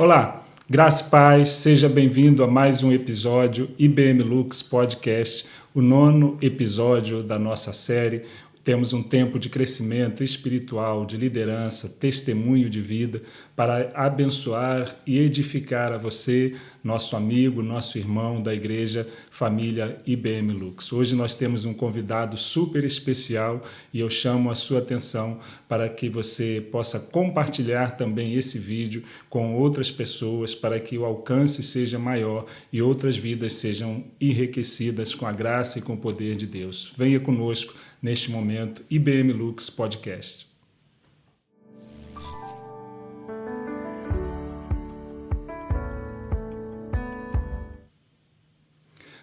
Olá, 0.00 0.44
graça 0.70 1.04
e 1.04 1.10
paz, 1.10 1.48
seja 1.48 1.88
bem-vindo 1.88 2.44
a 2.44 2.46
mais 2.46 2.84
um 2.84 2.92
episódio 2.92 3.68
IBM 3.76 4.22
Lux 4.22 4.62
Podcast, 4.62 5.44
o 5.74 5.82
nono 5.82 6.38
episódio 6.40 7.20
da 7.20 7.36
nossa 7.36 7.72
série 7.72 8.22
temos 8.68 8.92
um 8.92 9.02
tempo 9.02 9.38
de 9.38 9.48
crescimento 9.48 10.22
espiritual, 10.22 11.06
de 11.06 11.16
liderança, 11.16 11.88
testemunho 11.88 12.68
de 12.68 12.82
vida 12.82 13.22
para 13.56 13.90
abençoar 13.94 14.94
e 15.06 15.18
edificar 15.18 15.90
a 15.90 15.96
você, 15.96 16.54
nosso 16.84 17.16
amigo, 17.16 17.62
nosso 17.62 17.96
irmão 17.96 18.42
da 18.42 18.54
igreja 18.54 19.08
Família 19.30 19.96
IBM 20.06 20.52
Lux. 20.52 20.92
Hoje 20.92 21.16
nós 21.16 21.32
temos 21.32 21.64
um 21.64 21.72
convidado 21.72 22.36
super 22.36 22.84
especial 22.84 23.62
e 23.90 24.00
eu 24.00 24.10
chamo 24.10 24.50
a 24.50 24.54
sua 24.54 24.80
atenção 24.80 25.40
para 25.66 25.88
que 25.88 26.10
você 26.10 26.62
possa 26.70 27.00
compartilhar 27.00 27.96
também 27.96 28.34
esse 28.34 28.58
vídeo 28.58 29.02
com 29.30 29.54
outras 29.54 29.90
pessoas 29.90 30.54
para 30.54 30.78
que 30.78 30.98
o 30.98 31.06
alcance 31.06 31.62
seja 31.62 31.98
maior 31.98 32.44
e 32.70 32.82
outras 32.82 33.16
vidas 33.16 33.54
sejam 33.54 34.04
enriquecidas 34.20 35.14
com 35.14 35.26
a 35.26 35.32
graça 35.32 35.78
e 35.78 35.82
com 35.82 35.94
o 35.94 35.98
poder 35.98 36.36
de 36.36 36.46
Deus. 36.46 36.92
Venha 36.94 37.18
conosco 37.18 37.74
neste 38.00 38.30
momento, 38.30 38.84
IBM 38.90 39.32
Lux 39.32 39.68
Podcast. 39.70 40.46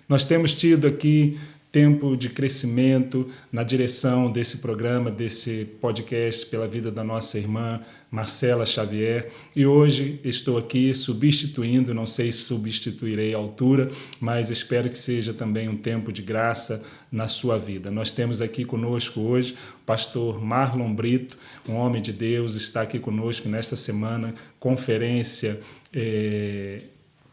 Nós 0.07 0.23
temos 0.23 0.53
tido 0.53 0.85
aqui 0.85 1.39
tempo 1.75 2.15
de 2.15 2.29
crescimento 2.29 3.27
na 3.51 3.61
direção 3.61 4.31
desse 4.31 4.59
programa, 4.59 5.11
desse 5.11 5.67
podcast 5.81 6.45
pela 6.45 6.69
vida 6.69 6.89
da 6.89 7.03
nossa 7.03 7.37
irmã 7.37 7.81
Marcela 8.09 8.65
Xavier. 8.65 9.29
E 9.53 9.65
hoje 9.65 10.21
estou 10.23 10.57
aqui 10.57 10.93
substituindo, 10.93 11.93
não 11.93 12.05
sei 12.05 12.31
se 12.31 12.43
substituirei 12.43 13.33
a 13.33 13.37
altura, 13.37 13.91
mas 14.21 14.49
espero 14.49 14.89
que 14.89 14.97
seja 14.97 15.33
também 15.33 15.67
um 15.67 15.75
tempo 15.75 16.13
de 16.13 16.21
graça 16.21 16.81
na 17.11 17.27
sua 17.27 17.59
vida. 17.59 17.91
Nós 17.91 18.09
temos 18.09 18.41
aqui 18.41 18.63
conosco 18.63 19.19
hoje 19.19 19.57
o 19.81 19.85
pastor 19.85 20.41
Marlon 20.41 20.95
Brito, 20.95 21.37
um 21.67 21.73
homem 21.73 22.01
de 22.01 22.13
Deus, 22.13 22.55
está 22.55 22.83
aqui 22.83 22.99
conosco 22.99 23.49
nesta 23.49 23.75
semana, 23.75 24.33
conferência. 24.61 25.59
Eh, 25.93 26.83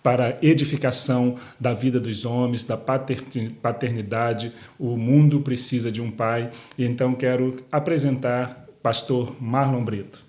para 0.03 0.39
edificação 0.43 1.37
da 1.59 1.73
vida 1.73 2.01
dos 2.01 2.25
homens, 2.25 2.65
da 2.65 2.77
paternidade. 2.77 4.53
O 4.79 4.97
mundo 4.97 5.41
precisa 5.41 5.93
de 5.93 6.01
um 6.01 6.11
pai. 6.11 6.51
Então 6.79 7.15
quero 7.15 7.65
apresentar 7.71 8.67
pastor 8.83 9.37
Marlon 9.41 9.85
Brito. 9.85 10.25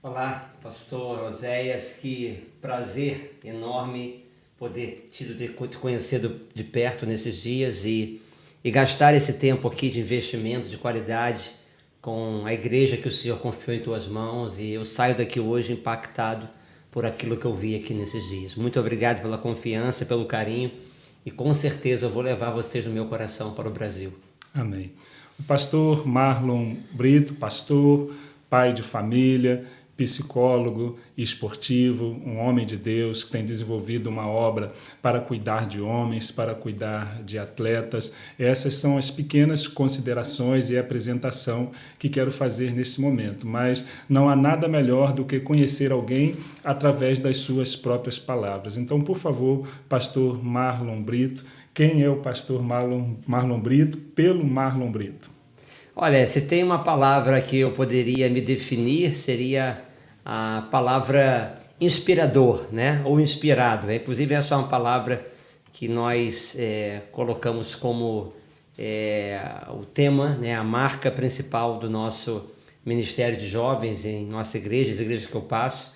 Olá, 0.00 0.54
pastor 0.62 1.24
Oséias, 1.24 1.94
que 2.00 2.46
prazer 2.60 3.38
enorme 3.44 4.24
poder 4.56 5.08
te 5.10 5.24
conhecer 5.80 6.20
de 6.54 6.64
perto 6.64 7.04
nesses 7.04 7.42
dias 7.42 7.84
e, 7.84 8.22
e 8.62 8.70
gastar 8.70 9.14
esse 9.14 9.34
tempo 9.34 9.66
aqui 9.66 9.90
de 9.90 10.00
investimento 10.00 10.68
de 10.68 10.78
qualidade 10.78 11.52
com 12.00 12.42
a 12.44 12.52
igreja 12.52 12.96
que 12.96 13.08
o 13.08 13.10
Senhor 13.10 13.38
confiou 13.38 13.76
em 13.76 13.82
tuas 13.82 14.06
mãos 14.06 14.58
e 14.58 14.70
eu 14.70 14.84
saio 14.84 15.16
daqui 15.16 15.40
hoje 15.40 15.72
impactado 15.72 16.48
por 16.90 17.04
aquilo 17.04 17.36
que 17.36 17.44
eu 17.44 17.54
vi 17.54 17.76
aqui 17.76 17.92
nesses 17.94 18.28
dias. 18.28 18.54
Muito 18.54 18.78
obrigado 18.78 19.22
pela 19.22 19.38
confiança, 19.38 20.04
pelo 20.04 20.26
carinho 20.26 20.70
e 21.24 21.30
com 21.30 21.52
certeza 21.52 22.06
eu 22.06 22.10
vou 22.10 22.22
levar 22.22 22.50
vocês 22.50 22.84
no 22.86 22.92
meu 22.92 23.06
coração 23.06 23.52
para 23.52 23.68
o 23.68 23.72
Brasil. 23.72 24.12
Amém. 24.54 24.92
O 25.38 25.42
pastor 25.42 26.06
Marlon 26.06 26.74
Brito, 26.92 27.34
pastor, 27.34 28.14
pai 28.48 28.72
de 28.72 28.82
família, 28.82 29.66
psicólogo 29.98 30.96
esportivo, 31.16 32.16
um 32.24 32.38
homem 32.38 32.64
de 32.64 32.76
Deus 32.76 33.24
que 33.24 33.32
tem 33.32 33.44
desenvolvido 33.44 34.08
uma 34.08 34.28
obra 34.28 34.72
para 35.02 35.20
cuidar 35.20 35.66
de 35.66 35.80
homens, 35.80 36.30
para 36.30 36.54
cuidar 36.54 37.20
de 37.24 37.36
atletas. 37.36 38.14
Essas 38.38 38.74
são 38.74 38.96
as 38.96 39.10
pequenas 39.10 39.66
considerações 39.66 40.70
e 40.70 40.78
apresentação 40.78 41.72
que 41.98 42.08
quero 42.08 42.30
fazer 42.30 42.72
nesse 42.72 43.00
momento, 43.00 43.44
mas 43.44 43.86
não 44.08 44.28
há 44.28 44.36
nada 44.36 44.68
melhor 44.68 45.12
do 45.12 45.24
que 45.24 45.40
conhecer 45.40 45.90
alguém 45.90 46.36
através 46.62 47.18
das 47.18 47.38
suas 47.38 47.74
próprias 47.74 48.20
palavras. 48.20 48.78
Então, 48.78 49.00
por 49.00 49.18
favor, 49.18 49.66
pastor 49.88 50.42
Marlon 50.42 51.02
Brito, 51.02 51.44
quem 51.74 52.04
é 52.04 52.08
o 52.08 52.18
pastor 52.18 52.62
Marlon, 52.62 53.14
Marlon 53.26 53.58
Brito? 53.58 53.98
Pelo 53.98 54.44
Marlon 54.44 54.92
Brito. 54.92 55.28
Olha, 56.00 56.24
se 56.28 56.42
tem 56.42 56.62
uma 56.62 56.84
palavra 56.84 57.40
que 57.40 57.56
eu 57.56 57.72
poderia 57.72 58.30
me 58.30 58.40
definir, 58.40 59.16
seria 59.16 59.87
a 60.30 60.68
palavra 60.70 61.54
inspirador, 61.80 62.66
né? 62.70 63.00
Ou 63.06 63.18
inspirado. 63.18 63.90
Inclusive, 63.90 64.34
essa 64.34 64.54
é 64.54 64.58
uma 64.58 64.68
palavra 64.68 65.26
que 65.72 65.88
nós 65.88 66.54
é, 66.58 67.00
colocamos 67.10 67.74
como 67.74 68.34
é, 68.76 69.40
o 69.70 69.86
tema, 69.86 70.36
né? 70.36 70.54
A 70.54 70.62
marca 70.62 71.10
principal 71.10 71.78
do 71.78 71.88
nosso 71.88 72.50
Ministério 72.84 73.38
de 73.38 73.48
Jovens 73.48 74.04
em 74.04 74.26
nossa 74.26 74.58
igreja, 74.58 74.90
as 74.90 75.00
igrejas 75.00 75.24
que 75.24 75.34
eu 75.34 75.40
passo. 75.40 75.94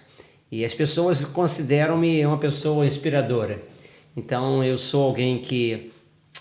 E 0.50 0.64
as 0.64 0.72
pessoas 0.72 1.22
consideram-me 1.22 2.24
uma 2.24 2.38
pessoa 2.38 2.86
inspiradora. 2.86 3.60
Então, 4.16 4.64
eu 4.64 4.78
sou 4.78 5.04
alguém 5.04 5.40
que, 5.40 5.92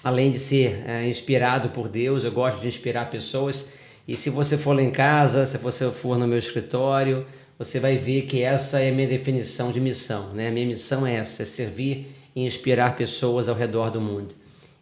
além 0.01 0.31
de 0.31 0.39
ser 0.39 0.81
é, 0.87 1.09
inspirado 1.09 1.69
por 1.69 1.89
Deus, 1.89 2.23
eu 2.23 2.31
gosto 2.31 2.61
de 2.61 2.69
inspirar 2.69 3.09
pessoas. 3.09 3.67
E 4.07 4.15
se 4.15 4.29
você 4.29 4.57
for 4.57 4.73
lá 4.73 4.81
em 4.81 4.91
casa, 4.91 5.45
se 5.45 5.57
você 5.57 5.91
for 5.91 6.17
no 6.17 6.25
meu 6.25 6.37
escritório, 6.37 7.25
você 7.63 7.79
vai 7.79 7.95
ver 7.95 8.23
que 8.23 8.41
essa 8.41 8.79
é 8.79 8.89
a 8.89 8.91
minha 8.91 9.07
definição 9.07 9.71
de 9.71 9.79
missão. 9.79 10.33
Né? 10.33 10.47
A 10.47 10.51
minha 10.51 10.65
missão 10.65 11.05
é 11.05 11.13
essa, 11.13 11.43
é 11.43 11.45
servir 11.45 12.07
e 12.35 12.43
inspirar 12.43 12.95
pessoas 12.95 13.47
ao 13.47 13.55
redor 13.55 13.91
do 13.91 14.01
mundo. 14.01 14.33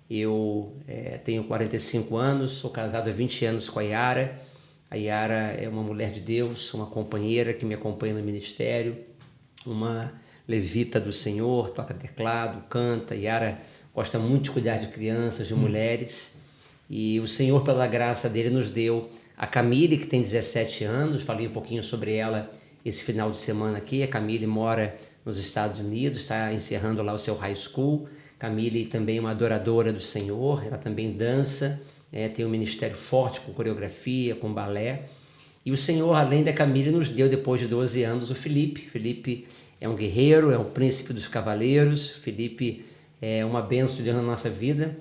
Eu 0.09 0.71
é, 0.87 1.17
tenho 1.17 1.43
45 1.43 2.15
anos, 2.15 2.51
sou 2.51 2.69
casado 2.69 3.09
há 3.09 3.11
20 3.11 3.45
anos 3.45 3.69
com 3.69 3.79
a 3.79 3.83
Yara. 3.83 4.39
A 4.89 4.95
Yara 4.95 5.51
é 5.51 5.67
uma 5.67 5.83
mulher 5.83 6.11
de 6.11 6.21
Deus, 6.21 6.73
uma 6.73 6.85
companheira 6.85 7.53
que 7.53 7.65
me 7.65 7.73
acompanha 7.73 8.13
no 8.13 8.23
ministério, 8.23 8.95
uma 9.65 10.13
levita 10.47 11.01
do 11.01 11.11
Senhor, 11.11 11.71
toca 11.71 11.93
teclado, 11.93 12.63
canta. 12.69 13.13
Yara 13.13 13.59
gosta 13.93 14.17
muito 14.17 14.43
de 14.43 14.51
cuidar 14.51 14.77
de 14.77 14.87
crianças, 14.87 15.49
de 15.49 15.53
hum. 15.53 15.57
mulheres. 15.57 16.33
E 16.89 17.19
o 17.19 17.27
Senhor, 17.27 17.61
pela 17.61 17.85
graça 17.87 18.29
dele, 18.29 18.49
nos 18.49 18.69
deu 18.69 19.09
a 19.37 19.45
Camille, 19.45 19.97
que 19.97 20.07
tem 20.07 20.21
17 20.21 20.85
anos, 20.85 21.21
falei 21.21 21.45
um 21.45 21.51
pouquinho 21.51 21.83
sobre 21.83 22.15
ela 22.15 22.57
esse 22.85 23.03
final 23.03 23.31
de 23.31 23.37
semana 23.37 23.77
aqui. 23.77 24.03
A 24.03 24.07
Camille 24.07 24.47
mora 24.47 24.97
nos 25.25 25.39
Estados 25.39 25.79
Unidos, 25.79 26.21
está 26.21 26.53
encerrando 26.53 27.01
lá 27.03 27.13
o 27.13 27.17
seu 27.17 27.35
high 27.35 27.55
school. 27.55 28.07
Camille 28.37 28.85
também 28.85 29.17
é 29.17 29.19
uma 29.19 29.31
adoradora 29.31 29.91
do 29.91 29.99
Senhor, 29.99 30.65
ela 30.65 30.77
também 30.77 31.11
dança, 31.11 31.81
é, 32.11 32.29
tem 32.29 32.45
um 32.45 32.49
ministério 32.49 32.95
forte 32.95 33.41
com 33.41 33.51
coreografia, 33.51 34.33
com 34.33 34.53
balé. 34.53 35.03
E 35.65 35.71
o 35.71 35.77
Senhor, 35.77 36.13
além 36.13 36.43
da 36.43 36.53
Camille, 36.53 36.89
nos 36.89 37.09
deu, 37.09 37.27
depois 37.27 37.59
de 37.59 37.67
12 37.67 38.01
anos, 38.03 38.31
o 38.31 38.35
Felipe. 38.35 38.81
Felipe 38.81 39.45
é 39.79 39.87
um 39.87 39.95
guerreiro, 39.95 40.51
é 40.51 40.57
um 40.57 40.63
príncipe 40.63 41.13
dos 41.13 41.27
cavaleiros. 41.27 42.09
Felipe 42.09 42.85
é 43.21 43.43
uma 43.43 43.61
bênção 43.61 43.97
de 43.97 44.03
Deus 44.03 44.15
na 44.15 44.23
nossa 44.23 44.49
vida. 44.49 44.97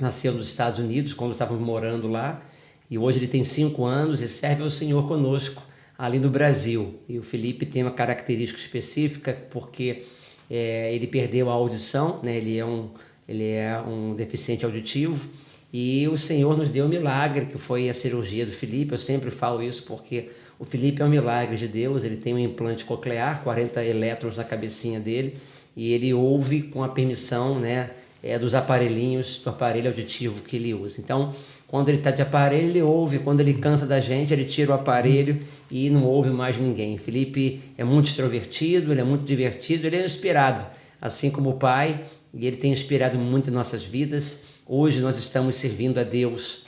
Nasceu 0.00 0.32
nos 0.32 0.48
Estados 0.48 0.78
Unidos, 0.78 1.12
quando 1.12 1.32
estávamos 1.32 1.64
morando 1.64 2.08
lá. 2.08 2.42
E 2.90 2.96
hoje 2.96 3.18
ele 3.18 3.28
tem 3.28 3.44
cinco 3.44 3.84
anos 3.84 4.22
e 4.22 4.28
serve 4.28 4.62
ao 4.62 4.70
Senhor 4.70 5.06
conosco 5.06 5.62
ali 5.98 6.20
no 6.20 6.30
Brasil. 6.30 7.00
E 7.08 7.18
o 7.18 7.22
Felipe 7.24 7.66
tem 7.66 7.82
uma 7.82 7.90
característica 7.90 8.60
específica 8.60 9.36
porque 9.50 10.04
é, 10.48 10.94
ele 10.94 11.08
perdeu 11.08 11.50
a 11.50 11.52
audição, 11.52 12.20
né? 12.22 12.36
ele, 12.36 12.56
é 12.56 12.64
um, 12.64 12.90
ele 13.28 13.50
é 13.50 13.80
um 13.80 14.14
deficiente 14.14 14.64
auditivo. 14.64 15.28
E 15.72 16.08
o 16.08 16.16
Senhor 16.16 16.56
nos 16.56 16.68
deu 16.68 16.86
um 16.86 16.88
milagre, 16.88 17.44
que 17.46 17.58
foi 17.58 17.90
a 17.90 17.94
cirurgia 17.94 18.46
do 18.46 18.52
Felipe. 18.52 18.92
Eu 18.92 18.98
sempre 18.98 19.30
falo 19.30 19.62
isso 19.62 19.82
porque 19.82 20.30
o 20.58 20.64
Felipe 20.64 21.02
é 21.02 21.04
um 21.04 21.10
milagre 21.10 21.56
de 21.56 21.68
Deus. 21.68 22.04
Ele 22.04 22.16
tem 22.16 22.32
um 22.32 22.38
implante 22.38 22.84
coclear, 22.84 23.42
40 23.42 23.84
elétrons 23.84 24.36
na 24.38 24.44
cabecinha 24.44 24.98
dele, 24.98 25.36
e 25.76 25.92
ele 25.92 26.14
ouve 26.14 26.62
com 26.62 26.82
a 26.82 26.88
permissão 26.88 27.58
né, 27.58 27.90
é, 28.22 28.38
dos 28.38 28.54
aparelhinhos, 28.54 29.42
do 29.44 29.50
aparelho 29.50 29.88
auditivo 29.88 30.42
que 30.42 30.56
ele 30.56 30.72
usa. 30.72 31.00
Então, 31.00 31.34
quando 31.66 31.90
ele 31.90 31.98
está 31.98 32.10
de 32.10 32.22
aparelho, 32.22 32.68
ele 32.70 32.82
ouve. 32.82 33.18
Quando 33.18 33.40
ele 33.40 33.52
cansa 33.52 33.86
da 33.86 34.00
gente, 34.00 34.32
ele 34.32 34.44
tira 34.46 34.72
o 34.72 34.74
aparelho 34.74 35.38
e 35.70 35.90
não 35.90 36.04
ouve 36.04 36.30
mais 36.30 36.56
ninguém. 36.56 36.98
Felipe 36.98 37.60
é 37.76 37.84
muito 37.84 38.06
extrovertido, 38.06 38.92
ele 38.92 39.00
é 39.00 39.04
muito 39.04 39.24
divertido, 39.24 39.86
ele 39.86 39.96
é 39.96 40.04
inspirado, 40.04 40.66
assim 41.00 41.30
como 41.30 41.50
o 41.50 41.54
pai, 41.54 42.04
e 42.32 42.46
ele 42.46 42.56
tem 42.56 42.72
inspirado 42.72 43.18
muito 43.18 43.50
em 43.50 43.52
nossas 43.52 43.84
vidas. 43.84 44.44
Hoje 44.66 45.00
nós 45.00 45.16
estamos 45.16 45.56
servindo 45.56 45.98
a 45.98 46.04
Deus 46.04 46.66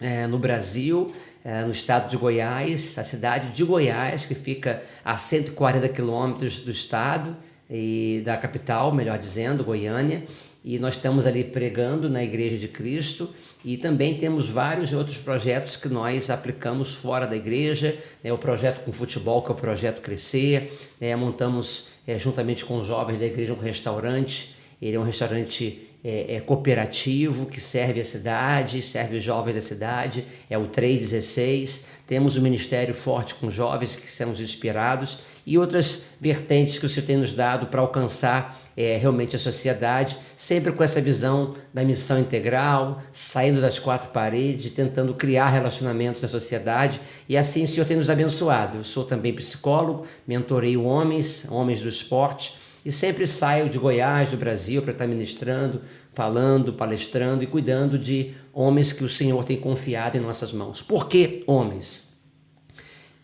é, 0.00 0.26
no 0.26 0.38
Brasil, 0.38 1.12
é, 1.44 1.62
no 1.64 1.70
estado 1.70 2.10
de 2.10 2.16
Goiás, 2.16 2.98
a 2.98 3.04
cidade 3.04 3.48
de 3.54 3.64
Goiás, 3.64 4.26
que 4.26 4.34
fica 4.34 4.82
a 5.04 5.16
140 5.16 5.88
quilômetros 5.88 6.60
do 6.60 6.70
estado 6.70 7.36
e 7.70 8.22
da 8.24 8.36
capital, 8.36 8.92
melhor 8.92 9.18
dizendo, 9.18 9.64
Goiânia. 9.64 10.24
E 10.64 10.78
nós 10.78 10.94
estamos 10.94 11.26
ali 11.26 11.44
pregando 11.44 12.10
na 12.10 12.22
Igreja 12.22 12.56
de 12.56 12.68
Cristo 12.68 13.32
e 13.64 13.76
também 13.76 14.16
temos 14.16 14.48
vários 14.48 14.92
outros 14.92 15.16
projetos 15.16 15.76
que 15.76 15.88
nós 15.88 16.30
aplicamos 16.30 16.94
fora 16.94 17.26
da 17.26 17.36
igreja, 17.36 17.98
né, 18.22 18.32
o 18.32 18.38
projeto 18.38 18.84
com 18.84 18.92
futebol, 18.92 19.42
que 19.42 19.50
é 19.50 19.52
o 19.52 19.56
projeto 19.56 20.00
Crescer, 20.00 20.72
né, 21.00 21.14
montamos 21.16 21.88
é, 22.06 22.18
juntamente 22.18 22.64
com 22.64 22.78
os 22.78 22.86
jovens 22.86 23.18
da 23.18 23.26
igreja 23.26 23.52
um 23.52 23.58
restaurante, 23.58 24.54
ele 24.80 24.96
é 24.96 25.00
um 25.00 25.04
restaurante 25.04 25.88
é, 26.04 26.36
é, 26.36 26.40
cooperativo 26.40 27.46
que 27.46 27.60
serve 27.60 28.00
a 28.00 28.04
cidade, 28.04 28.80
serve 28.80 29.16
os 29.16 29.22
jovens 29.22 29.54
da 29.54 29.60
cidade, 29.60 30.24
é 30.48 30.56
o 30.56 30.66
316. 30.66 31.84
Temos 32.06 32.36
um 32.36 32.40
ministério 32.40 32.94
forte 32.94 33.34
com 33.34 33.50
jovens 33.50 33.96
que 33.96 34.10
somos 34.10 34.40
inspirados 34.40 35.18
e 35.44 35.58
outras 35.58 36.04
vertentes 36.20 36.78
que 36.78 36.86
o 36.86 36.88
Senhor 36.88 37.06
tem 37.06 37.16
nos 37.16 37.34
dado 37.34 37.66
para 37.66 37.80
alcançar 37.80 38.67
é, 38.78 38.96
realmente 38.96 39.34
a 39.34 39.38
sociedade, 39.40 40.16
sempre 40.36 40.70
com 40.70 40.84
essa 40.84 41.00
visão 41.00 41.56
da 41.74 41.84
missão 41.84 42.16
integral, 42.20 43.02
saindo 43.10 43.60
das 43.60 43.76
quatro 43.76 44.10
paredes, 44.10 44.70
tentando 44.70 45.14
criar 45.14 45.48
relacionamentos 45.48 46.22
na 46.22 46.28
sociedade, 46.28 47.00
e 47.28 47.36
assim 47.36 47.64
o 47.64 47.66
Senhor 47.66 47.84
tem 47.84 47.96
nos 47.96 48.08
abençoado. 48.08 48.78
Eu 48.78 48.84
sou 48.84 49.04
também 49.04 49.32
psicólogo, 49.32 50.06
mentorei 50.24 50.76
homens, 50.76 51.44
homens 51.50 51.80
do 51.80 51.88
esporte, 51.88 52.56
e 52.84 52.92
sempre 52.92 53.26
saio 53.26 53.68
de 53.68 53.80
Goiás, 53.80 54.30
do 54.30 54.36
Brasil, 54.36 54.80
para 54.80 54.92
estar 54.92 55.08
ministrando, 55.08 55.82
falando, 56.12 56.72
palestrando 56.72 57.42
e 57.42 57.48
cuidando 57.48 57.98
de 57.98 58.32
homens 58.52 58.92
que 58.92 59.02
o 59.02 59.08
Senhor 59.08 59.42
tem 59.42 59.56
confiado 59.56 60.16
em 60.16 60.20
nossas 60.20 60.52
mãos. 60.52 60.80
Por 60.80 61.08
que 61.08 61.42
homens? 61.48 62.14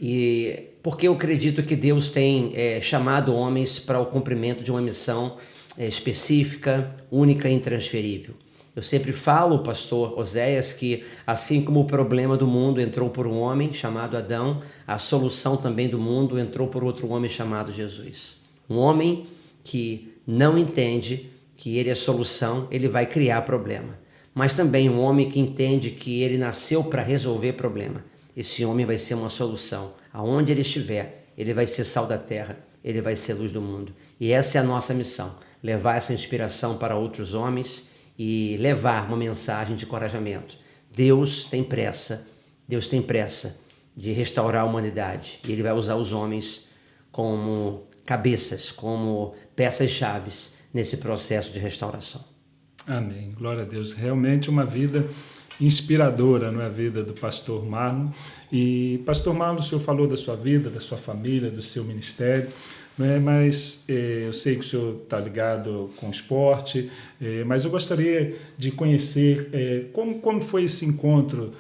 E 0.01 0.74
porque 0.85 1.09
eu 1.09 1.15
acredito 1.15 1.63
que 1.63 1.75
Deus 1.75 2.11
tem 2.11 2.53
é, 2.55 2.79
chamado 2.79 3.35
homens 3.35 3.79
para 3.79 3.99
o 3.99 4.05
cumprimento 4.05 4.63
de 4.63 4.71
uma 4.71 4.83
missão 4.83 5.39
é, 5.79 5.89
específica, 5.89 6.93
única 7.11 7.49
e 7.49 7.55
intransferível. 7.55 8.35
Eu 8.77 8.83
sempre 8.83 9.11
falo, 9.11 9.61
pastor 9.61 10.19
Oséias, 10.19 10.75
que 10.75 11.03
assim 11.27 11.63
como 11.63 11.81
o 11.81 11.87
problema 11.87 12.37
do 12.37 12.47
mundo 12.47 12.83
entrou 12.83 13.09
por 13.09 13.27
um 13.27 13.39
homem 13.39 13.73
chamado 13.73 14.15
Adão, 14.15 14.61
a 14.87 14.99
solução 14.99 15.57
também 15.57 15.89
do 15.89 15.99
mundo 15.99 16.39
entrou 16.39 16.69
por 16.69 16.85
outro 16.85 17.09
homem 17.09 17.31
chamado 17.31 17.73
Jesus. 17.73 18.43
Um 18.69 18.77
homem 18.77 19.27
que 19.63 20.13
não 20.27 20.59
entende 20.59 21.31
que 21.57 21.79
ele 21.79 21.89
é 21.89 21.95
solução, 21.95 22.69
ele 22.71 22.89
vai 22.89 23.07
criar 23.07 23.41
problema. 23.43 23.99
Mas 24.35 24.53
também 24.53 24.91
um 24.91 25.01
homem 25.01 25.31
que 25.31 25.41
entende 25.41 25.93
que 25.93 26.21
ele 26.21 26.37
nasceu 26.37 26.85
para 26.85 27.01
resolver 27.01 27.55
problema. 27.55 28.05
Esse 28.37 28.67
homem 28.67 28.85
vai 28.85 28.99
ser 28.99 29.15
uma 29.15 29.31
solução 29.31 30.04
aonde 30.15 30.53
ele 30.53 30.61
estiver, 30.61 31.27
ele 31.37 31.53
vai 31.53 31.67
ser 31.67 31.83
sal 31.83 32.07
da 32.07 32.17
terra, 32.17 32.57
ele 32.85 33.01
vai 33.01 33.17
ser 33.17 33.35
luz 33.35 33.51
do 33.51 33.61
mundo. 33.61 33.93
E 34.21 34.31
essa 34.31 34.57
é 34.57 34.61
a 34.61 34.65
nossa 34.65 34.95
missão: 34.95 35.37
levar 35.61 35.97
essa 35.97 36.15
inspiração 36.15 36.79
para 36.79 36.97
outros 36.97 37.35
homens 37.35 37.89
e 38.17 38.57
levar 38.61 39.09
uma 39.09 39.17
mensagem 39.17 39.75
de 39.75 39.85
encorajamento. 39.85 40.57
Deus 40.95 41.43
tem 41.45 41.65
pressa, 41.65 42.29
Deus 42.69 42.87
tem 42.87 43.03
pressa 43.03 43.61
de 43.97 44.13
restaurar 44.13 44.63
a 44.63 44.65
humanidade 44.65 45.41
e 45.45 45.51
ele 45.51 45.63
vai 45.63 45.73
usar 45.73 45.97
os 45.97 46.13
homens 46.13 46.69
como 47.11 47.85
cabeças, 48.05 48.71
como 48.71 49.35
peças 49.57 49.91
chaves 49.91 50.55
nesse 50.73 50.99
processo 50.99 51.51
de 51.51 51.59
restauração. 51.59 52.25
Amém. 52.87 53.33
Glória 53.33 53.63
a 53.63 53.67
Deus. 53.67 53.93
Realmente 53.93 54.51
uma 54.51 54.65
vida 54.65 55.09
inspiradora 55.61 56.51
não 56.51 56.61
é 56.61 56.67
a 56.67 56.69
vida 56.69 57.03
do 57.03 57.12
pastor 57.12 57.65
Marlon. 57.65 58.09
E 58.53 59.01
pastor 59.05 59.35
Marlon, 59.35 59.61
o 59.61 59.62
senhor 59.62 59.81
falou 59.81 60.06
da 60.06 60.17
sua 60.17 60.37
vida, 60.37 60.71
da 60.71 60.81
sua 60.81 60.99
família, 60.99 61.51
do 61.51 61.62
seu 61.62 61.85
ministério, 61.85 62.49
né? 62.99 63.19
mas 63.19 63.85
é, 63.89 64.25
eu 64.27 64.33
sei 64.33 64.56
que 64.56 64.61
o 64.61 64.69
senhor 64.69 65.01
está 65.03 65.19
ligado 65.19 65.91
com 65.97 66.11
esporte, 66.11 66.91
é, 67.21 67.45
mas 67.45 67.65
eu 67.65 67.71
gostaria 67.71 68.37
de 68.56 68.71
conhecer 68.71 69.49
é, 69.53 69.85
como, 69.93 70.21
como 70.21 70.43
foi 70.43 70.65
esse 70.65 70.85
encontro 70.85 71.53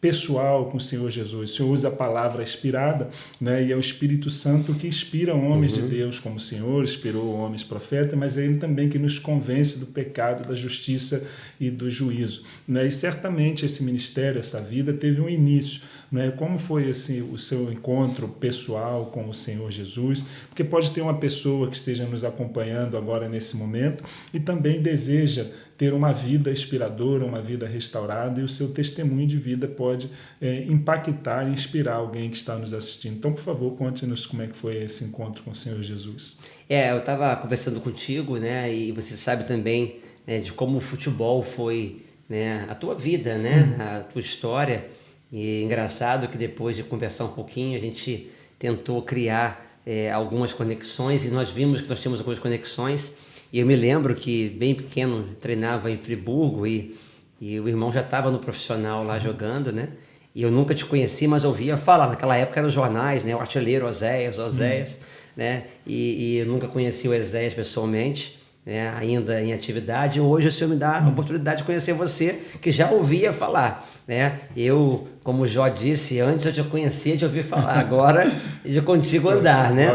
pessoal 0.00 0.66
com 0.66 0.76
o 0.76 0.80
Senhor 0.80 1.10
Jesus. 1.10 1.50
O 1.50 1.56
Senhor 1.56 1.70
usa 1.70 1.88
a 1.88 1.90
palavra 1.90 2.42
inspirada, 2.42 3.10
né? 3.40 3.64
e 3.64 3.72
é 3.72 3.76
o 3.76 3.80
Espírito 3.80 4.30
Santo 4.30 4.74
que 4.74 4.86
inspira 4.86 5.34
homens 5.34 5.72
uhum. 5.72 5.82
de 5.82 5.96
Deus, 5.96 6.20
como 6.20 6.36
o 6.36 6.40
Senhor 6.40 6.84
inspirou 6.84 7.34
homens 7.34 7.64
profetas, 7.64 8.16
mas 8.16 8.38
é 8.38 8.44
Ele 8.44 8.58
também 8.58 8.88
que 8.88 8.98
nos 8.98 9.18
convence 9.18 9.78
do 9.78 9.86
pecado, 9.86 10.46
da 10.46 10.54
justiça 10.54 11.26
e 11.60 11.70
do 11.70 11.90
juízo. 11.90 12.44
Né? 12.66 12.86
E 12.86 12.92
certamente 12.92 13.64
esse 13.64 13.82
ministério, 13.82 14.38
essa 14.38 14.60
vida, 14.60 14.92
teve 14.92 15.20
um 15.20 15.28
início. 15.28 15.82
Né? 16.10 16.30
Como 16.30 16.58
foi 16.58 16.90
assim, 16.90 17.22
o 17.22 17.36
seu 17.38 17.72
encontro 17.72 18.28
pessoal 18.28 19.06
com 19.06 19.28
o 19.28 19.34
Senhor 19.34 19.70
Jesus? 19.70 20.26
Porque 20.48 20.64
pode 20.64 20.90
ter 20.92 21.00
uma 21.00 21.18
pessoa 21.18 21.68
que 21.68 21.76
esteja 21.76 22.04
nos 22.06 22.24
acompanhando 22.24 22.96
agora 22.96 23.28
nesse 23.28 23.56
momento 23.56 24.04
e 24.32 24.40
também 24.40 24.80
deseja 24.80 25.46
ter 25.78 25.94
uma 25.94 26.12
vida 26.12 26.50
inspiradora, 26.50 27.24
uma 27.24 27.40
vida 27.40 27.64
restaurada, 27.64 28.40
e 28.40 28.44
o 28.44 28.48
seu 28.48 28.68
testemunho 28.68 29.28
de 29.28 29.36
vida 29.36 29.68
pode 29.68 30.10
é, 30.40 30.64
impactar 30.64 31.48
e 31.48 31.52
inspirar 31.52 31.94
alguém 31.94 32.28
que 32.28 32.36
está 32.36 32.56
nos 32.56 32.74
assistindo. 32.74 33.16
Então, 33.16 33.32
por 33.32 33.42
favor, 33.42 33.76
conte-nos 33.76 34.26
como 34.26 34.42
é 34.42 34.48
que 34.48 34.56
foi 34.56 34.82
esse 34.82 35.04
encontro 35.04 35.44
com 35.44 35.52
o 35.52 35.54
Senhor 35.54 35.80
Jesus. 35.80 36.36
É, 36.68 36.90
eu 36.90 36.98
estava 36.98 37.34
conversando 37.36 37.80
contigo, 37.80 38.38
né, 38.38 38.74
e 38.74 38.90
você 38.90 39.16
sabe 39.16 39.44
também 39.44 40.00
né, 40.28 40.38
de 40.40 40.52
como 40.52 40.76
o 40.76 40.80
futebol 40.80 41.42
foi 41.42 42.02
né, 42.28 42.66
a 42.68 42.74
tua 42.74 42.94
vida, 42.94 43.38
né, 43.38 43.74
hum. 43.78 43.82
a 43.82 44.00
tua 44.00 44.20
história. 44.20 44.86
E 45.32 45.60
é 45.60 45.62
engraçado 45.62 46.28
que 46.28 46.36
depois 46.36 46.76
de 46.76 46.82
conversar 46.82 47.24
um 47.24 47.32
pouquinho, 47.32 47.78
a 47.78 47.80
gente 47.80 48.30
tentou 48.58 49.00
criar 49.00 49.80
é, 49.86 50.12
algumas 50.12 50.52
conexões 50.52 51.24
e 51.24 51.30
nós 51.30 51.50
vimos 51.50 51.80
que 51.80 51.88
nós 51.88 51.98
tínhamos 52.00 52.20
algumas 52.20 52.38
conexões 52.38 53.16
e 53.50 53.60
eu 53.60 53.66
me 53.66 53.74
lembro 53.74 54.14
que, 54.14 54.50
bem 54.50 54.74
pequeno, 54.74 55.34
treinava 55.40 55.90
em 55.90 55.96
Friburgo 55.96 56.66
e, 56.66 56.94
e 57.40 57.58
o 57.58 57.66
irmão 57.66 57.90
já 57.90 58.00
estava 58.00 58.30
no 58.30 58.38
profissional 58.38 59.02
lá 59.02 59.18
jogando, 59.18 59.72
né? 59.72 59.88
E 60.34 60.42
eu 60.42 60.50
nunca 60.50 60.74
te 60.74 60.84
conheci, 60.84 61.26
mas 61.26 61.44
ouvia 61.44 61.76
falar. 61.78 62.08
Naquela 62.08 62.36
época 62.36 62.60
eram 62.60 62.68
jornais, 62.68 63.24
né? 63.24 63.34
O 63.34 63.40
artilheiro 63.40 63.86
Oséias, 63.86 64.38
Oséias, 64.38 64.98
hum. 65.00 65.04
né? 65.38 65.64
E, 65.86 66.34
e, 66.34 66.38
eu 66.38 66.46
nunca 66.46 66.68
conheci 66.68 67.08
o 67.08 67.18
Oséias 67.18 67.54
pessoalmente, 67.54 68.37
né? 68.68 68.92
ainda 68.98 69.40
em 69.40 69.54
atividade. 69.54 70.20
Hoje 70.20 70.48
o 70.48 70.52
senhor 70.52 70.68
me 70.68 70.76
dá 70.76 70.98
a 70.98 71.08
oportunidade 71.08 71.58
de 71.58 71.64
conhecer 71.64 71.94
você, 71.94 72.38
que 72.60 72.70
já 72.70 72.90
ouvia 72.90 73.32
falar. 73.32 73.88
Né? 74.06 74.40
Eu, 74.54 75.08
como 75.24 75.44
o 75.44 75.46
Jó 75.46 75.68
disse, 75.68 76.20
antes 76.20 76.44
eu 76.44 76.52
te 76.52 76.62
conhecia 76.64 77.16
de 77.16 77.24
ouvir 77.24 77.44
falar, 77.44 77.76
agora 77.80 78.30
de 78.62 78.82
contigo 78.82 79.30
andar, 79.30 79.72
né? 79.72 79.88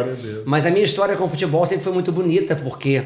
Mas 0.47 0.65
a 0.65 0.71
minha 0.71 0.83
história 0.83 1.15
com 1.15 1.25
o 1.25 1.29
futebol 1.29 1.63
sempre 1.67 1.83
foi 1.83 1.93
muito 1.93 2.11
bonita, 2.11 2.55
porque 2.55 3.03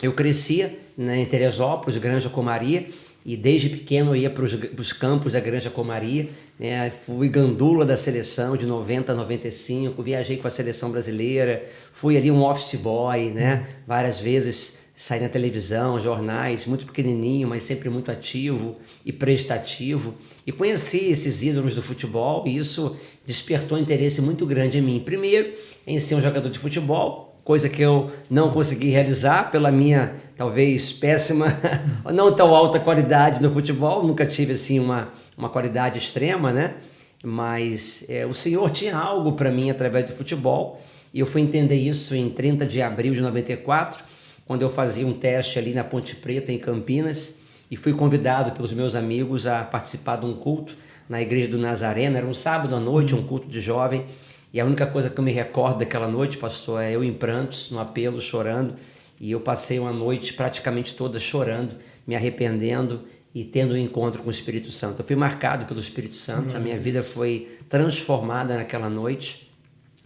eu 0.00 0.12
crescia 0.12 0.78
né, 0.96 1.18
em 1.18 1.26
Teresópolis, 1.26 1.96
Granja 1.96 2.28
Comaria, 2.28 2.86
e 3.26 3.36
desde 3.36 3.70
pequeno 3.70 4.10
eu 4.10 4.16
ia 4.16 4.30
para 4.30 4.44
os 4.44 4.92
campos 4.92 5.32
da 5.32 5.40
Granja 5.40 5.70
Comaria, 5.70 6.28
né, 6.58 6.92
fui 7.06 7.28
gandula 7.28 7.84
da 7.84 7.96
seleção 7.96 8.56
de 8.56 8.66
90 8.66 9.12
a 9.12 9.14
95, 9.14 10.02
viajei 10.02 10.36
com 10.36 10.46
a 10.46 10.50
seleção 10.50 10.90
brasileira, 10.90 11.64
fui 11.92 12.16
ali 12.16 12.30
um 12.30 12.44
office 12.44 12.74
boy, 12.80 13.30
né, 13.30 13.66
várias 13.86 14.20
vezes 14.20 14.83
saí 14.94 15.20
na 15.20 15.28
televisão, 15.28 15.98
jornais, 15.98 16.66
muito 16.66 16.86
pequenininho, 16.86 17.48
mas 17.48 17.64
sempre 17.64 17.90
muito 17.90 18.10
ativo 18.10 18.76
e 19.04 19.12
prestativo. 19.12 20.14
E 20.46 20.52
conheci 20.52 21.10
esses 21.10 21.42
ídolos 21.42 21.74
do 21.74 21.82
futebol 21.82 22.44
e 22.46 22.56
isso 22.56 22.96
despertou 23.26 23.76
um 23.76 23.80
interesse 23.80 24.22
muito 24.22 24.46
grande 24.46 24.78
em 24.78 24.82
mim. 24.82 25.00
Primeiro, 25.00 25.52
em 25.86 25.98
ser 25.98 26.14
um 26.14 26.20
jogador 26.20 26.48
de 26.48 26.58
futebol, 26.58 27.40
coisa 27.42 27.68
que 27.68 27.82
eu 27.82 28.10
não 28.30 28.50
consegui 28.50 28.90
realizar 28.90 29.50
pela 29.50 29.70
minha 29.70 30.14
talvez 30.36 30.92
péssima, 30.92 31.46
não 32.12 32.34
tão 32.34 32.54
alta 32.54 32.78
qualidade 32.78 33.42
no 33.42 33.50
futebol, 33.50 34.06
nunca 34.06 34.24
tive 34.24 34.52
assim 34.52 34.78
uma, 34.78 35.12
uma 35.36 35.48
qualidade 35.48 35.98
extrema, 35.98 36.52
né? 36.52 36.74
Mas 37.22 38.04
é, 38.08 38.24
o 38.26 38.34
Senhor 38.34 38.70
tinha 38.70 38.96
algo 38.96 39.32
para 39.32 39.50
mim 39.50 39.70
através 39.70 40.06
do 40.06 40.12
futebol 40.12 40.80
e 41.12 41.20
eu 41.20 41.26
fui 41.26 41.40
entender 41.40 41.76
isso 41.76 42.14
em 42.14 42.28
30 42.28 42.66
de 42.66 42.82
abril 42.82 43.14
de 43.14 43.20
94, 43.20 44.04
quando 44.46 44.62
eu 44.62 44.70
fazia 44.70 45.06
um 45.06 45.12
teste 45.12 45.58
ali 45.58 45.72
na 45.72 45.84
Ponte 45.84 46.16
Preta, 46.16 46.52
em 46.52 46.58
Campinas, 46.58 47.38
e 47.70 47.76
fui 47.76 47.92
convidado 47.92 48.52
pelos 48.52 48.72
meus 48.72 48.94
amigos 48.94 49.46
a 49.46 49.64
participar 49.64 50.16
de 50.16 50.26
um 50.26 50.34
culto 50.34 50.76
na 51.08 51.20
igreja 51.20 51.48
do 51.48 51.58
Nazareno, 51.58 52.16
era 52.16 52.26
um 52.26 52.34
sábado 52.34 52.74
à 52.74 52.80
noite, 52.80 53.14
um 53.14 53.22
culto 53.22 53.48
de 53.48 53.60
jovem, 53.60 54.06
e 54.54 54.60
a 54.60 54.64
única 54.64 54.86
coisa 54.86 55.10
que 55.10 55.18
eu 55.18 55.24
me 55.24 55.32
recordo 55.32 55.78
daquela 55.78 56.06
noite, 56.06 56.38
pastor, 56.38 56.80
é 56.80 56.92
eu 56.92 57.02
em 57.02 57.12
prantos, 57.12 57.72
no 57.72 57.80
apelo, 57.80 58.20
chorando. 58.20 58.76
E 59.20 59.32
eu 59.32 59.40
passei 59.40 59.80
uma 59.80 59.92
noite 59.92 60.32
praticamente 60.32 60.94
toda 60.94 61.18
chorando, 61.18 61.74
me 62.06 62.14
arrependendo 62.14 63.02
e 63.34 63.42
tendo 63.42 63.74
um 63.74 63.76
encontro 63.76 64.22
com 64.22 64.28
o 64.28 64.30
Espírito 64.30 64.70
Santo. 64.70 65.00
Eu 65.00 65.04
fui 65.04 65.16
marcado 65.16 65.64
pelo 65.66 65.80
Espírito 65.80 66.14
Santo, 66.14 66.56
a 66.56 66.60
minha 66.60 66.78
vida 66.78 67.02
foi 67.02 67.58
transformada 67.68 68.56
naquela 68.56 68.88
noite. 68.88 69.50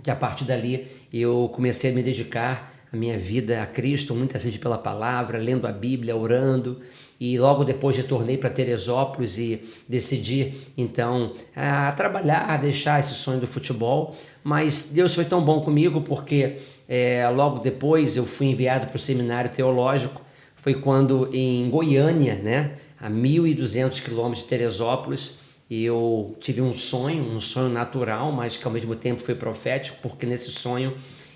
E 0.07 0.11
a 0.11 0.17
partir 0.17 0.45
dali 0.45 0.87
eu 1.13 1.51
comecei 1.53 1.91
a 1.91 1.95
me 1.95 2.03
dedicar 2.03 2.75
a 2.93 2.97
minha 2.97 3.19
vida 3.19 3.63
a 3.63 3.67
Cristo, 3.67 4.15
muitas 4.15 4.45
vezes 4.45 4.59
pela 4.59 4.79
palavra, 4.79 5.39
lendo 5.39 5.67
a 5.67 5.73
Bíblia, 5.73 6.17
orando 6.17 6.81
e 7.21 7.39
logo 7.39 7.65
depois 7.65 7.97
retornei 7.97 8.39
para 8.39 8.49
Teresópolis 8.49 9.39
e 9.39 9.63
decidi 9.89 10.55
então 10.77 11.35
a 11.55 11.91
trabalhar, 11.93 12.47
a 12.49 12.57
deixar 12.57 13.01
esse 13.01 13.15
sonho 13.15 13.41
do 13.41 13.47
futebol. 13.47 14.17
Mas 14.43 14.91
Deus 14.93 15.15
foi 15.15 15.25
tão 15.25 15.45
bom 15.45 15.61
comigo 15.61 16.01
porque 16.03 16.59
é, 16.89 17.29
logo 17.29 17.59
depois 17.59 18.17
eu 18.17 18.25
fui 18.25 18.47
enviado 18.47 18.87
para 18.87 18.97
o 18.97 19.01
seminário 19.01 19.51
teológico. 19.51 20.23
foi 20.57 20.75
quando 20.75 21.29
em 21.33 21.69
Goiânia, 21.69 22.37
né, 22.37 22.73
a 23.01 23.11
1.200 23.11 24.03
quilômetros 24.03 24.43
de 24.43 24.49
Teresópolis, 24.49 25.39
eu 25.71 26.37
tive 26.41 26.63
um 26.63 26.73
sonho, 26.73 27.23
um 27.23 27.41
sonho 27.41 27.69
natural, 27.69 28.33
mas 28.33 28.57
que 28.57 28.65
ao 28.65 28.73
mesmo 28.73 28.95
tempo 28.95 29.21
foi 29.21 29.35
profético, 29.35 29.99
porque 30.01 30.25
nesse 30.25 30.51
sonho 30.51 30.95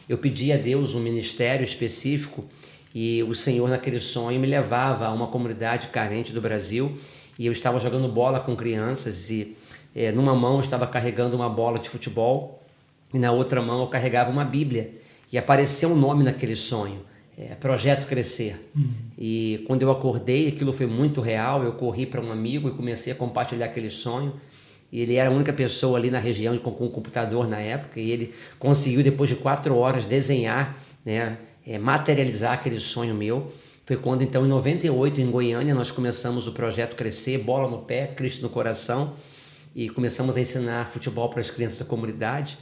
eu 0.09 0.18
pedi 0.18 0.52
a 0.52 0.56
Deus 0.56 0.94
um 0.94 1.00
ministério 1.00 1.64
específico 1.64 2.44
e 2.94 3.23
o 3.23 3.35
Senhor 3.35 3.68
naquele 3.68 4.00
sonho 4.00 4.38
me 4.38 4.47
levava 4.47 5.06
a 5.06 5.12
uma 5.12 5.28
comunidade 5.28 5.88
carente 5.88 6.32
do 6.32 6.40
Brasil 6.40 6.99
e 7.38 7.47
eu 7.47 7.52
estava 7.52 7.78
jogando 7.78 8.09
bola 8.09 8.40
com 8.40 8.54
crianças 8.54 9.30
e 9.30 9.56
é, 9.94 10.12
numa 10.12 10.35
mão 10.35 10.54
eu 10.54 10.61
estava 10.61 10.87
carregando 10.87 11.37
uma 11.37 11.49
bola 11.49 11.78
de 11.78 11.88
futebol 11.88 12.62
e 13.12 13.18
na 13.18 13.32
outra 13.32 13.62
mão 13.62 13.80
eu 13.80 13.87
carregava 13.88 14.30
uma 14.30 14.44
Bíblia 14.44 14.92
e 15.32 15.38
apareceu 15.38 15.90
um 15.90 15.97
nome 15.97 16.25
naquele 16.25 16.56
sonho 16.56 17.00
é, 17.37 17.54
Projeto 17.54 18.06
Crescer. 18.06 18.71
Uhum. 18.76 18.90
E 19.18 19.64
quando 19.66 19.82
eu 19.82 19.90
acordei, 19.90 20.49
aquilo 20.49 20.73
foi 20.73 20.87
muito 20.87 21.21
real. 21.21 21.62
Eu 21.62 21.73
corri 21.73 22.06
para 22.06 22.21
um 22.21 22.30
amigo 22.30 22.68
e 22.68 22.73
comecei 22.73 23.12
a 23.12 23.16
compartilhar 23.16 23.66
aquele 23.66 23.90
sonho. 23.90 24.35
Ele 24.92 25.14
era 25.14 25.30
a 25.30 25.32
única 25.32 25.52
pessoa 25.52 25.99
ali 25.99 26.11
na 26.11 26.18
região 26.18 26.56
com, 26.58 26.70
com 26.70 26.84
um 26.84 26.90
computador 26.90 27.49
na 27.49 27.61
época. 27.61 27.99
E 27.99 28.11
ele 28.11 28.34
conseguiu, 28.58 29.02
depois 29.02 29.30
de 29.30 29.37
quatro 29.37 29.76
horas, 29.76 30.06
desenhar, 30.06 30.76
né, 31.04 31.38
é, 31.66 31.78
materializar 31.78 32.52
aquele 32.52 32.78
sonho 32.78 33.14
meu. 33.14 33.52
Foi 33.84 33.96
quando, 33.96 34.22
então, 34.22 34.44
em 34.44 34.49
98, 34.49 35.20
em 35.20 35.30
Goiânia, 35.30 35.75
nós 35.75 35.90
começamos 35.90 36.46
o 36.46 36.52
projeto 36.52 36.94
Crescer, 36.94 37.38
bola 37.38 37.68
no 37.68 37.78
pé, 37.78 38.06
Cristo 38.06 38.42
no 38.42 38.49
coração. 38.49 39.14
E 39.75 39.88
começamos 39.88 40.37
a 40.37 40.40
ensinar 40.40 40.88
futebol 40.88 41.28
para 41.30 41.40
as 41.40 41.50
crianças 41.50 41.78
da 41.78 41.84
comunidade 41.84 42.58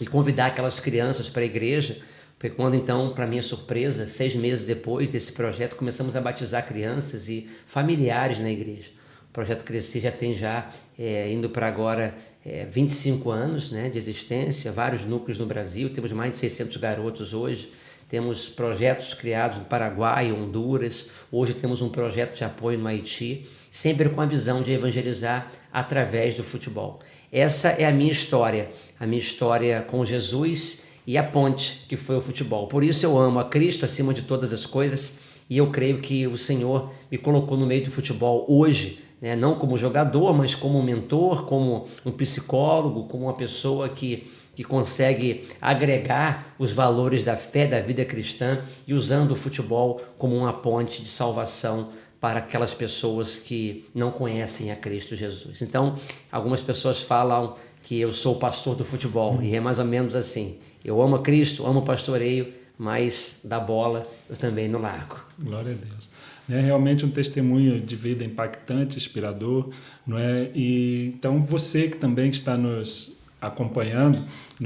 e 0.00 0.06
convidar 0.06 0.46
aquelas 0.46 0.80
crianças 0.80 1.28
para 1.28 1.42
a 1.42 1.44
igreja 1.44 2.02
foi 2.42 2.50
quando, 2.50 2.74
então, 2.74 3.12
para 3.14 3.24
minha 3.24 3.40
surpresa, 3.40 4.04
seis 4.04 4.34
meses 4.34 4.66
depois 4.66 5.08
desse 5.08 5.30
projeto, 5.30 5.76
começamos 5.76 6.16
a 6.16 6.20
batizar 6.20 6.66
crianças 6.66 7.28
e 7.28 7.48
familiares 7.66 8.40
na 8.40 8.50
igreja. 8.50 8.90
O 9.32 9.34
projeto 9.34 9.64
Crescer 9.64 10.00
já 10.00 10.12
tem 10.12 10.34
já 10.34 10.70
é, 10.98 11.32
indo 11.32 11.48
para 11.48 11.66
agora 11.66 12.14
é, 12.44 12.66
25 12.66 13.30
anos 13.30 13.70
né, 13.70 13.88
de 13.88 13.96
existência, 13.96 14.70
vários 14.70 15.06
núcleos 15.06 15.38
no 15.38 15.46
Brasil, 15.46 15.88
temos 15.88 16.12
mais 16.12 16.32
de 16.32 16.36
600 16.36 16.76
garotos 16.76 17.32
hoje, 17.32 17.72
temos 18.10 18.50
projetos 18.50 19.14
criados 19.14 19.58
no 19.58 19.64
Paraguai, 19.64 20.30
Honduras, 20.30 21.08
hoje 21.32 21.54
temos 21.54 21.80
um 21.80 21.88
projeto 21.88 22.36
de 22.36 22.44
apoio 22.44 22.78
no 22.78 22.86
Haiti, 22.86 23.48
sempre 23.70 24.10
com 24.10 24.20
a 24.20 24.26
visão 24.26 24.62
de 24.62 24.70
evangelizar 24.70 25.50
através 25.72 26.34
do 26.34 26.44
futebol. 26.44 27.00
Essa 27.32 27.68
é 27.68 27.86
a 27.86 27.90
minha 27.90 28.12
história, 28.12 28.70
a 29.00 29.06
minha 29.06 29.18
história 29.18 29.80
com 29.80 30.04
Jesus 30.04 30.82
e 31.06 31.16
a 31.16 31.24
ponte 31.24 31.86
que 31.88 31.96
foi 31.96 32.16
o 32.16 32.20
futebol. 32.20 32.66
Por 32.66 32.84
isso 32.84 33.06
eu 33.06 33.16
amo 33.16 33.38
a 33.38 33.48
Cristo 33.48 33.86
acima 33.86 34.12
de 34.12 34.20
todas 34.20 34.52
as 34.52 34.66
coisas 34.66 35.20
e 35.48 35.56
eu 35.58 35.70
creio 35.70 35.98
que 35.98 36.26
o 36.26 36.36
Senhor 36.36 36.92
me 37.10 37.18
colocou 37.18 37.56
no 37.56 37.66
meio 37.66 37.84
do 37.84 37.90
futebol 37.90 38.44
hoje, 38.48 39.01
né? 39.22 39.36
não 39.36 39.54
como 39.54 39.78
jogador, 39.78 40.34
mas 40.34 40.54
como 40.54 40.82
mentor, 40.82 41.46
como 41.46 41.86
um 42.04 42.10
psicólogo, 42.10 43.04
como 43.04 43.24
uma 43.26 43.34
pessoa 43.34 43.88
que, 43.88 44.30
que 44.54 44.64
consegue 44.64 45.48
agregar 45.60 46.54
os 46.58 46.72
valores 46.72 47.22
da 47.22 47.36
fé, 47.36 47.66
da 47.66 47.80
vida 47.80 48.04
cristã 48.04 48.64
e 48.86 48.92
usando 48.92 49.30
o 49.30 49.36
futebol 49.36 50.02
como 50.18 50.36
uma 50.36 50.52
ponte 50.52 51.00
de 51.00 51.08
salvação 51.08 51.90
para 52.20 52.40
aquelas 52.40 52.74
pessoas 52.74 53.38
que 53.38 53.88
não 53.94 54.10
conhecem 54.10 54.70
a 54.70 54.76
Cristo 54.76 55.16
Jesus. 55.16 55.62
Então, 55.62 55.96
algumas 56.30 56.60
pessoas 56.60 57.02
falam 57.02 57.56
que 57.82 58.00
eu 58.00 58.12
sou 58.12 58.36
pastor 58.36 58.76
do 58.76 58.84
futebol 58.84 59.42
e 59.42 59.56
é 59.56 59.60
mais 59.60 59.78
ou 59.78 59.84
menos 59.84 60.14
assim. 60.14 60.58
Eu 60.84 61.00
amo 61.02 61.16
a 61.16 61.22
Cristo, 61.22 61.66
amo 61.66 61.80
o 61.80 61.84
pastoreio, 61.84 62.52
mas 62.78 63.40
da 63.42 63.58
bola 63.58 64.06
eu 64.30 64.36
também 64.36 64.68
não 64.68 64.80
largo. 64.80 65.20
Glória 65.38 65.72
a 65.72 65.74
Deus. 65.74 66.10
É 66.48 66.60
realmente 66.60 67.06
um 67.06 67.10
testemunho 67.10 67.80
de 67.80 67.96
vida 67.96 68.24
impactante, 68.24 68.96
inspirador, 68.96 69.70
não 70.06 70.18
é? 70.18 70.50
E 70.54 71.12
então 71.14 71.44
você 71.44 71.88
que 71.88 71.96
também 71.96 72.30
está 72.30 72.56
nos 72.56 73.16
acompanhando, 73.40 74.18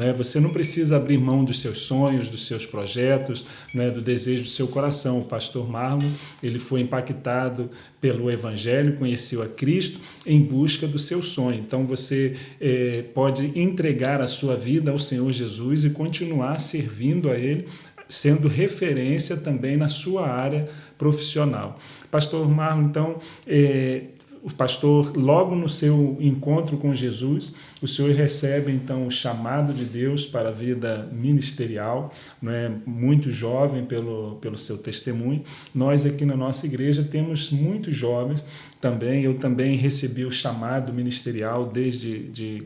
é? 0.05 0.13
Você 0.13 0.39
não 0.39 0.51
precisa 0.51 0.97
abrir 0.97 1.17
mão 1.17 1.45
dos 1.45 1.61
seus 1.61 1.79
sonhos, 1.79 2.29
dos 2.29 2.47
seus 2.47 2.67
projetos, 2.67 3.47
é? 3.75 3.91
do 3.91 4.03
desejo 4.03 4.43
do 4.43 4.49
seu 4.49 4.69
coração. 4.69 5.21
O 5.21 5.25
pastor 5.25 5.69
Marlon 5.69 6.11
ele 6.43 6.59
foi 6.59 6.81
impactado 6.81 7.71
pelo 8.01 8.31
Evangelho, 8.31 8.97
conheceu 8.97 9.43
a 9.43 9.47
Cristo 9.47 9.99
em 10.27 10.43
busca 10.43 10.87
do 10.87 10.99
seu 10.99 11.23
sonho. 11.23 11.59
Então 11.59 11.87
você 11.87 12.37
é, 12.61 13.05
pode 13.15 13.59
entregar 13.59 14.21
a 14.21 14.27
sua 14.27 14.57
vida 14.57 14.91
ao 14.91 14.99
Senhor 14.99 15.33
Jesus 15.33 15.85
e 15.85 15.91
continuar 15.91 16.59
servindo 16.61 17.31
a 17.31 17.39
Ele 17.39 17.67
sendo 18.09 18.49
referência 18.49 19.37
também 19.37 19.77
na 19.77 19.89
sua 19.89 20.29
área 20.29 20.69
profissional. 20.97 21.77
Pastor 22.11 22.49
Marlon, 22.49 22.83
então, 22.85 23.19
é, 23.47 24.05
o 24.47 24.51
pastor, 24.53 25.17
logo 25.17 25.57
no 25.57 25.69
seu 25.69 26.17
encontro 26.21 26.77
com 26.77 26.95
Jesus, 26.95 27.57
o 27.83 27.89
senhor 27.89 28.15
recebe 28.15 28.71
então 28.71 29.05
o 29.05 29.11
chamado 29.11 29.75
de 29.75 29.85
Deus 29.85 30.25
para 30.25 30.51
a 30.51 30.53
vida 30.53 31.09
ministerial, 31.11 32.15
não 32.41 32.53
é 32.53 32.71
muito 32.87 33.29
jovem 33.33 33.85
pelo, 33.85 34.37
pelo 34.37 34.57
seu 34.57 34.79
testemunho. 34.79 35.43
Nós 35.75 36.07
aqui 36.07 36.25
na 36.25 36.37
nossa 36.37 36.65
igreja 36.65 37.03
temos 37.03 37.51
muitos 37.51 37.97
jovens 37.97 38.47
também. 38.81 39.25
Eu 39.25 39.35
também 39.35 39.77
recebi 39.77 40.25
o 40.25 40.31
chamado 40.31 40.93
ministerial 40.93 41.67
desde 41.67 42.29
de, 42.29 42.63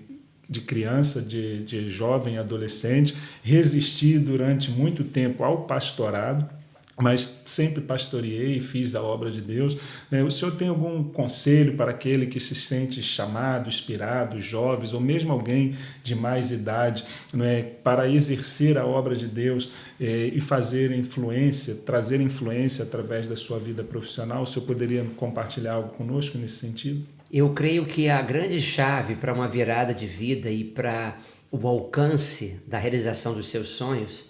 de 0.51 0.61
criança, 0.61 1.23
de, 1.23 1.63
de 1.63 1.89
jovem, 1.89 2.37
adolescente, 2.37 3.15
resisti 3.43 4.19
durante 4.19 4.71
muito 4.71 5.05
tempo 5.05 5.45
ao 5.45 5.63
pastorado 5.63 6.61
mas 7.01 7.43
sempre 7.47 7.81
pastoreei 7.81 8.61
fiz 8.61 8.95
a 8.95 9.03
obra 9.03 9.31
de 9.31 9.41
Deus. 9.41 9.77
Né? 10.11 10.23
O 10.23 10.31
senhor 10.31 10.53
tem 10.57 10.69
algum 10.69 11.03
conselho 11.03 11.77
para 11.77 11.91
aquele 11.91 12.27
que 12.27 12.39
se 12.39 12.55
sente 12.55 13.03
chamado, 13.03 13.69
inspirado, 13.69 14.41
jovens, 14.41 14.93
ou 14.93 15.01
mesmo 15.01 15.33
alguém 15.33 15.75
de 16.03 16.15
mais 16.15 16.53
idade, 16.53 17.05
é, 17.41 17.63
para 17.63 18.09
exercer 18.09 18.77
a 18.79 18.87
obra 18.87 19.17
de 19.17 19.27
Deus 19.27 19.71
é, 20.01 20.27
e 20.27 20.41
fazer 20.41 20.93
influência, 20.93 21.75
trazer 21.75 22.21
influência 22.21 22.85
através 22.85 23.27
da 23.27 23.37
sua 23.37 23.59
vida 23.59 23.83
profissional? 23.83 24.43
O 24.43 24.47
senhor 24.47 24.67
poderia 24.67 25.05
compartilhar 25.17 25.75
algo 25.75 25.91
conosco 25.91 26.39
nesse 26.39 26.57
sentido? 26.57 27.20
Eu 27.33 27.51
creio 27.55 27.87
que 27.87 28.09
a 28.09 28.21
grande 28.21 28.61
chave 28.61 29.15
para 29.15 29.33
uma 29.33 29.47
virada 29.47 29.95
de 29.95 30.07
vida 30.07 30.51
e 30.51 30.65
para 30.65 31.17
o 31.51 31.67
alcance 31.67 32.61
da 32.67 32.79
realização 32.79 33.35
dos 33.35 33.49
seus 33.49 33.69
sonhos 33.69 34.27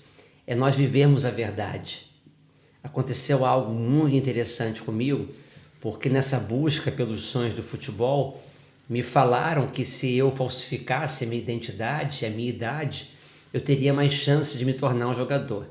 é 0.46 0.54
nós 0.54 0.74
vivermos 0.74 1.24
a 1.24 1.30
verdade 1.30 2.10
aconteceu 2.82 3.44
algo 3.44 3.72
muito 3.72 4.16
interessante 4.16 4.82
comigo, 4.82 5.28
porque 5.80 6.08
nessa 6.08 6.38
busca 6.38 6.90
pelos 6.90 7.22
sonhos 7.22 7.54
do 7.54 7.62
futebol, 7.62 8.42
me 8.88 9.02
falaram 9.02 9.68
que 9.68 9.84
se 9.84 10.16
eu 10.16 10.30
falsificasse 10.32 11.24
a 11.24 11.26
minha 11.26 11.40
identidade, 11.40 12.26
a 12.26 12.30
minha 12.30 12.48
idade, 12.48 13.10
eu 13.52 13.60
teria 13.60 13.92
mais 13.92 14.12
chance 14.12 14.58
de 14.58 14.64
me 14.64 14.74
tornar 14.74 15.08
um 15.08 15.14
jogador. 15.14 15.66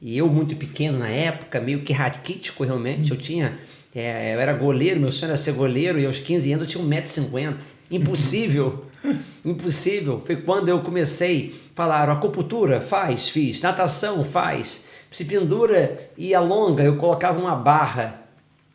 E 0.00 0.16
eu, 0.18 0.28
muito 0.28 0.56
pequeno 0.56 0.98
na 0.98 1.08
época, 1.08 1.60
meio 1.60 1.82
que 1.82 1.92
raquítico 1.92 2.64
realmente, 2.64 3.10
eu 3.10 3.16
tinha. 3.16 3.58
É, 3.98 4.34
eu 4.34 4.40
era 4.40 4.52
goleiro, 4.52 5.00
meu 5.00 5.10
sonho 5.10 5.30
era 5.30 5.38
ser 5.38 5.52
goleiro, 5.52 5.98
e 5.98 6.04
aos 6.04 6.18
15 6.18 6.52
anos 6.52 6.74
eu 6.74 6.82
tinha 6.82 7.02
1,50m. 7.02 7.54
Impossível! 7.90 8.84
Impossível! 9.42 10.22
Foi 10.24 10.36
quando 10.36 10.68
eu 10.68 10.80
comecei. 10.80 11.60
Falaram, 11.74 12.12
acupuntura? 12.12 12.80
Faz, 12.80 13.28
fiz. 13.28 13.60
Natação? 13.62 14.22
Faz 14.22 14.84
se 15.16 15.24
pendura 15.24 16.10
e 16.16 16.34
alonga. 16.34 16.82
Eu 16.82 16.96
colocava 16.96 17.38
uma 17.38 17.56
barra 17.56 18.22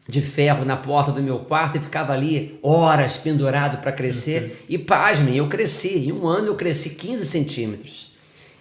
de 0.09 0.21
ferro 0.21 0.65
na 0.65 0.75
porta 0.75 1.11
do 1.11 1.21
meu 1.21 1.39
quarto 1.39 1.77
e 1.77 1.81
ficava 1.81 2.13
ali 2.13 2.59
horas 2.63 3.15
pendurado 3.17 3.79
para 3.79 3.91
crescer. 3.91 4.65
E 4.67 4.77
pasmem, 4.77 5.37
eu 5.37 5.47
cresci. 5.47 6.07
Em 6.07 6.11
um 6.11 6.27
ano 6.27 6.47
eu 6.47 6.55
cresci 6.55 6.91
15 6.91 7.25
centímetros. 7.25 8.11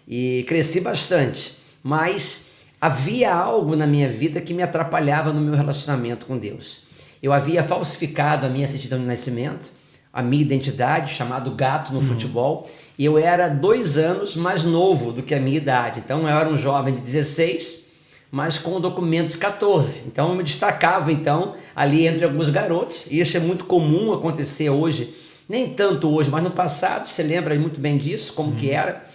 E 0.06 0.44
cresci 0.46 0.80
bastante. 0.80 1.54
Mas 1.82 2.49
havia 2.80 3.34
algo 3.34 3.76
na 3.76 3.86
minha 3.86 4.08
vida 4.08 4.40
que 4.40 4.54
me 4.54 4.62
atrapalhava 4.62 5.32
no 5.32 5.40
meu 5.40 5.54
relacionamento 5.54 6.26
com 6.26 6.38
Deus. 6.38 6.84
Eu 7.22 7.32
havia 7.32 7.62
falsificado 7.62 8.46
a 8.46 8.48
minha 8.48 8.66
certidão 8.66 8.98
de 8.98 9.04
nascimento 9.04 9.72
a 10.12 10.22
minha 10.22 10.42
identidade, 10.42 11.14
chamado 11.14 11.52
gato 11.52 11.92
no 11.92 12.00
uhum. 12.00 12.06
futebol, 12.06 12.68
e 12.98 13.04
eu 13.04 13.16
era 13.16 13.48
dois 13.48 13.96
anos 13.96 14.34
mais 14.34 14.64
novo 14.64 15.12
do 15.12 15.22
que 15.22 15.34
a 15.34 15.40
minha 15.40 15.56
idade. 15.56 16.00
Então 16.04 16.22
eu 16.22 16.28
era 16.28 16.48
um 16.48 16.56
jovem 16.56 16.94
de 16.94 17.00
16, 17.00 17.90
mas 18.30 18.58
com 18.58 18.76
um 18.76 18.80
documento 18.80 19.30
de 19.30 19.38
14. 19.38 20.08
Então 20.08 20.30
eu 20.30 20.34
me 20.34 20.42
destacava 20.42 21.12
então 21.12 21.54
ali 21.74 22.06
entre 22.06 22.24
alguns 22.24 22.50
garotos, 22.50 23.06
e 23.08 23.20
isso 23.20 23.36
é 23.36 23.40
muito 23.40 23.64
comum 23.64 24.12
acontecer 24.12 24.68
hoje, 24.68 25.14
nem 25.48 25.68
tanto 25.68 26.08
hoje, 26.08 26.28
mas 26.28 26.42
no 26.42 26.50
passado, 26.50 27.08
você 27.08 27.22
lembra 27.22 27.56
muito 27.58 27.80
bem 27.80 27.96
disso, 27.96 28.32
como 28.32 28.50
uhum. 28.50 28.56
que 28.56 28.70
era. 28.70 29.08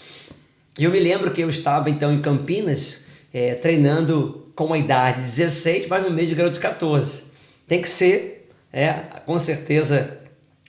Eu 0.78 0.92
me 0.92 1.00
lembro 1.00 1.32
que 1.32 1.42
eu 1.42 1.50
estava 1.50 1.90
então 1.90 2.14
em 2.14 2.22
Campinas, 2.22 3.05
é, 3.36 3.54
treinando 3.54 4.46
com 4.56 4.68
uma 4.68 4.78
idade 4.78 5.18
de 5.18 5.24
16, 5.24 5.88
mas 5.88 6.02
no 6.02 6.10
meio 6.10 6.26
de 6.26 6.34
garoto 6.34 6.54
de 6.54 6.62
14. 6.62 7.24
Tem 7.68 7.82
que 7.82 7.90
ser, 7.90 8.50
é, 8.72 8.94
com 9.26 9.38
certeza, 9.38 10.22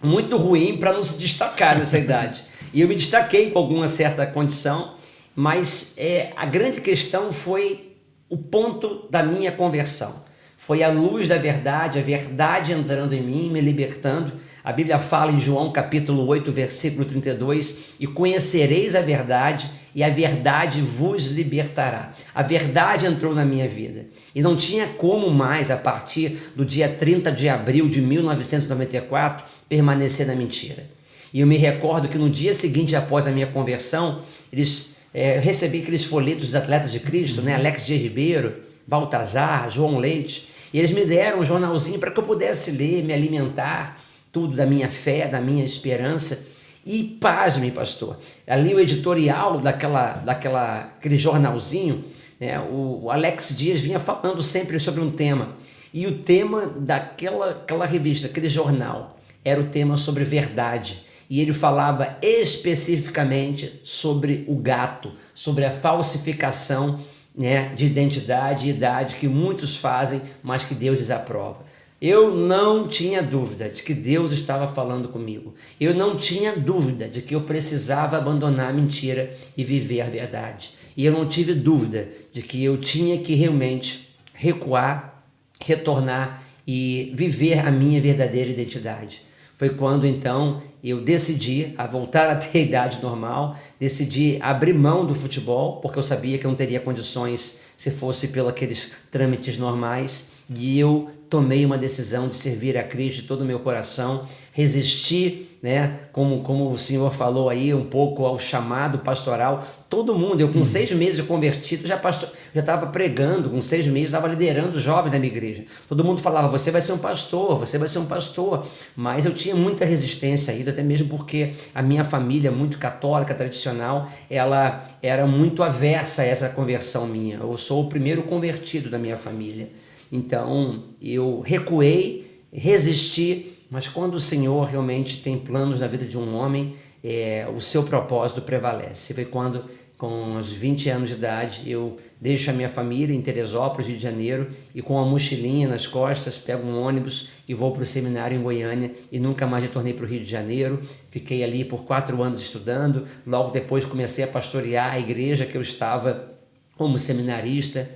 muito 0.03 0.37
ruim 0.37 0.77
para 0.77 0.93
não 0.93 1.01
se 1.01 1.17
destacar 1.17 1.79
nessa 1.79 1.97
idade. 1.97 2.43
E 2.75 2.81
eu 2.81 2.89
me 2.89 2.97
destaquei 2.97 3.53
com 3.53 3.61
alguma 3.61 3.87
certa 3.87 4.27
condição, 4.27 4.97
mas 5.33 5.95
é, 5.97 6.33
a 6.35 6.45
grande 6.45 6.81
questão 6.81 7.31
foi 7.31 7.93
o 8.29 8.37
ponto 8.37 9.07
da 9.11 9.23
minha 9.23 9.53
conversão. 9.53 10.25
Foi 10.57 10.83
a 10.83 10.89
luz 10.89 11.29
da 11.29 11.39
verdade, 11.39 12.01
a 12.01 12.03
verdade 12.03 12.73
entrando 12.73 13.13
em 13.13 13.23
mim, 13.23 13.49
me 13.49 13.61
libertando. 13.61 14.33
A 14.65 14.73
Bíblia 14.73 14.99
fala 14.99 15.31
em 15.31 15.39
João 15.39 15.71
capítulo 15.71 16.27
8, 16.27 16.51
versículo 16.51 17.05
32: 17.05 17.95
E 18.01 18.09
conhecereis 18.09 18.97
a 18.97 19.01
verdade, 19.01 19.71
e 19.97 20.05
a 20.05 20.11
verdade 20.11 20.83
vos 20.83 21.25
libertará. 21.25 22.13
A 22.35 22.43
verdade 22.43 23.07
entrou 23.07 23.35
na 23.35 23.47
minha 23.47 23.67
vida. 23.67 24.05
E 24.35 24.43
não 24.43 24.55
tinha 24.55 24.89
como 24.89 25.31
mais, 25.31 25.71
a 25.71 25.77
partir 25.79 26.53
do 26.55 26.67
dia 26.67 26.87
30 26.87 27.33
de 27.33 27.49
abril 27.49 27.89
de 27.89 28.03
1994, 28.03 29.47
permanecer 29.67 30.27
na 30.27 30.35
mentira. 30.35 30.85
E 31.33 31.41
eu 31.41 31.47
me 31.47 31.57
recordo 31.57 32.09
que 32.09 32.19
no 32.19 32.29
dia 32.29 32.53
seguinte, 32.53 32.95
após 32.95 33.27
a 33.27 33.31
minha 33.31 33.47
conversão, 33.47 34.21
eles 34.53 34.97
é, 35.15 35.39
recebi 35.39 35.81
aqueles 35.81 36.05
folhetos 36.05 36.49
dos 36.49 36.55
atletas 36.55 36.93
de 36.93 37.01
Cristo, 37.01 37.41
né? 37.41 37.55
Alex 37.55 37.87
G. 37.87 37.97
Ribeiro, 37.97 38.55
Baltazar, 38.87 39.71
João 39.71 39.97
Leite, 39.97 40.47
e 40.75 40.79
eles 40.79 40.93
me 40.93 41.07
deram 41.07 41.41
um 41.41 41.45
jornalzinho 41.45 41.99
para 41.99 42.11
que 42.11 42.21
eu 42.21 42.25
pudesse 42.25 42.71
ler, 42.71 43.03
me 43.03 43.15
alimentar, 43.15 43.99
tudo 44.31 44.55
da 44.55 44.67
minha 44.67 44.91
fé, 44.91 45.27
da 45.27 45.41
minha 45.41 45.65
esperança. 45.65 46.55
E 46.87 47.03
pasme, 47.03 47.73
pastor, 47.73 48.17
ali 48.47 48.73
o 48.73 48.79
editorial 48.79 49.59
daquela, 49.59 50.13
daquela, 50.19 50.93
aquele 50.97 51.19
jornalzinho, 51.19 52.05
né, 52.39 52.61
o, 52.61 53.11
Alex 53.11 53.53
Dias 53.59 53.81
vinha 53.81 53.99
falando 53.99 54.41
sempre 54.41 54.79
sobre 54.79 55.01
um 55.01 55.11
tema. 55.11 55.57
E 55.93 56.07
o 56.07 56.19
tema 56.19 56.65
daquela 56.65 57.51
aquela 57.51 57.85
revista, 57.85 58.29
aquele 58.29 58.49
jornal, 58.49 59.19
era 59.45 59.61
o 59.61 59.67
tema 59.67 59.97
sobre 59.97 60.23
verdade. 60.23 61.05
E 61.29 61.41
ele 61.41 61.53
falava 61.53 62.19
especificamente 62.23 63.81
sobre 63.83 64.45
o 64.47 64.55
gato, 64.55 65.11
sobre 65.35 65.65
a 65.65 65.73
falsificação 65.73 67.01
né, 67.37 67.75
de 67.75 67.85
identidade 67.85 68.69
e 68.69 68.71
idade 68.71 69.17
que 69.17 69.27
muitos 69.27 69.77
fazem, 69.77 70.23
mas 70.41 70.65
que 70.65 70.75
Deus 70.75 70.99
desaprova. 70.99 71.66
Eu 72.01 72.35
não 72.35 72.87
tinha 72.87 73.23
dúvida 73.23 73.71
de 73.71 73.83
que 73.83 73.95
Deus 73.95 74.31
estava 74.31 74.69
falando 74.69 75.09
comigo. 75.09 75.55
Eu 75.81 75.95
não 75.95 76.15
tinha 76.15 76.55
dúvida 76.55 77.09
de 77.09 77.23
que 77.23 77.35
eu 77.35 77.41
precisava 77.43 78.19
abandonar 78.19 78.69
a 78.69 78.73
mentira 78.73 79.35
e 79.57 79.65
viver 79.65 80.03
a 80.03 80.11
verdade. 80.11 80.75
E 80.95 81.07
eu 81.07 81.13
não 81.13 81.27
tive 81.27 81.55
dúvida 81.55 82.09
de 82.33 82.43
que 82.43 82.63
eu 82.63 82.77
tinha 82.77 83.19
que 83.19 83.35
realmente 83.35 84.15
recuar, 84.35 85.25
retornar 85.59 86.43
e 86.67 87.13
viver 87.15 87.61
a 87.61 87.71
minha 87.71 88.01
verdadeira 88.01 88.51
identidade. 88.51 89.23
Foi 89.57 89.71
quando 89.71 90.07
então 90.07 90.63
eu 90.85 91.01
decidi 91.01 91.73
a 91.79 91.87
voltar 91.87 92.29
a 92.29 92.37
ter 92.37 92.59
a 92.59 92.63
idade 92.63 93.03
normal, 93.03 93.57
decidi 93.81 94.39
abrir 94.43 94.75
mão 94.75 95.07
do 95.07 95.15
futebol, 95.15 95.81
porque 95.81 95.99
eu 95.99 96.03
sabia 96.03 96.37
que 96.37 96.45
eu 96.45 96.51
não 96.51 96.57
teria 96.57 96.79
condições 96.79 97.57
se 97.77 97.91
fosse 97.91 98.29
pelos 98.29 98.51
aqueles 98.51 98.93
trâmites 99.11 99.59
normais, 99.59 100.33
e 100.49 100.79
eu 100.79 101.11
tomei 101.29 101.65
uma 101.65 101.77
decisão 101.77 102.29
de 102.29 102.37
servir 102.37 102.79
a 102.79 102.83
Cristo 102.83 103.23
de 103.23 103.29
todo 103.29 103.43
o 103.43 103.45
meu 103.45 103.59
coração, 103.59 104.27
resistir, 104.53 105.59
né, 105.63 106.01
como, 106.13 106.43
como 106.43 106.71
o 106.71 106.79
senhor 106.79 107.13
falou 107.13 107.51
aí, 107.51 107.75
um 107.75 107.85
pouco 107.85 108.25
ao 108.25 108.39
chamado 108.39 109.01
pastoral. 109.01 109.67
Todo 109.91 110.17
mundo, 110.17 110.41
eu 110.41 110.53
com 110.53 110.61
hum. 110.61 110.65
seis 110.65 110.91
meses 110.93 111.25
convertido, 111.27 111.87
já 111.87 111.97
pastor, 111.97 112.31
já 112.57 112.61
estava 112.61 112.87
pregando, 112.87 113.51
com 113.51 113.61
seis 113.61 113.87
meses, 113.87 114.09
estava 114.09 114.27
liderando 114.27 114.79
os 114.79 114.83
jovens 114.83 115.13
da 115.13 115.19
minha 115.19 115.31
igreja. 115.31 115.67
Todo 115.87 116.03
mundo 116.03 116.23
falava, 116.23 116.49
você 116.49 116.71
vai 116.71 116.81
ser 116.81 116.95
um 116.95 116.99
pastor, 116.99 117.59
você 117.59 117.77
vai 117.77 117.87
ser 117.87 117.99
um 117.99 118.07
pastor. 118.07 118.67
Mas 118.97 119.27
eu 119.27 119.35
tinha 119.35 119.55
muita 119.55 119.85
resistência 119.85 120.55
ainda, 120.55 120.71
até 120.71 120.83
mesmo 120.83 121.07
porque 121.07 121.53
a 121.75 121.83
minha 121.83 122.03
família, 122.03 122.51
muito 122.51 122.79
católica, 122.79 123.35
tradicional, 123.35 124.11
ela 124.31 124.87
era 125.03 125.27
muito 125.27 125.63
aversa 125.63 126.23
a 126.23 126.25
essa 126.25 126.49
conversão 126.49 127.07
minha. 127.07 127.37
Eu 127.37 127.59
sou 127.59 127.85
o 127.85 127.89
primeiro 127.91 128.23
convertido 128.23 128.89
da 128.89 128.99
minha 128.99 129.19
família. 129.19 129.69
Então 130.11 130.85
eu 130.99 131.43
recuei, 131.45 132.41
resisti, 132.51 133.59
mas 133.71 133.87
quando 133.87 134.15
o 134.15 134.21
Senhor 134.21 134.65
realmente 134.65 135.23
tem 135.23 135.39
planos 135.39 135.81
na 135.81 135.87
vida 135.89 136.07
de 136.07 136.17
um 136.17 136.35
homem, 136.35 136.75
é, 137.05 137.47
o 137.55 137.61
seu 137.61 137.83
propósito 137.83 138.41
prevalece. 138.41 139.13
Foi 139.13 139.27
quando, 139.27 139.67
com 139.97 140.37
os 140.37 140.53
20 140.53 140.91
anos 140.91 141.09
de 141.09 141.15
idade, 141.15 141.63
eu 141.71 141.99
deixo 142.21 142.51
a 142.51 142.53
minha 142.53 142.69
família 142.69 143.15
em 143.15 143.21
Teresópolis, 143.21 143.87
Rio 143.87 143.97
de 143.97 144.03
Janeiro, 144.03 144.51
e 144.75 144.83
com 144.83 144.99
a 144.99 145.05
mochilinha 145.05 145.69
nas 145.69 145.87
costas, 145.87 146.37
pego 146.37 146.67
um 146.67 146.81
ônibus 146.81 147.29
e 147.49 147.55
vou 147.55 147.73
para 147.73 147.83
o 147.83 147.87
seminário 147.87 148.37
em 148.37 148.43
Goiânia 148.43 148.93
e 149.11 149.19
nunca 149.19 149.47
mais 149.47 149.63
retornei 149.63 149.95
para 149.95 150.05
o 150.05 150.09
Rio 150.09 150.21
de 150.21 150.31
Janeiro. 150.31 150.83
Fiquei 151.11 151.43
ali 151.43 151.65
por 151.65 151.85
quatro 151.85 152.23
anos 152.23 152.43
estudando, 152.43 153.07
logo 153.27 153.51
depois 153.51 153.85
comecei 153.87 154.25
a 154.25 154.29
pastorear 154.29 154.93
a 154.93 154.99
igreja 154.99 155.47
que 155.47 155.57
eu 155.57 155.63
estava 155.63 156.33
como 156.77 156.99
seminarista. 156.99 157.89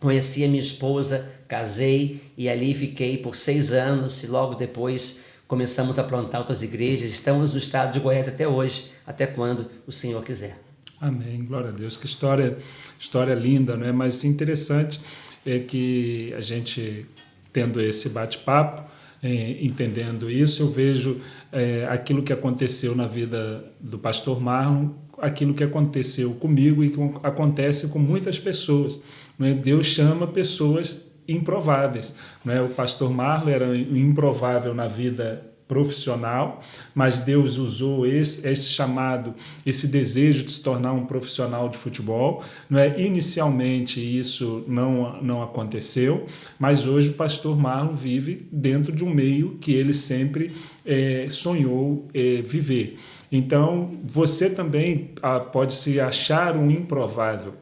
Conheci 0.00 0.44
a 0.44 0.48
minha 0.48 0.60
esposa 0.60 1.30
casei 1.54 2.20
e 2.36 2.48
ali 2.48 2.74
fiquei 2.74 3.18
por 3.18 3.36
seis 3.36 3.72
anos 3.72 4.22
e 4.22 4.26
logo 4.26 4.54
depois 4.54 5.20
começamos 5.46 5.98
a 5.98 6.04
plantar 6.04 6.40
outras 6.40 6.62
igrejas. 6.62 7.10
Estamos 7.10 7.52
no 7.52 7.58
estado 7.58 7.92
de 7.92 8.00
Goiás 8.00 8.28
até 8.28 8.48
hoje, 8.48 8.90
até 9.06 9.26
quando 9.26 9.70
o 9.86 9.92
Senhor 9.92 10.22
quiser. 10.24 10.63
Amém, 11.00 11.44
glória 11.44 11.68
a 11.68 11.72
Deus. 11.72 11.96
Que 11.96 12.06
história, 12.06 12.56
história 12.98 13.34
linda, 13.34 13.76
não 13.76 13.86
é? 13.86 13.92
Mas 13.92 14.24
interessante 14.24 15.00
é 15.44 15.58
que 15.58 16.32
a 16.36 16.40
gente 16.40 17.06
tendo 17.52 17.80
esse 17.80 18.08
bate-papo, 18.08 18.82
é, 19.22 19.64
entendendo 19.64 20.28
isso, 20.28 20.62
eu 20.62 20.68
vejo 20.68 21.20
é, 21.52 21.86
aquilo 21.88 22.22
que 22.22 22.32
aconteceu 22.32 22.94
na 22.96 23.06
vida 23.06 23.64
do 23.80 23.98
pastor 23.98 24.40
Marlon, 24.40 24.90
aquilo 25.18 25.54
que 25.54 25.62
aconteceu 25.62 26.34
comigo 26.34 26.82
e 26.82 26.90
que 26.90 26.98
acontece 27.22 27.88
com 27.88 27.98
muitas 27.98 28.38
pessoas. 28.38 29.00
Não 29.38 29.46
é? 29.46 29.54
Deus 29.54 29.86
chama 29.86 30.26
pessoas 30.26 31.10
improváveis. 31.28 32.12
Né? 32.44 32.60
O 32.60 32.70
pastor 32.70 33.10
Marlon 33.10 33.48
era 33.48 33.76
improvável 33.76 34.74
na 34.74 34.88
vida 34.88 35.53
profissional, 35.74 36.62
mas 36.94 37.18
Deus 37.18 37.58
usou 37.58 38.06
esse, 38.06 38.46
esse 38.48 38.68
chamado, 38.68 39.34
esse 39.66 39.88
desejo 39.88 40.44
de 40.44 40.52
se 40.52 40.60
tornar 40.60 40.92
um 40.92 41.04
profissional 41.04 41.68
de 41.68 41.76
futebol. 41.76 42.44
Não 42.70 42.78
é? 42.78 43.00
Inicialmente 43.00 44.00
isso 44.00 44.64
não, 44.68 45.20
não 45.20 45.42
aconteceu, 45.42 46.26
mas 46.60 46.86
hoje 46.86 47.08
o 47.10 47.14
pastor 47.14 47.58
Marlon 47.58 47.92
vive 47.92 48.46
dentro 48.52 48.92
de 48.92 49.02
um 49.02 49.10
meio 49.10 49.58
que 49.60 49.72
ele 49.74 49.92
sempre 49.92 50.52
é, 50.86 51.26
sonhou 51.28 52.08
é, 52.14 52.40
viver. 52.40 52.96
Então, 53.32 53.98
você 54.04 54.48
também 54.48 55.10
ah, 55.20 55.40
pode 55.40 55.74
se 55.74 55.98
achar 55.98 56.56
um 56.56 56.70
improvável, 56.70 57.54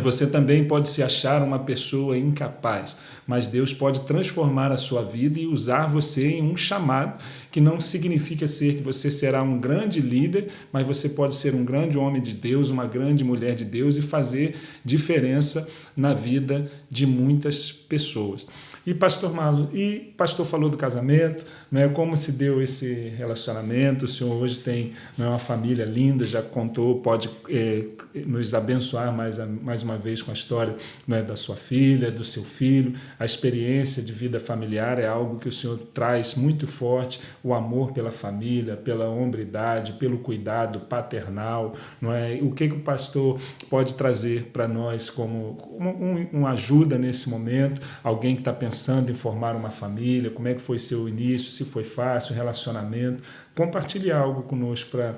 você 0.00 0.26
também 0.26 0.64
pode 0.64 0.88
se 0.88 1.02
achar 1.02 1.42
uma 1.42 1.58
pessoa 1.58 2.16
incapaz, 2.16 2.96
mas 3.26 3.46
Deus 3.46 3.72
pode 3.72 4.00
transformar 4.00 4.72
a 4.72 4.76
sua 4.76 5.02
vida 5.02 5.38
e 5.38 5.46
usar 5.46 5.86
você 5.86 6.30
em 6.30 6.42
um 6.42 6.56
chamado 6.56 7.22
que 7.50 7.60
não 7.60 7.80
significa 7.80 8.46
ser 8.46 8.76
que 8.76 8.82
você 8.82 9.10
será 9.10 9.42
um 9.42 9.58
grande 9.58 10.00
líder, 10.00 10.48
mas 10.72 10.86
você 10.86 11.08
pode 11.08 11.34
ser 11.34 11.54
um 11.54 11.64
grande 11.64 11.98
homem 11.98 12.20
de 12.20 12.32
Deus, 12.32 12.70
uma 12.70 12.86
grande 12.86 13.22
mulher 13.22 13.54
de 13.54 13.64
Deus 13.64 13.96
e 13.96 14.02
fazer 14.02 14.56
diferença 14.84 15.68
na 15.96 16.14
vida 16.14 16.70
de 16.90 17.06
muitas 17.06 17.70
pessoas. 17.70 18.46
E 18.86 18.92
pastor 18.92 19.32
Marlon, 19.32 19.68
e 19.72 20.12
pastor 20.14 20.44
falou 20.44 20.68
do 20.68 20.76
casamento, 20.76 21.44
é 21.72 21.88
como 21.88 22.16
se 22.18 22.32
deu 22.32 22.62
esse 22.62 23.08
relacionamento. 23.16 24.04
O 24.04 24.08
senhor 24.08 24.34
hoje 24.34 24.58
tem 24.58 24.92
é 25.18 25.22
uma 25.22 25.38
família 25.38 25.86
linda, 25.86 26.26
já 26.26 26.42
contou, 26.42 27.00
pode 27.00 27.30
é, 27.48 27.86
nos 28.26 28.52
abençoar 28.52 29.10
mais, 29.10 29.38
mais 29.62 29.82
uma 29.82 29.96
vez 29.96 30.20
com 30.20 30.30
a 30.30 30.34
história 30.34 30.76
é 31.08 31.22
da 31.22 31.36
sua 31.36 31.56
filha, 31.56 32.10
do 32.10 32.24
seu 32.24 32.42
filho. 32.42 32.94
A 33.18 33.24
experiência 33.24 34.02
de 34.02 34.12
vida 34.12 34.38
familiar 34.38 34.98
é 34.98 35.06
algo 35.06 35.38
que 35.38 35.48
o 35.48 35.52
senhor 35.52 35.78
traz 35.94 36.34
muito 36.34 36.66
forte, 36.66 37.20
o 37.42 37.54
amor 37.54 37.92
pela 37.92 38.10
família, 38.10 38.76
pela 38.76 39.08
hombridade, 39.08 39.94
pelo 39.94 40.18
cuidado 40.18 40.80
paternal, 40.80 41.74
não 42.00 42.12
é? 42.12 42.38
O 42.42 42.52
que 42.52 42.68
que 42.68 42.74
o 42.74 42.80
pastor 42.80 43.40
pode 43.70 43.94
trazer 43.94 44.50
para 44.52 44.68
nós 44.68 45.08
como, 45.08 45.54
como 45.54 45.90
um, 45.90 46.26
uma 46.32 46.50
ajuda 46.50 46.98
nesse 46.98 47.30
momento? 47.30 47.80
Alguém 48.02 48.34
que 48.34 48.40
está 48.40 48.52
pensando 48.52 48.73
pensando 48.74 49.08
em 49.08 49.14
formar 49.14 49.54
uma 49.54 49.70
família, 49.70 50.30
como 50.30 50.48
é 50.48 50.54
que 50.54 50.60
foi 50.60 50.80
seu 50.80 51.08
início, 51.08 51.52
se 51.52 51.64
foi 51.64 51.84
fácil, 51.84 52.34
relacionamento. 52.34 53.22
Compartilhe 53.54 54.10
algo 54.10 54.42
conosco 54.42 54.90
para 54.90 55.14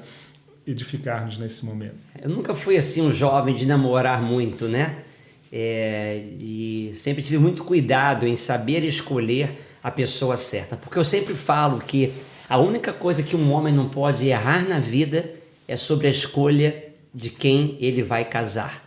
edificar-nos 0.67 1.39
nesse 1.39 1.65
momento. 1.65 1.97
Eu 2.21 2.29
nunca 2.29 2.55
fui 2.55 2.77
assim 2.77 3.01
um 3.01 3.11
jovem 3.11 3.55
de 3.55 3.67
namorar 3.67 4.21
muito, 4.21 4.69
né? 4.69 4.99
É, 5.51 6.23
e 6.39 6.93
sempre 6.95 7.23
tive 7.23 7.39
muito 7.39 7.65
cuidado 7.65 8.27
em 8.27 8.37
saber 8.37 8.85
escolher 8.85 9.59
a 9.83 9.91
pessoa 9.91 10.37
certa, 10.37 10.77
porque 10.77 10.99
eu 10.99 11.05
sempre 11.05 11.35
falo 11.35 11.79
que 11.79 12.13
a 12.47 12.59
única 12.59 12.93
coisa 12.93 13.23
que 13.23 13.35
um 13.35 13.51
homem 13.53 13.73
não 13.73 13.89
pode 13.89 14.27
errar 14.27 14.69
na 14.69 14.81
vida 14.81 15.31
é 15.67 15.79
sobre 15.79 16.09
a 16.09 16.11
escolha 16.11 16.93
de 17.15 17.31
quem 17.31 17.79
ele 17.81 18.03
vai 18.03 18.23
casar. 18.27 18.85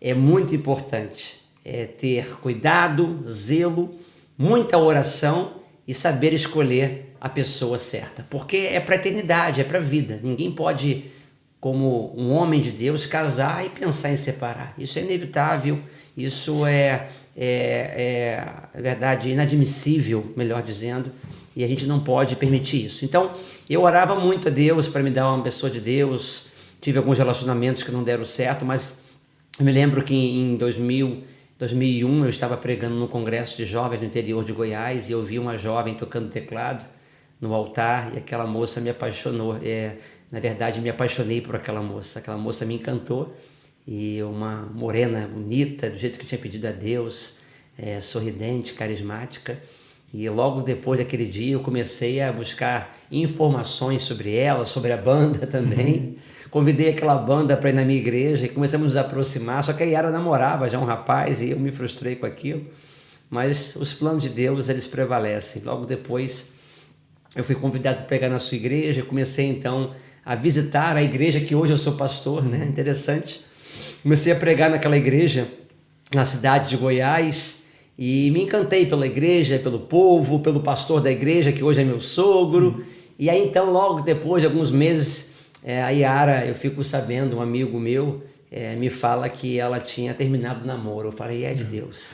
É 0.00 0.14
muito 0.14 0.54
importante 0.54 1.45
é 1.68 1.84
ter 1.84 2.36
cuidado, 2.36 3.24
zelo, 3.28 3.96
muita 4.38 4.78
oração 4.78 5.54
e 5.86 5.92
saber 5.92 6.32
escolher 6.32 7.12
a 7.20 7.28
pessoa 7.28 7.76
certa. 7.76 8.24
Porque 8.30 8.56
é 8.56 8.78
para 8.78 8.94
a 8.94 8.98
eternidade, 8.98 9.60
é 9.60 9.64
para 9.64 9.78
a 9.78 9.82
vida. 9.82 10.20
Ninguém 10.22 10.52
pode 10.52 11.06
como 11.58 12.14
um 12.16 12.30
homem 12.30 12.60
de 12.60 12.70
Deus, 12.70 13.06
casar 13.06 13.66
e 13.66 13.68
pensar 13.68 14.12
em 14.12 14.16
separar. 14.16 14.74
Isso 14.78 14.96
é 15.00 15.02
inevitável, 15.02 15.80
isso 16.16 16.64
é, 16.64 17.08
é, 17.36 17.48
é, 17.48 18.44
é 18.72 18.80
verdade, 18.80 19.30
inadmissível, 19.30 20.32
melhor 20.36 20.62
dizendo, 20.62 21.10
e 21.56 21.64
a 21.64 21.66
gente 21.66 21.84
não 21.84 21.98
pode 21.98 22.36
permitir 22.36 22.86
isso. 22.86 23.04
Então, 23.04 23.32
eu 23.68 23.82
orava 23.82 24.14
muito 24.14 24.46
a 24.46 24.50
Deus 24.52 24.86
para 24.86 25.02
me 25.02 25.10
dar 25.10 25.32
uma 25.32 25.42
pessoa 25.42 25.68
de 25.68 25.80
Deus, 25.80 26.46
tive 26.80 26.98
alguns 26.98 27.18
relacionamentos 27.18 27.82
que 27.82 27.90
não 27.90 28.04
deram 28.04 28.24
certo, 28.24 28.64
mas 28.64 29.00
eu 29.58 29.64
me 29.64 29.72
lembro 29.72 30.04
que 30.04 30.14
em 30.14 30.54
2000, 30.56 31.24
2001 31.58 32.24
eu 32.24 32.28
estava 32.28 32.56
pregando 32.56 32.96
num 32.96 33.06
congresso 33.06 33.56
de 33.56 33.64
jovens 33.64 34.00
no 34.00 34.06
interior 34.06 34.44
de 34.44 34.52
Goiás 34.52 35.08
e 35.08 35.12
eu 35.12 35.24
vi 35.24 35.38
uma 35.38 35.56
jovem 35.56 35.94
tocando 35.94 36.28
teclado 36.28 36.86
no 37.40 37.54
altar 37.54 38.14
e 38.14 38.18
aquela 38.18 38.46
moça 38.46 38.78
me 38.80 38.90
apaixonou. 38.90 39.56
É, 39.62 39.96
na 40.30 40.38
verdade, 40.38 40.80
me 40.82 40.90
apaixonei 40.90 41.40
por 41.40 41.56
aquela 41.56 41.80
moça. 41.80 42.18
Aquela 42.18 42.36
moça 42.36 42.66
me 42.66 42.74
encantou 42.74 43.34
e 43.88 44.22
uma 44.22 44.62
morena 44.74 45.26
bonita, 45.26 45.88
do 45.88 45.96
jeito 45.96 46.18
que 46.18 46.24
eu 46.24 46.28
tinha 46.28 46.38
pedido 46.38 46.66
a 46.66 46.72
Deus, 46.72 47.38
é, 47.78 48.00
sorridente, 48.00 48.74
carismática. 48.74 49.58
E 50.12 50.28
logo 50.28 50.60
depois 50.60 50.98
daquele 50.98 51.26
dia 51.26 51.54
eu 51.54 51.60
comecei 51.60 52.20
a 52.20 52.32
buscar 52.32 52.96
informações 53.10 54.02
sobre 54.02 54.34
ela, 54.34 54.66
sobre 54.66 54.92
a 54.92 54.96
banda 54.96 55.46
também. 55.48 56.18
Convidei 56.50 56.90
aquela 56.90 57.16
banda 57.16 57.56
para 57.56 57.70
ir 57.70 57.72
na 57.72 57.84
minha 57.84 57.98
igreja 57.98 58.46
e 58.46 58.48
começamos 58.48 58.96
a 58.96 59.00
nos 59.00 59.06
aproximar. 59.06 59.62
Só 59.62 59.72
que 59.72 59.82
a 59.82 59.86
Yara 59.86 60.10
namorava 60.10 60.68
já 60.68 60.78
um 60.78 60.84
rapaz 60.84 61.40
e 61.40 61.50
eu 61.50 61.58
me 61.58 61.70
frustrei 61.70 62.16
com 62.16 62.26
aquilo. 62.26 62.64
Mas 63.28 63.74
os 63.76 63.92
planos 63.92 64.22
de 64.22 64.28
Deus, 64.28 64.68
eles 64.68 64.86
prevalecem. 64.86 65.62
Logo 65.62 65.84
depois 65.84 66.48
eu 67.34 67.44
fui 67.44 67.54
convidado 67.54 67.98
para 67.98 68.06
pregar 68.06 68.30
na 68.30 68.38
sua 68.38 68.56
igreja, 68.56 69.02
comecei 69.02 69.46
então 69.46 69.92
a 70.24 70.34
visitar 70.34 70.96
a 70.96 71.02
igreja 71.02 71.38
que 71.40 71.54
hoje 71.54 71.72
eu 71.72 71.78
sou 71.78 71.92
pastor, 71.92 72.42
né? 72.44 72.64
Interessante. 72.66 73.44
Comecei 74.02 74.32
a 74.32 74.36
pregar 74.36 74.70
naquela 74.70 74.96
igreja 74.96 75.46
na 76.14 76.24
cidade 76.24 76.68
de 76.68 76.76
Goiás 76.76 77.64
e 77.98 78.30
me 78.30 78.42
encantei 78.42 78.86
pela 78.86 79.06
igreja, 79.06 79.58
pelo 79.58 79.80
povo, 79.80 80.40
pelo 80.40 80.60
pastor 80.60 81.00
da 81.00 81.10
igreja 81.10 81.52
que 81.52 81.62
hoje 81.62 81.80
é 81.80 81.84
meu 81.84 82.00
sogro. 82.00 82.84
E 83.18 83.28
aí 83.28 83.44
então 83.44 83.70
logo 83.70 84.00
depois 84.00 84.42
de 84.42 84.46
alguns 84.46 84.70
meses, 84.70 85.32
é, 85.66 85.82
a 85.82 85.90
Yara, 85.90 86.46
eu 86.46 86.54
fico 86.54 86.84
sabendo, 86.84 87.38
um 87.38 87.40
amigo 87.40 87.80
meu, 87.80 88.22
é, 88.52 88.76
me 88.76 88.88
fala 88.88 89.28
que 89.28 89.58
ela 89.58 89.80
tinha 89.80 90.14
terminado 90.14 90.62
o 90.62 90.66
namoro. 90.66 91.08
Eu 91.08 91.12
falei, 91.12 91.44
é 91.44 91.52
de 91.52 91.64
hum. 91.64 91.68
Deus. 91.68 92.12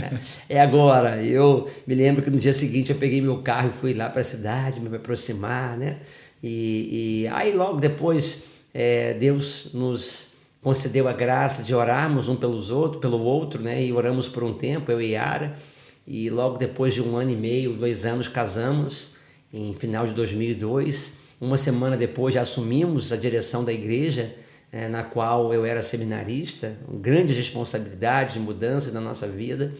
é 0.48 0.58
agora. 0.58 1.22
Eu 1.22 1.68
me 1.86 1.94
lembro 1.94 2.22
que 2.22 2.30
no 2.30 2.38
dia 2.38 2.54
seguinte 2.54 2.90
eu 2.90 2.96
peguei 2.96 3.20
meu 3.20 3.42
carro 3.42 3.68
e 3.68 3.78
fui 3.78 3.92
lá 3.92 4.08
para 4.08 4.22
a 4.22 4.24
cidade, 4.24 4.80
me 4.80 4.96
aproximar, 4.96 5.76
né? 5.76 5.98
E, 6.42 7.24
e 7.24 7.28
aí 7.28 7.52
logo 7.52 7.78
depois 7.78 8.44
é, 8.72 9.12
Deus 9.12 9.68
nos 9.74 10.28
concedeu 10.62 11.06
a 11.06 11.12
graça 11.12 11.62
de 11.62 11.74
orarmos 11.74 12.26
um 12.26 12.36
pelos 12.36 12.70
outros, 12.70 13.02
pelo 13.02 13.20
outro, 13.20 13.62
né? 13.62 13.84
E 13.84 13.92
oramos 13.92 14.28
por 14.28 14.42
um 14.42 14.54
tempo, 14.54 14.90
eu 14.90 14.98
e 14.98 15.10
Yara. 15.10 15.58
E 16.06 16.30
logo 16.30 16.56
depois 16.56 16.94
de 16.94 17.02
um 17.02 17.16
ano 17.18 17.32
e 17.32 17.36
meio, 17.36 17.74
dois 17.74 18.06
anos, 18.06 18.28
casamos, 18.28 19.14
em 19.52 19.74
final 19.74 20.06
de 20.06 20.14
2002. 20.14 21.22
Uma 21.44 21.58
semana 21.58 21.94
depois 21.94 22.34
já 22.34 22.40
assumimos 22.40 23.12
a 23.12 23.16
direção 23.18 23.62
da 23.62 23.70
igreja 23.70 24.34
é, 24.72 24.88
na 24.88 25.02
qual 25.02 25.52
eu 25.52 25.66
era 25.66 25.82
seminarista, 25.82 26.74
grandes 26.90 27.36
responsabilidades, 27.36 28.38
mudanças 28.38 28.94
na 28.94 29.00
nossa 29.00 29.28
vida. 29.28 29.74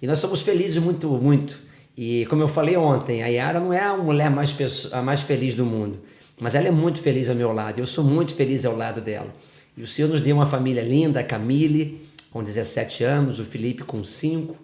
E 0.00 0.06
nós 0.06 0.18
somos 0.18 0.40
felizes 0.40 0.78
muito, 0.78 1.10
muito. 1.10 1.60
E 1.94 2.24
como 2.24 2.40
eu 2.42 2.48
falei 2.48 2.74
ontem, 2.74 3.22
a 3.22 3.26
Yara 3.26 3.60
não 3.60 3.70
é 3.70 3.84
a 3.84 3.94
mulher 3.98 4.30
mais, 4.30 4.56
a 4.94 5.02
mais 5.02 5.20
feliz 5.20 5.54
do 5.54 5.66
mundo, 5.66 6.00
mas 6.40 6.54
ela 6.54 6.68
é 6.68 6.70
muito 6.70 7.00
feliz 7.00 7.28
ao 7.28 7.34
meu 7.34 7.52
lado. 7.52 7.78
Eu 7.78 7.86
sou 7.86 8.02
muito 8.02 8.34
feliz 8.34 8.64
ao 8.64 8.74
lado 8.74 9.02
dela. 9.02 9.32
E 9.76 9.82
o 9.82 9.86
Senhor 9.86 10.08
nos 10.08 10.22
deu 10.22 10.34
uma 10.34 10.46
família 10.46 10.82
linda, 10.82 11.20
a 11.20 11.22
Camille, 11.22 12.08
com 12.30 12.42
17 12.42 13.04
anos, 13.04 13.38
o 13.38 13.44
Felipe 13.44 13.84
com 13.84 14.02
5. 14.02 14.56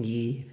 E 0.00 0.46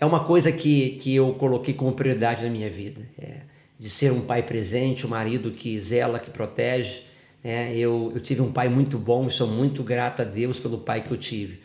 é 0.00 0.06
uma 0.06 0.24
coisa 0.24 0.50
que, 0.50 0.92
que 1.02 1.14
eu 1.14 1.34
coloquei 1.34 1.74
como 1.74 1.92
prioridade 1.92 2.42
na 2.42 2.48
minha 2.48 2.70
vida. 2.70 3.02
É, 3.18 3.49
de 3.80 3.88
ser 3.88 4.12
um 4.12 4.20
pai 4.20 4.42
presente, 4.42 5.06
um 5.06 5.08
marido 5.08 5.50
que 5.50 5.80
zela, 5.80 6.20
que 6.20 6.28
protege, 6.28 7.00
é, 7.42 7.74
eu, 7.74 8.12
eu 8.14 8.20
tive 8.20 8.42
um 8.42 8.52
pai 8.52 8.68
muito 8.68 8.98
bom 8.98 9.26
e 9.26 9.30
sou 9.30 9.48
muito 9.48 9.82
grato 9.82 10.20
a 10.20 10.24
Deus 10.26 10.58
pelo 10.58 10.76
pai 10.76 11.02
que 11.02 11.10
eu 11.10 11.16
tive. 11.16 11.60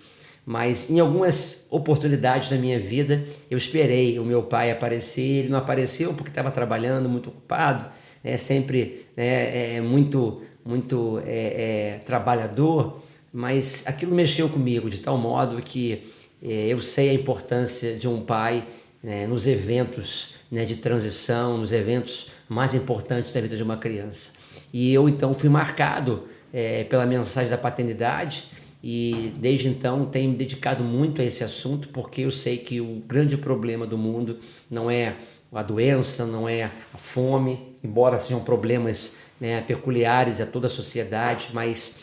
Mas 0.46 0.90
em 0.90 0.98
algumas 1.02 1.68
oportunidades 1.70 2.50
da 2.50 2.56
minha 2.56 2.80
vida, 2.80 3.26
eu 3.52 3.58
esperei 3.58 4.18
o 4.18 4.24
meu 4.24 4.44
pai 4.44 4.72
aparecer. 4.72 5.40
Ele 5.40 5.50
não 5.50 5.58
apareceu 5.58 6.14
porque 6.14 6.30
estava 6.30 6.50
trabalhando, 6.52 7.10
muito 7.10 7.30
ocupado, 7.32 7.88
né, 8.24 8.38
sempre 8.38 9.06
né, 9.18 9.76
é, 9.76 9.82
muito, 9.82 10.42
muito 10.64 11.22
é, 11.26 11.96
é, 11.96 12.02
trabalhador. 12.06 13.02
Mas 13.34 13.84
aquilo 13.86 14.16
mexeu 14.16 14.48
comigo 14.48 14.90
de 14.90 15.02
tal 15.02 15.18
modo 15.18 15.62
que 15.62 16.14
é, 16.42 16.68
eu 16.68 16.78
sei 16.78 17.10
a 17.10 17.14
importância 17.14 17.98
de 17.98 18.08
um 18.08 18.22
pai 18.22 18.66
né, 19.04 19.28
nos 19.28 19.46
eventos 19.46 20.36
né, 20.56 20.64
de 20.64 20.78
transição, 20.78 21.58
nos 21.58 21.74
eventos 21.74 22.32
mais 22.48 22.74
importantes 22.74 23.34
da 23.34 23.42
vida 23.42 23.58
de 23.58 23.62
uma 23.62 23.76
criança. 23.76 24.32
E 24.72 24.94
eu 24.94 25.10
então 25.10 25.34
fui 25.34 25.50
marcado 25.50 26.30
é, 26.54 26.86
pela 26.86 27.06
mensagem 27.06 27.50
da 27.50 27.58
paternidade 27.58 28.46
e 28.82 29.34
desde 29.38 29.68
então 29.68 30.06
tenho 30.06 30.32
me 30.32 30.38
dedicado 30.38 30.82
muito 30.82 31.22
a 31.22 31.26
esse 31.26 31.44
assunto 31.44 31.90
porque 31.90 32.22
eu 32.22 32.32
sei 32.32 32.58
que 32.58 32.80
o 32.80 33.04
grande 33.06 33.36
problema 33.36 33.86
do 33.86 33.98
mundo 33.98 34.40
não 34.72 34.90
é 34.90 35.18
a 35.52 35.62
doença, 35.62 36.26
não 36.26 36.48
é 36.48 36.64
a 36.64 36.98
fome, 36.98 37.76
embora 37.84 38.18
sejam 38.18 38.40
problemas 38.40 39.18
né, 39.42 39.60
peculiares 39.60 40.40
a 40.40 40.46
toda 40.46 40.68
a 40.68 40.70
sociedade, 40.70 41.50
mas 41.52 41.98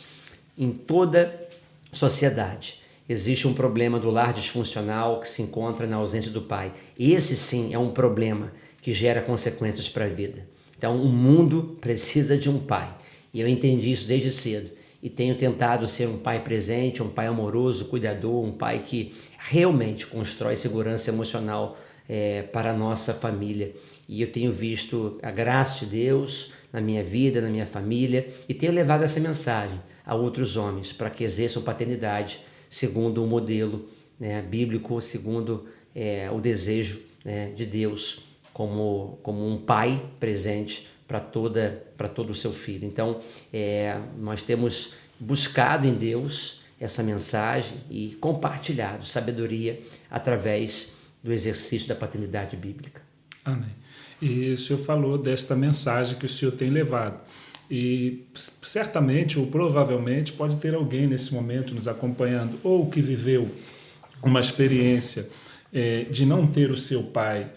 em 0.58 0.70
toda 0.70 1.48
sociedade 1.90 2.81
existe 3.08 3.46
um 3.46 3.54
problema 3.54 3.98
do 3.98 4.10
lar 4.10 4.32
disfuncional 4.32 5.20
que 5.20 5.28
se 5.28 5.42
encontra 5.42 5.86
na 5.86 5.96
ausência 5.96 6.30
do 6.30 6.42
pai. 6.42 6.72
Esse 6.98 7.36
sim 7.36 7.74
é 7.74 7.78
um 7.78 7.90
problema 7.90 8.52
que 8.80 8.92
gera 8.92 9.20
consequências 9.20 9.88
para 9.88 10.06
a 10.06 10.08
vida. 10.08 10.46
Então, 10.76 11.00
o 11.00 11.08
mundo 11.08 11.78
precisa 11.80 12.36
de 12.36 12.50
um 12.50 12.58
pai. 12.58 12.92
E 13.32 13.40
eu 13.40 13.48
entendi 13.48 13.92
isso 13.92 14.06
desde 14.06 14.30
cedo. 14.30 14.70
E 15.02 15.08
tenho 15.08 15.36
tentado 15.36 15.86
ser 15.86 16.06
um 16.06 16.18
pai 16.18 16.42
presente, 16.42 17.02
um 17.02 17.08
pai 17.08 17.26
amoroso, 17.26 17.86
cuidador, 17.86 18.44
um 18.44 18.52
pai 18.52 18.84
que 18.84 19.14
realmente 19.38 20.06
constrói 20.06 20.56
segurança 20.56 21.10
emocional 21.10 21.76
é, 22.08 22.42
para 22.42 22.70
a 22.70 22.76
nossa 22.76 23.14
família. 23.14 23.74
E 24.08 24.20
eu 24.20 24.30
tenho 24.30 24.52
visto 24.52 25.18
a 25.22 25.30
graça 25.30 25.84
de 25.84 25.86
Deus 25.86 26.52
na 26.72 26.80
minha 26.80 27.02
vida, 27.02 27.40
na 27.40 27.48
minha 27.48 27.66
família, 27.66 28.28
e 28.48 28.54
tenho 28.54 28.72
levado 28.72 29.02
essa 29.04 29.20
mensagem 29.20 29.80
a 30.04 30.14
outros 30.14 30.56
homens 30.56 30.92
para 30.92 31.10
que 31.10 31.24
exerçam 31.24 31.62
paternidade 31.62 32.40
segundo 32.72 33.22
o 33.22 33.26
modelo 33.26 33.86
né, 34.18 34.40
bíblico, 34.40 34.98
segundo 35.02 35.68
é, 35.94 36.30
o 36.30 36.40
desejo 36.40 37.02
né, 37.22 37.50
de 37.50 37.66
Deus 37.66 38.24
como, 38.50 39.18
como 39.22 39.46
um 39.46 39.58
pai 39.58 40.02
presente 40.18 40.88
para 41.06 41.20
toda 41.20 41.84
para 41.98 42.08
todo 42.08 42.30
o 42.30 42.34
seu 42.34 42.50
filho. 42.50 42.86
Então, 42.86 43.20
é, 43.52 44.00
nós 44.18 44.40
temos 44.40 44.94
buscado 45.20 45.86
em 45.86 45.92
Deus 45.92 46.62
essa 46.80 47.02
mensagem 47.02 47.76
e 47.90 48.16
compartilhado 48.18 49.04
sabedoria 49.04 49.78
através 50.10 50.94
do 51.22 51.30
exercício 51.30 51.86
da 51.86 51.94
paternidade 51.94 52.56
bíblica. 52.56 53.02
Amém. 53.44 53.70
E 54.20 54.54
o 54.54 54.58
senhor 54.58 54.78
falou 54.78 55.18
desta 55.18 55.54
mensagem 55.54 56.16
que 56.16 56.24
o 56.24 56.28
senhor 56.28 56.52
tem 56.52 56.70
levado. 56.70 57.20
E 57.74 58.26
certamente 58.34 59.38
ou 59.38 59.46
provavelmente 59.46 60.30
pode 60.30 60.58
ter 60.58 60.74
alguém 60.74 61.06
nesse 61.06 61.32
momento 61.32 61.74
nos 61.74 61.88
acompanhando 61.88 62.60
ou 62.62 62.90
que 62.90 63.00
viveu 63.00 63.50
uma 64.22 64.40
experiência 64.40 65.30
é, 65.72 66.04
de 66.04 66.26
não 66.26 66.46
ter 66.46 66.70
o 66.70 66.76
seu 66.76 67.04
pai 67.04 67.50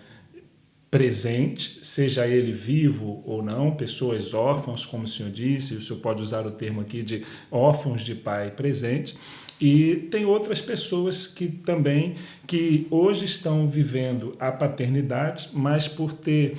presente, 0.90 1.80
seja 1.84 2.26
ele 2.26 2.54
vivo 2.54 3.22
ou 3.26 3.44
não, 3.44 3.76
pessoas 3.76 4.34
órfãos, 4.34 4.86
como 4.86 5.04
o 5.04 5.08
senhor 5.08 5.30
disse, 5.30 5.74
o 5.74 5.82
senhor 5.82 6.00
pode 6.00 6.24
usar 6.24 6.48
o 6.48 6.52
termo 6.52 6.80
aqui 6.80 7.04
de 7.04 7.26
órfãos 7.52 8.02
de 8.02 8.16
pai 8.16 8.52
presente, 8.52 9.18
e 9.60 10.08
tem 10.10 10.24
outras 10.24 10.62
pessoas 10.62 11.28
que 11.28 11.50
também 11.50 12.16
que 12.48 12.88
hoje 12.90 13.26
estão 13.26 13.68
vivendo 13.68 14.34
a 14.40 14.50
paternidade, 14.50 15.50
mas 15.52 15.90
por 15.90 16.14
ter 16.14 16.56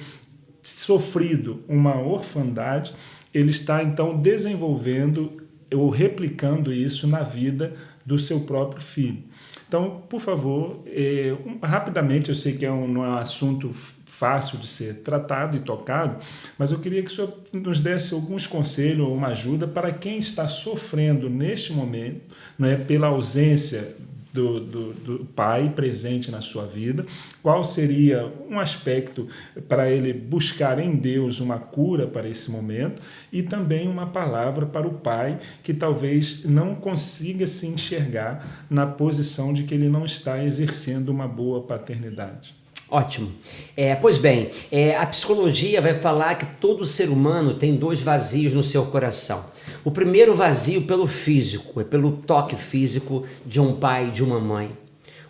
sofrido 0.63 1.65
uma 1.67 1.99
orfandade, 1.99 2.93
ele 3.33 3.51
está 3.51 3.83
então 3.83 4.17
desenvolvendo 4.17 5.43
ou 5.75 5.91
replicando 5.91 6.73
isso 6.73 7.07
na 7.07 7.23
vida 7.23 7.75
do 8.05 8.19
seu 8.19 8.41
próprio 8.41 8.81
filho. 8.81 9.23
Então, 9.69 10.03
por 10.09 10.21
favor, 10.21 10.83
eh, 10.87 11.37
rapidamente, 11.63 12.29
eu 12.29 12.37
sei 12.37 12.57
que 12.57 12.65
é 12.65 12.71
um, 12.71 12.87
não 12.87 13.05
é 13.05 13.09
um 13.09 13.17
assunto 13.17 13.75
fácil 14.05 14.59
de 14.59 14.67
ser 14.67 15.03
tratado 15.03 15.57
e 15.57 15.61
tocado, 15.61 16.25
mas 16.57 16.71
eu 16.71 16.79
queria 16.79 17.03
que 17.03 17.11
o 17.11 17.15
senhor 17.15 17.37
nos 17.53 17.81
desse 17.81 18.15
alguns 18.15 18.47
conselhos 18.47 19.07
ou 19.07 19.15
uma 19.15 19.29
ajuda 19.29 19.67
para 19.67 19.93
quem 19.93 20.19
está 20.19 20.49
sofrendo 20.49 21.29
neste 21.29 21.73
momento, 21.73 22.21
não 22.57 22.69
é, 22.69 22.77
pela 22.77 23.09
ausência 23.09 23.97
do, 24.37 24.61
do, 24.61 24.93
do 24.93 25.25
pai 25.25 25.73
presente 25.75 26.31
na 26.31 26.43
sua 26.43 26.67
vida, 26.67 27.07
qual 27.43 27.65
seria 27.65 28.31
um 28.51 28.61
aspecto 28.61 29.27
para 29.67 29.91
ele 29.91 30.13
buscar 30.13 30.79
em 30.79 30.95
Deus 30.95 31.41
uma 31.41 31.59
cura 31.59 32.07
para 32.07 32.29
esse 32.29 32.51
momento 32.51 33.01
e 33.33 33.43
também 33.43 33.89
uma 33.89 34.07
palavra 34.07 34.67
para 34.67 34.87
o 34.87 34.93
pai 34.93 35.39
que 35.63 35.73
talvez 35.73 36.45
não 36.45 36.75
consiga 36.75 37.47
se 37.47 37.67
enxergar 37.67 38.67
na 38.69 38.87
posição 38.87 39.55
de 39.55 39.63
que 39.63 39.75
ele 39.75 39.89
não 39.89 40.05
está 40.05 40.45
exercendo 40.45 41.09
uma 41.09 41.27
boa 41.27 41.63
paternidade. 41.63 42.55
Ótimo. 42.89 43.33
É, 43.77 43.97
pois 43.97 44.17
bem, 44.17 44.51
é, 44.71 44.97
a 44.97 45.05
psicologia 45.07 45.81
vai 45.81 45.95
falar 45.95 46.37
que 46.37 46.47
todo 46.61 46.87
ser 46.87 47.09
humano 47.09 47.55
tem 47.55 47.75
dois 47.75 48.01
vazios 48.01 48.53
no 48.53 48.63
seu 48.63 48.87
coração. 48.87 49.45
O 49.87 49.91
primeiro 49.93 50.35
vazio 50.35 50.83
pelo 50.83 51.07
físico, 51.07 51.81
é 51.81 51.85
pelo 51.85 52.11
toque 52.11 52.57
físico 52.57 53.23
de 53.47 53.61
um 53.61 53.77
pai 53.77 54.09
e 54.09 54.11
de 54.11 54.21
uma 54.21 54.41
mãe. 54.41 54.77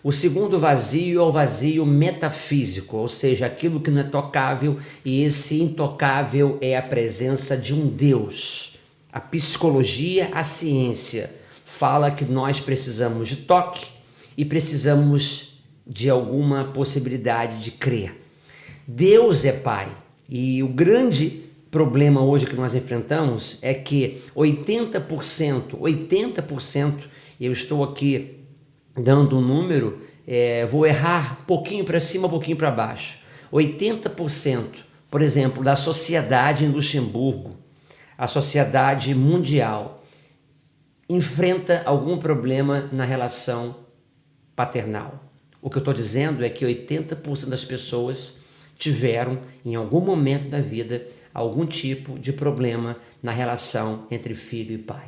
O 0.03 0.11
segundo 0.11 0.57
vazio 0.57 1.19
é 1.19 1.23
o 1.23 1.31
vazio 1.31 1.85
metafísico, 1.85 2.97
ou 2.97 3.07
seja, 3.07 3.45
aquilo 3.45 3.79
que 3.79 3.91
não 3.91 4.01
é 4.01 4.03
tocável, 4.03 4.79
e 5.05 5.21
esse 5.21 5.61
intocável 5.61 6.57
é 6.59 6.75
a 6.75 6.81
presença 6.81 7.55
de 7.55 7.71
um 7.71 7.87
Deus. 7.87 8.79
A 9.13 9.19
psicologia, 9.19 10.31
a 10.33 10.43
ciência, 10.43 11.35
fala 11.63 12.09
que 12.09 12.25
nós 12.25 12.59
precisamos 12.59 13.27
de 13.27 13.35
toque 13.35 13.85
e 14.35 14.43
precisamos 14.43 15.61
de 15.85 16.09
alguma 16.09 16.63
possibilidade 16.63 17.63
de 17.63 17.69
crer. 17.69 18.19
Deus 18.87 19.45
é 19.45 19.51
Pai 19.51 19.87
e 20.27 20.63
o 20.63 20.67
grande 20.67 21.46
problema 21.69 22.21
hoje 22.21 22.45
que 22.45 22.55
nós 22.55 22.73
enfrentamos 22.73 23.59
é 23.61 23.73
que 23.73 24.23
80%, 24.35 25.77
80%, 25.79 27.03
eu 27.39 27.51
estou 27.51 27.83
aqui 27.83 28.39
dando 28.95 29.37
um 29.37 29.41
número, 29.41 30.01
é, 30.25 30.65
vou 30.65 30.85
errar 30.85 31.43
pouquinho 31.45 31.85
para 31.85 31.99
cima, 31.99 32.27
pouquinho 32.27 32.57
para 32.57 32.71
baixo. 32.71 33.19
80%, 33.51 34.83
por 35.09 35.21
exemplo, 35.21 35.63
da 35.63 35.75
sociedade 35.75 36.65
em 36.65 36.69
Luxemburgo, 36.69 37.55
a 38.17 38.27
sociedade 38.27 39.13
mundial, 39.13 40.03
enfrenta 41.09 41.83
algum 41.85 42.17
problema 42.17 42.89
na 42.91 43.05
relação 43.05 43.77
paternal. 44.55 45.23
O 45.61 45.69
que 45.69 45.77
eu 45.77 45.81
estou 45.81 45.93
dizendo 45.93 46.43
é 46.43 46.49
que 46.49 46.65
80% 46.65 47.45
das 47.47 47.63
pessoas 47.63 48.39
tiveram, 48.77 49.39
em 49.65 49.75
algum 49.75 50.01
momento 50.01 50.49
da 50.49 50.59
vida, 50.59 51.07
algum 51.37 51.67
tipo 51.67 52.17
de 52.17 52.33
problema 52.33 52.97
na 53.21 53.31
relação 53.31 54.07
entre 54.09 54.33
filho 54.33 54.73
e 54.73 54.77
pai. 54.79 55.05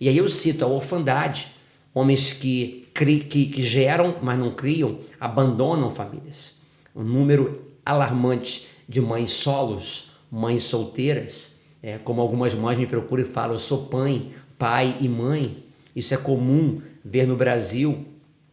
E 0.00 0.08
aí 0.08 0.16
eu 0.16 0.26
cito 0.26 0.64
a 0.64 0.68
orfandade, 0.68 1.48
homens 1.92 2.32
que, 2.32 2.88
cri, 2.94 3.20
que, 3.20 3.44
que 3.44 3.62
geram, 3.62 4.16
mas 4.22 4.38
não 4.38 4.50
criam, 4.50 5.00
abandonam 5.20 5.90
famílias. 5.90 6.58
Um 6.94 7.02
número 7.02 7.62
alarmante 7.84 8.66
de 8.88 9.02
mães 9.02 9.32
solos, 9.32 10.12
mães 10.30 10.64
solteiras, 10.64 11.52
é, 11.82 11.98
como 11.98 12.22
algumas 12.22 12.54
mães 12.54 12.78
me 12.78 12.86
procuram 12.86 13.24
e 13.24 13.26
falam, 13.26 13.52
eu 13.52 13.58
sou 13.58 13.84
pai, 13.84 14.28
pai 14.56 14.96
e 14.98 15.08
mãe. 15.08 15.62
Isso 15.94 16.14
é 16.14 16.16
comum 16.16 16.80
ver 17.04 17.26
no 17.26 17.36
Brasil, 17.36 18.06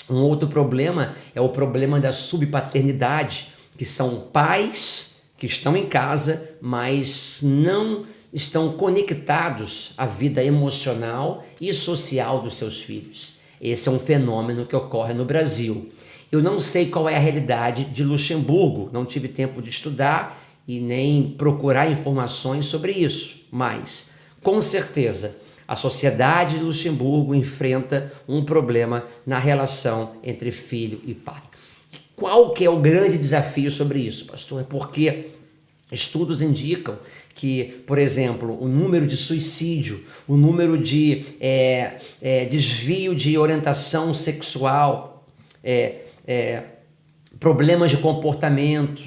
um 0.10 0.18
outro 0.18 0.50
problema 0.50 1.16
é 1.34 1.40
o 1.40 1.48
problema 1.48 2.02
da 2.02 2.12
subpaternidade, 2.12 3.54
que 3.78 3.86
são 3.86 4.20
pais 4.20 5.13
que 5.44 5.48
estão 5.48 5.76
em 5.76 5.88
casa, 5.88 6.56
mas 6.62 7.40
não 7.42 8.06
estão 8.32 8.72
conectados 8.78 9.92
à 9.98 10.06
vida 10.06 10.42
emocional 10.42 11.44
e 11.60 11.74
social 11.74 12.40
dos 12.40 12.56
seus 12.56 12.82
filhos. 12.82 13.34
Esse 13.60 13.90
é 13.90 13.92
um 13.92 14.00
fenômeno 14.00 14.66
que 14.66 14.74
ocorre 14.74 15.14
no 15.14 15.26
Brasil. 15.26 15.92
Eu 16.32 16.42
não 16.42 16.60
sei 16.60 16.86
qual 16.86 17.10
é 17.10 17.18
a 17.18 17.20
realidade 17.20 17.84
de 17.84 18.06
Luxemburgo, 18.06 18.90
não 18.94 19.04
tive 19.04 19.28
tempo 19.28 19.62
de 19.62 19.70
estudar 19.70 20.42
e 20.66 20.80
nem 20.80 21.32
procurar 21.32 21.92
informações 21.92 22.66
sobre 22.66 22.94
isso, 22.94 23.46
mas 23.52 24.10
com 24.42 24.62
certeza 24.62 25.36
a 25.68 25.76
sociedade 25.76 26.58
de 26.58 26.64
Luxemburgo 26.64 27.36
enfrenta 27.36 28.14
um 28.30 28.46
problema 28.46 29.06
na 29.26 29.40
relação 29.40 30.14
entre 30.24 30.52
filho 30.52 31.02
e 31.06 31.14
pai. 31.14 31.53
Qual 32.24 32.54
que 32.54 32.64
é 32.64 32.70
o 32.70 32.80
grande 32.80 33.18
desafio 33.18 33.70
sobre 33.70 34.00
isso, 34.00 34.28
pastor? 34.28 34.62
É 34.62 34.64
porque 34.64 35.32
estudos 35.92 36.42
indicam 36.42 36.98
que, 37.36 37.84
por 37.86 37.98
exemplo, 37.98 38.58
o 38.64 38.70
número 38.70 39.06
de 39.06 39.18
suicídio, 39.18 40.06
o 40.26 40.38
número 40.38 40.78
de 40.78 41.26
é, 41.42 41.98
é, 42.22 42.46
desvio 42.46 43.14
de 43.14 43.38
orientação 43.38 44.14
sexual, 44.14 45.28
é, 45.62 45.96
é 46.26 46.64
problemas 47.42 47.92
de 47.92 47.98
comportamento, 47.98 49.04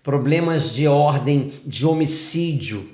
problemas 0.00 0.72
de 0.72 0.86
ordem 0.86 1.52
de 1.66 1.84
homicídio, 1.84 2.88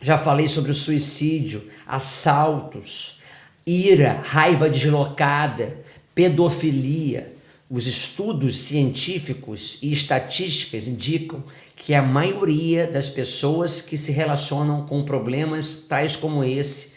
já 0.00 0.16
falei 0.16 0.48
sobre 0.48 0.70
o 0.70 0.74
suicídio, 0.74 1.64
assaltos, 1.86 3.20
ira, 3.66 4.22
raiva 4.24 4.70
deslocada, 4.70 5.76
pedofilia. 6.14 7.31
Os 7.74 7.86
estudos 7.86 8.58
científicos 8.58 9.78
e 9.80 9.94
estatísticas 9.94 10.86
indicam 10.86 11.42
que 11.74 11.94
a 11.94 12.02
maioria 12.02 12.86
das 12.86 13.08
pessoas 13.08 13.80
que 13.80 13.96
se 13.96 14.12
relacionam 14.12 14.84
com 14.84 15.02
problemas 15.02 15.76
tais 15.88 16.14
como 16.14 16.44
esse 16.44 16.92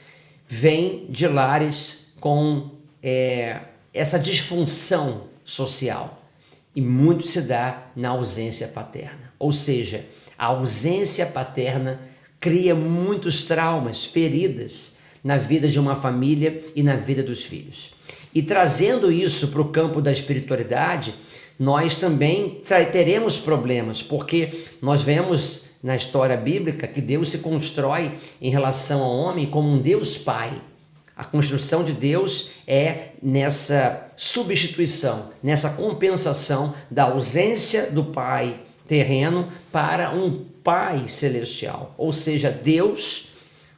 vem 0.45 1.05
de 1.07 1.29
lares 1.29 2.07
com 2.19 2.71
é, 3.01 3.61
essa 3.93 4.19
disfunção 4.19 5.27
social. 5.45 6.21
E 6.75 6.81
muito 6.81 7.25
se 7.25 7.43
dá 7.43 7.87
na 7.95 8.09
ausência 8.09 8.67
paterna. 8.67 9.31
Ou 9.39 9.53
seja, 9.53 10.05
a 10.37 10.47
ausência 10.47 11.25
paterna 11.25 12.01
cria 12.37 12.75
muitos 12.75 13.43
traumas, 13.43 14.03
feridas 14.03 14.97
na 15.23 15.37
vida 15.37 15.69
de 15.69 15.79
uma 15.79 15.95
família 15.95 16.65
e 16.75 16.83
na 16.83 16.97
vida 16.97 17.23
dos 17.23 17.45
filhos. 17.45 17.95
E 18.35 18.43
trazendo 18.43 19.09
isso 19.09 19.47
para 19.47 19.61
o 19.61 19.69
campo 19.69 20.01
da 20.01 20.11
espiritualidade, 20.11 21.15
nós 21.57 21.95
também 21.95 22.61
teremos 22.91 23.37
problemas, 23.37 24.03
porque 24.03 24.65
nós 24.81 25.01
vemos 25.01 25.63
na 25.81 25.95
história 25.95 26.35
bíblica 26.35 26.85
que 26.85 26.99
Deus 26.99 27.29
se 27.31 27.37
constrói 27.37 28.11
em 28.41 28.49
relação 28.49 29.01
ao 29.01 29.15
homem 29.15 29.45
como 29.45 29.69
um 29.69 29.81
Deus 29.81 30.17
Pai. 30.17 30.61
A 31.15 31.23
construção 31.23 31.81
de 31.81 31.93
Deus 31.93 32.49
é 32.67 33.11
nessa 33.23 34.07
substituição, 34.17 35.29
nessa 35.41 35.69
compensação 35.69 36.73
da 36.91 37.03
ausência 37.03 37.89
do 37.89 38.03
Pai 38.03 38.59
terreno 38.85 39.47
para 39.71 40.13
um 40.13 40.43
Pai 40.61 41.07
celestial. 41.07 41.95
Ou 41.97 42.11
seja, 42.11 42.51
Deus, 42.51 43.29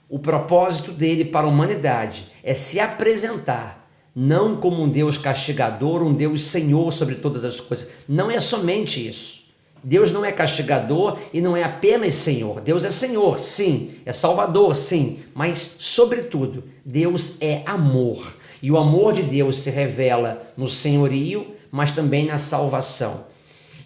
o 0.09 0.17
propósito 0.17 0.91
dele 0.91 1.25
para 1.25 1.45
a 1.45 1.49
humanidade 1.49 2.25
é 2.43 2.55
se 2.55 2.79
apresentar 2.79 3.86
não 4.19 4.55
como 4.55 4.81
um 4.81 4.89
Deus 4.89 5.15
castigador, 5.15 6.01
um 6.01 6.11
Deus 6.11 6.41
senhor 6.41 6.91
sobre 6.91 7.13
todas 7.13 7.45
as 7.45 7.59
coisas. 7.59 7.87
Não 8.09 8.31
é 8.31 8.39
somente 8.39 9.07
isso. 9.07 9.43
Deus 9.83 10.11
não 10.11 10.25
é 10.25 10.31
castigador 10.31 11.19
e 11.31 11.39
não 11.39 11.55
é 11.55 11.61
apenas 11.61 12.15
Senhor. 12.15 12.59
Deus 12.59 12.83
é 12.83 12.89
Senhor, 12.89 13.37
sim, 13.37 13.91
é 14.07 14.11
Salvador, 14.11 14.75
sim, 14.75 15.19
mas, 15.35 15.77
sobretudo, 15.79 16.63
Deus 16.83 17.39
é 17.39 17.61
amor. 17.67 18.35
E 18.59 18.71
o 18.71 18.77
amor 18.77 19.13
de 19.13 19.21
Deus 19.21 19.59
se 19.59 19.69
revela 19.69 20.51
no 20.57 20.67
senhorio, 20.67 21.53
mas 21.69 21.91
também 21.91 22.25
na 22.25 22.39
salvação. 22.39 23.27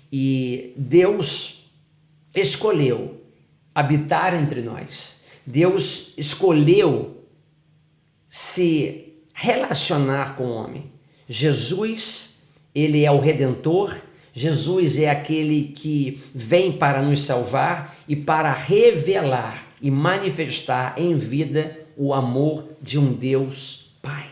E 0.10 0.74
Deus 0.78 1.70
escolheu 2.34 3.20
habitar 3.76 4.34
entre 4.34 4.62
nós. 4.62 5.18
Deus 5.46 6.14
escolheu 6.18 7.18
se 8.30 9.11
relacionar 9.42 10.36
com 10.36 10.44
o 10.44 10.54
homem. 10.54 10.92
Jesus, 11.28 12.44
ele 12.76 13.04
é 13.04 13.12
o 13.12 13.20
redentor, 13.20 13.98
Jesus 14.32 15.00
é 15.00 15.10
aquele 15.10 15.74
que 15.76 16.22
vem 16.34 16.72
para 16.72 17.02
nos 17.02 17.24
salvar 17.24 17.98
e 18.08 18.16
para 18.16 18.54
revelar 18.54 19.66
e 19.82 19.90
manifestar 19.90 20.94
em 20.96 21.18
vida 21.18 21.76
o 21.98 22.14
amor 22.14 22.66
de 22.80 23.00
um 23.00 23.12
Deus 23.12 23.96
Pai. 24.00 24.26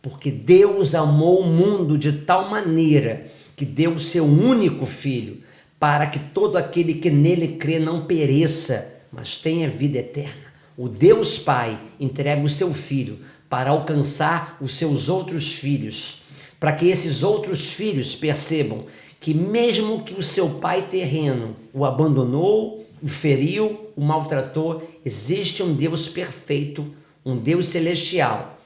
Porque 0.00 0.30
Deus 0.30 0.94
amou 0.94 1.40
o 1.40 1.46
mundo 1.46 1.98
de 1.98 2.12
tal 2.12 2.48
maneira 2.48 3.30
que 3.54 3.66
deu 3.66 3.92
o 3.92 3.98
seu 3.98 4.24
único 4.24 4.86
filho, 4.86 5.42
para 5.78 6.06
que 6.06 6.18
todo 6.18 6.56
aquele 6.56 6.94
que 6.94 7.10
nele 7.10 7.48
crê 7.48 7.78
não 7.78 8.06
pereça, 8.06 9.02
mas 9.12 9.36
tenha 9.36 9.68
vida 9.68 9.98
eterna. 9.98 10.54
O 10.74 10.88
Deus 10.88 11.38
Pai 11.38 11.78
entrega 12.00 12.42
o 12.42 12.48
seu 12.48 12.72
filho 12.72 13.18
para 13.54 13.70
alcançar 13.70 14.58
os 14.60 14.74
seus 14.74 15.08
outros 15.08 15.54
filhos, 15.54 16.22
para 16.58 16.72
que 16.72 16.88
esses 16.88 17.22
outros 17.22 17.70
filhos 17.70 18.12
percebam 18.12 18.86
que, 19.20 19.32
mesmo 19.32 20.02
que 20.02 20.12
o 20.12 20.22
seu 20.22 20.50
pai 20.58 20.88
terreno 20.88 21.54
o 21.72 21.84
abandonou, 21.84 22.84
o 23.00 23.06
feriu, 23.06 23.92
o 23.94 24.00
maltratou, 24.00 24.82
existe 25.04 25.62
um 25.62 25.72
Deus 25.72 26.08
perfeito, 26.08 26.92
um 27.24 27.36
Deus 27.36 27.68
celestial. 27.68 28.58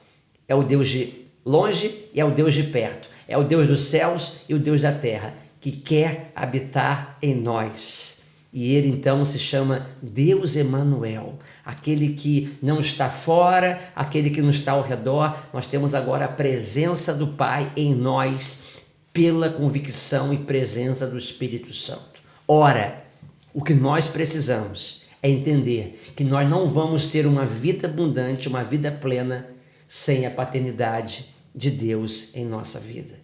É 0.47 0.55
o 0.55 0.63
Deus 0.63 0.89
de 0.89 1.13
longe 1.45 2.05
e 2.11 2.19
é 2.19 2.25
o 2.25 2.31
Deus 2.31 2.55
de 2.55 2.63
perto. 2.63 3.11
É 3.27 3.37
o 3.37 3.43
Deus 3.43 3.67
dos 3.67 3.81
céus 3.81 4.37
e 4.49 4.55
o 4.55 4.59
Deus 4.59 4.81
da 4.81 4.91
terra, 4.91 5.35
que 5.61 5.71
quer 5.71 6.31
habitar 6.35 7.15
em 7.21 7.35
nós. 7.35 8.23
E 8.51 8.73
ele 8.73 8.87
então 8.87 9.23
se 9.23 9.37
chama 9.37 9.85
Deus 10.01 10.55
Emanuel, 10.55 11.37
aquele 11.65 12.09
que 12.09 12.57
não 12.61 12.79
está 12.79 13.09
fora, 13.09 13.79
aquele 13.95 14.29
que 14.29 14.41
não 14.41 14.49
está 14.49 14.73
ao 14.73 14.81
redor. 14.81 15.37
Nós 15.53 15.65
temos 15.65 15.93
agora 15.93 16.25
a 16.25 16.29
presença 16.29 17.13
do 17.13 17.27
Pai 17.27 17.71
em 17.75 17.93
nós 17.93 18.63
pela 19.13 19.49
convicção 19.49 20.33
e 20.33 20.37
presença 20.37 21.05
do 21.05 21.17
Espírito 21.17 21.73
Santo. 21.73 22.21
Ora, 22.47 23.03
o 23.53 23.63
que 23.63 23.73
nós 23.73 24.07
precisamos 24.07 25.03
é 25.21 25.29
entender 25.29 26.11
que 26.15 26.23
nós 26.23 26.47
não 26.47 26.67
vamos 26.67 27.07
ter 27.07 27.25
uma 27.25 27.45
vida 27.45 27.87
abundante, 27.87 28.47
uma 28.47 28.63
vida 28.63 28.91
plena, 28.91 29.47
sem 29.87 30.25
a 30.25 30.31
paternidade 30.31 31.25
de 31.53 31.69
Deus 31.71 32.33
em 32.35 32.45
nossa 32.45 32.79
vida. 32.79 33.19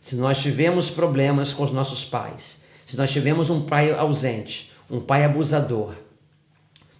Se 0.00 0.16
nós 0.16 0.38
tivemos 0.38 0.90
problemas 0.90 1.52
com 1.52 1.62
os 1.62 1.70
nossos 1.70 2.04
pais, 2.04 2.64
se 2.84 2.96
nós 2.96 3.12
tivemos 3.12 3.50
um 3.50 3.62
pai 3.62 3.92
ausente, 3.92 4.72
um 4.90 5.00
pai 5.00 5.24
abusador, 5.24 5.94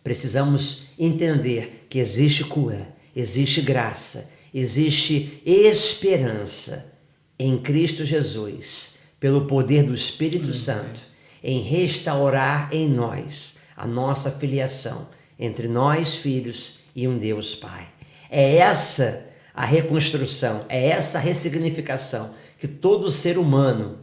precisamos 0.06 0.84
entender 0.96 1.84
que 1.90 1.98
existe 1.98 2.44
cura, 2.44 2.94
existe 3.16 3.60
graça, 3.60 4.30
existe 4.54 5.42
esperança 5.44 6.92
em 7.36 7.58
Cristo 7.58 8.04
Jesus, 8.04 8.98
pelo 9.18 9.46
poder 9.48 9.82
do 9.82 9.92
Espírito 9.92 10.54
Santo, 10.54 11.00
em 11.42 11.60
restaurar 11.60 12.72
em 12.72 12.88
nós 12.88 13.56
a 13.76 13.84
nossa 13.84 14.30
filiação 14.30 15.08
entre 15.36 15.66
nós, 15.66 16.14
filhos, 16.14 16.78
e 16.94 17.08
um 17.08 17.18
Deus 17.18 17.56
Pai. 17.56 17.88
É 18.30 18.58
essa 18.58 19.28
a 19.52 19.64
reconstrução, 19.64 20.64
é 20.68 20.86
essa 20.86 21.18
a 21.18 21.20
ressignificação 21.20 22.32
que 22.60 22.68
todo 22.68 23.10
ser 23.10 23.38
humano 23.38 23.98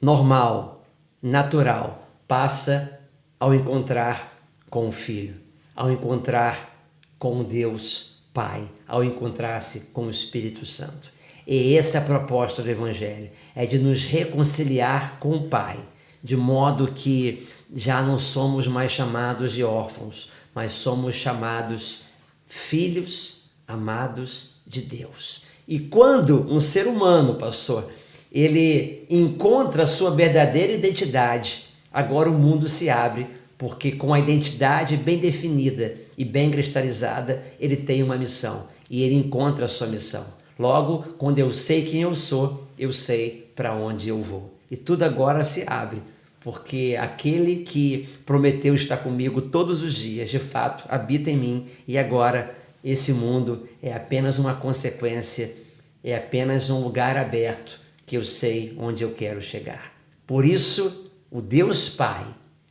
normal, 0.00 0.86
natural, 1.20 2.08
passa 2.26 2.98
ao 3.38 3.54
encontrar 3.54 4.29
com 4.70 4.88
o 4.88 4.92
Filho, 4.92 5.34
ao 5.74 5.90
encontrar 5.90 6.88
com 7.18 7.42
Deus 7.42 8.22
Pai, 8.32 8.70
ao 8.86 9.02
encontrar-se 9.02 9.88
com 9.92 10.06
o 10.06 10.10
Espírito 10.10 10.64
Santo. 10.64 11.12
E 11.46 11.76
essa 11.76 11.98
é 11.98 12.00
a 12.00 12.04
proposta 12.04 12.62
do 12.62 12.70
Evangelho: 12.70 13.30
é 13.54 13.66
de 13.66 13.78
nos 13.78 14.04
reconciliar 14.04 15.18
com 15.18 15.32
o 15.32 15.48
Pai, 15.48 15.84
de 16.22 16.36
modo 16.36 16.92
que 16.92 17.48
já 17.74 18.00
não 18.00 18.18
somos 18.18 18.68
mais 18.68 18.92
chamados 18.92 19.52
de 19.52 19.64
órfãos, 19.64 20.30
mas 20.54 20.72
somos 20.72 21.14
chamados 21.14 22.04
filhos 22.46 23.50
amados 23.66 24.60
de 24.66 24.80
Deus. 24.80 25.44
E 25.66 25.78
quando 25.78 26.42
um 26.52 26.60
ser 26.60 26.86
humano, 26.86 27.36
pastor, 27.36 27.90
ele 28.30 29.06
encontra 29.08 29.84
a 29.84 29.86
sua 29.86 30.10
verdadeira 30.10 30.72
identidade, 30.72 31.66
agora 31.92 32.30
o 32.30 32.38
mundo 32.38 32.68
se 32.68 32.88
abre, 32.88 33.39
porque 33.60 33.92
com 33.92 34.14
a 34.14 34.18
identidade 34.18 34.96
bem 34.96 35.18
definida 35.18 35.94
e 36.16 36.24
bem 36.24 36.50
cristalizada, 36.50 37.42
ele 37.60 37.76
tem 37.76 38.02
uma 38.02 38.16
missão 38.16 38.68
e 38.88 39.02
ele 39.02 39.14
encontra 39.14 39.66
a 39.66 39.68
sua 39.68 39.86
missão. 39.86 40.24
Logo, 40.58 41.02
quando 41.18 41.40
eu 41.40 41.52
sei 41.52 41.84
quem 41.84 42.00
eu 42.00 42.14
sou, 42.14 42.66
eu 42.78 42.90
sei 42.90 43.52
para 43.54 43.74
onde 43.74 44.08
eu 44.08 44.22
vou. 44.22 44.54
E 44.70 44.78
tudo 44.78 45.02
agora 45.02 45.44
se 45.44 45.62
abre 45.66 46.00
porque 46.40 46.96
aquele 46.98 47.56
que 47.56 48.08
prometeu 48.24 48.72
estar 48.72 48.96
comigo 48.96 49.42
todos 49.42 49.82
os 49.82 49.92
dias, 49.92 50.30
de 50.30 50.38
fato, 50.38 50.86
habita 50.88 51.30
em 51.30 51.36
mim 51.36 51.66
e 51.86 51.98
agora 51.98 52.54
esse 52.82 53.12
mundo 53.12 53.68
é 53.82 53.92
apenas 53.92 54.38
uma 54.38 54.54
consequência, 54.54 55.54
é 56.02 56.16
apenas 56.16 56.70
um 56.70 56.82
lugar 56.82 57.18
aberto 57.18 57.78
que 58.06 58.16
eu 58.16 58.24
sei 58.24 58.74
onde 58.78 59.04
eu 59.04 59.12
quero 59.12 59.42
chegar. 59.42 59.92
Por 60.26 60.46
isso, 60.46 61.12
o 61.30 61.42
Deus 61.42 61.90
Pai, 61.90 62.24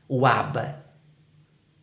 o 0.08 0.26
Abba, 0.26 0.79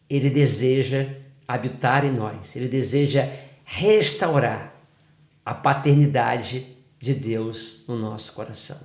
ele 0.08 0.30
deseja 0.30 1.08
habitar 1.46 2.04
em 2.04 2.12
nós, 2.12 2.56
ele 2.56 2.68
deseja 2.68 3.28
restaurar 3.64 4.74
a 5.44 5.54
paternidade 5.54 6.66
de 6.98 7.14
Deus 7.14 7.84
no 7.86 7.98
nosso 7.98 8.32
coração. 8.32 8.78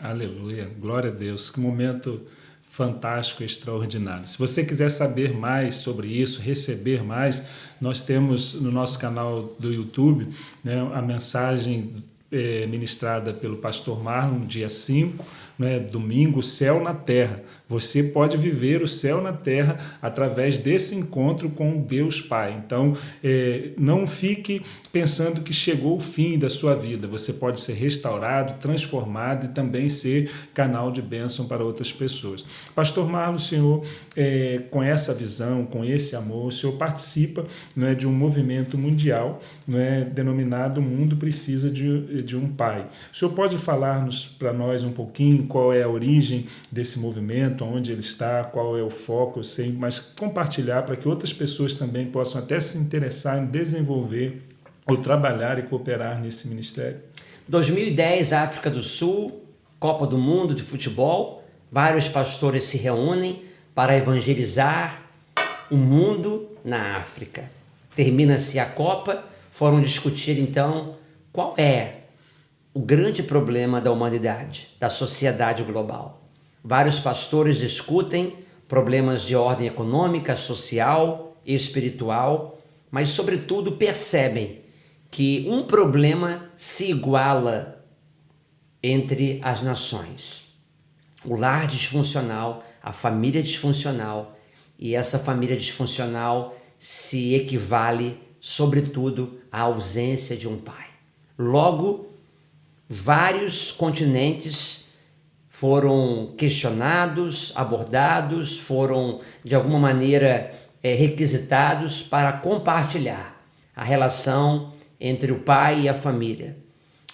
Aleluia, 0.00 0.70
glória 0.78 1.10
a 1.10 1.14
Deus. 1.14 1.50
Que 1.50 1.60
momento 1.60 2.26
fantástico, 2.72 3.44
extraordinário. 3.44 4.26
Se 4.26 4.38
você 4.38 4.64
quiser 4.64 4.90
saber 4.90 5.34
mais 5.34 5.76
sobre 5.76 6.08
isso, 6.08 6.40
receber 6.40 7.04
mais, 7.04 7.42
nós 7.78 8.00
temos 8.00 8.54
no 8.54 8.70
nosso 8.70 8.98
canal 8.98 9.54
do 9.58 9.70
YouTube 9.70 10.28
né, 10.64 10.80
a 10.94 11.02
mensagem 11.02 12.02
é, 12.30 12.66
ministrada 12.66 13.34
pelo 13.34 13.58
pastor 13.58 14.02
Marlon, 14.02 14.46
dia 14.46 14.70
5, 14.70 15.22
né, 15.58 15.78
domingo, 15.78 16.42
céu 16.42 16.82
na 16.82 16.94
terra. 16.94 17.42
Você 17.68 18.02
pode 18.02 18.36
viver 18.36 18.82
o 18.82 18.88
céu 18.88 19.22
na 19.22 19.32
terra 19.32 19.78
através 20.02 20.58
desse 20.58 20.94
encontro 20.94 21.48
com 21.48 21.80
Deus 21.80 22.20
Pai. 22.20 22.60
Então, 22.64 22.96
é, 23.24 23.70
não 23.78 24.06
fique 24.06 24.62
pensando 24.92 25.40
que 25.40 25.52
chegou 25.52 25.96
o 25.96 26.00
fim 26.00 26.38
da 26.38 26.50
sua 26.50 26.74
vida. 26.74 27.06
Você 27.06 27.32
pode 27.32 27.60
ser 27.60 27.72
restaurado, 27.72 28.60
transformado 28.60 29.46
e 29.46 29.48
também 29.48 29.88
ser 29.88 30.30
canal 30.52 30.92
de 30.92 31.00
bênção 31.00 31.46
para 31.46 31.64
outras 31.64 31.90
pessoas. 31.90 32.44
Pastor 32.74 33.08
Marlon, 33.08 33.36
o 33.36 33.38
senhor, 33.38 33.84
é, 34.14 34.62
com 34.70 34.82
essa 34.82 35.14
visão, 35.14 35.64
com 35.64 35.84
esse 35.84 36.14
amor, 36.14 36.48
o 36.48 36.52
senhor 36.52 36.74
participa 36.74 37.46
é, 37.80 37.94
de 37.94 38.06
um 38.06 38.12
movimento 38.12 38.76
mundial 38.76 39.40
é, 39.72 40.04
denominado 40.04 40.80
O 40.80 40.82
Mundo 40.82 41.16
Precisa 41.16 41.70
de, 41.70 42.22
de 42.22 42.36
um 42.36 42.48
Pai. 42.48 42.86
O 43.12 43.16
senhor 43.16 43.32
pode 43.32 43.56
falar 43.56 44.06
para 44.38 44.52
nós 44.52 44.84
um 44.84 44.92
pouquinho 44.92 45.41
qual 45.42 45.72
é 45.72 45.82
a 45.82 45.88
origem 45.88 46.46
desse 46.70 46.98
movimento, 46.98 47.64
onde 47.64 47.92
ele 47.92 48.00
está, 48.00 48.44
qual 48.44 48.76
é 48.76 48.82
o 48.82 48.90
foco, 48.90 49.40
eu 49.40 49.44
sei, 49.44 49.72
mas 49.72 49.98
compartilhar 49.98 50.82
para 50.82 50.96
que 50.96 51.08
outras 51.08 51.32
pessoas 51.32 51.74
também 51.74 52.06
possam 52.06 52.40
até 52.40 52.58
se 52.60 52.78
interessar 52.78 53.42
em 53.42 53.46
desenvolver 53.46 54.42
ou 54.86 54.96
trabalhar 54.96 55.58
e 55.58 55.62
cooperar 55.62 56.20
nesse 56.20 56.48
ministério. 56.48 57.00
2010, 57.48 58.32
África 58.32 58.70
do 58.70 58.82
Sul, 58.82 59.44
Copa 59.78 60.06
do 60.06 60.18
Mundo 60.18 60.54
de 60.54 60.62
futebol, 60.62 61.44
vários 61.70 62.08
pastores 62.08 62.64
se 62.64 62.76
reúnem 62.76 63.42
para 63.74 63.96
evangelizar 63.96 65.02
o 65.70 65.76
mundo 65.76 66.48
na 66.64 66.96
África. 66.96 67.50
Termina-se 67.94 68.58
a 68.58 68.66
Copa, 68.66 69.24
foram 69.50 69.80
discutir 69.80 70.38
então 70.38 70.96
qual 71.32 71.54
é 71.56 72.01
o 72.74 72.80
grande 72.80 73.22
problema 73.22 73.80
da 73.80 73.92
humanidade, 73.92 74.74
da 74.80 74.88
sociedade 74.88 75.62
global. 75.62 76.30
Vários 76.64 76.98
pastores 76.98 77.58
discutem 77.58 78.38
problemas 78.66 79.22
de 79.22 79.36
ordem 79.36 79.66
econômica, 79.66 80.36
social 80.36 81.36
e 81.44 81.54
espiritual, 81.54 82.58
mas, 82.90 83.10
sobretudo, 83.10 83.72
percebem 83.72 84.62
que 85.10 85.46
um 85.50 85.66
problema 85.66 86.50
se 86.56 86.90
iguala 86.90 87.84
entre 88.82 89.38
as 89.42 89.60
nações. 89.62 90.52
O 91.24 91.36
lar 91.36 91.66
disfuncional, 91.66 92.64
a 92.82 92.92
família 92.92 93.42
disfuncional, 93.42 94.38
e 94.78 94.94
essa 94.94 95.18
família 95.18 95.56
disfuncional 95.56 96.56
se 96.78 97.34
equivale, 97.34 98.18
sobretudo, 98.40 99.38
à 99.52 99.60
ausência 99.60 100.36
de 100.36 100.48
um 100.48 100.56
pai. 100.56 100.86
Logo, 101.38 102.11
vários 102.92 103.72
continentes 103.72 104.88
foram 105.48 106.34
questionados, 106.36 107.52
abordados, 107.54 108.58
foram 108.58 109.20
de 109.42 109.54
alguma 109.54 109.78
maneira 109.78 110.52
é, 110.82 110.94
requisitados 110.94 112.02
para 112.02 112.32
compartilhar 112.32 113.42
a 113.74 113.82
relação 113.82 114.74
entre 115.00 115.32
o 115.32 115.40
pai 115.40 115.82
e 115.82 115.88
a 115.88 115.94
família. 115.94 116.58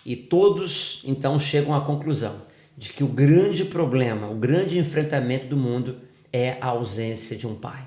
E 0.04 0.16
todos 0.16 1.02
então 1.04 1.38
chegam 1.38 1.72
à 1.72 1.80
conclusão 1.82 2.42
de 2.76 2.92
que 2.92 3.04
o 3.04 3.08
grande 3.08 3.64
problema, 3.64 4.28
o 4.28 4.34
grande 4.34 4.78
enfrentamento 4.78 5.46
do 5.46 5.56
mundo 5.56 5.98
é 6.32 6.56
a 6.60 6.68
ausência 6.68 7.36
de 7.36 7.46
um 7.46 7.54
pai. 7.54 7.86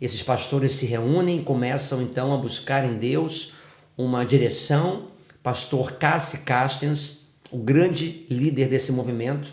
Esses 0.00 0.22
pastores 0.22 0.72
se 0.72 0.86
reúnem, 0.86 1.42
começam 1.44 2.02
então 2.02 2.32
a 2.34 2.36
buscar 2.36 2.84
em 2.84 2.94
Deus 2.94 3.52
uma 3.96 4.24
direção. 4.24 5.10
Pastor 5.42 5.92
Cassie 5.92 6.40
Castens 6.40 7.19
o 7.50 7.58
grande 7.58 8.26
líder 8.30 8.68
desse 8.68 8.92
movimento, 8.92 9.52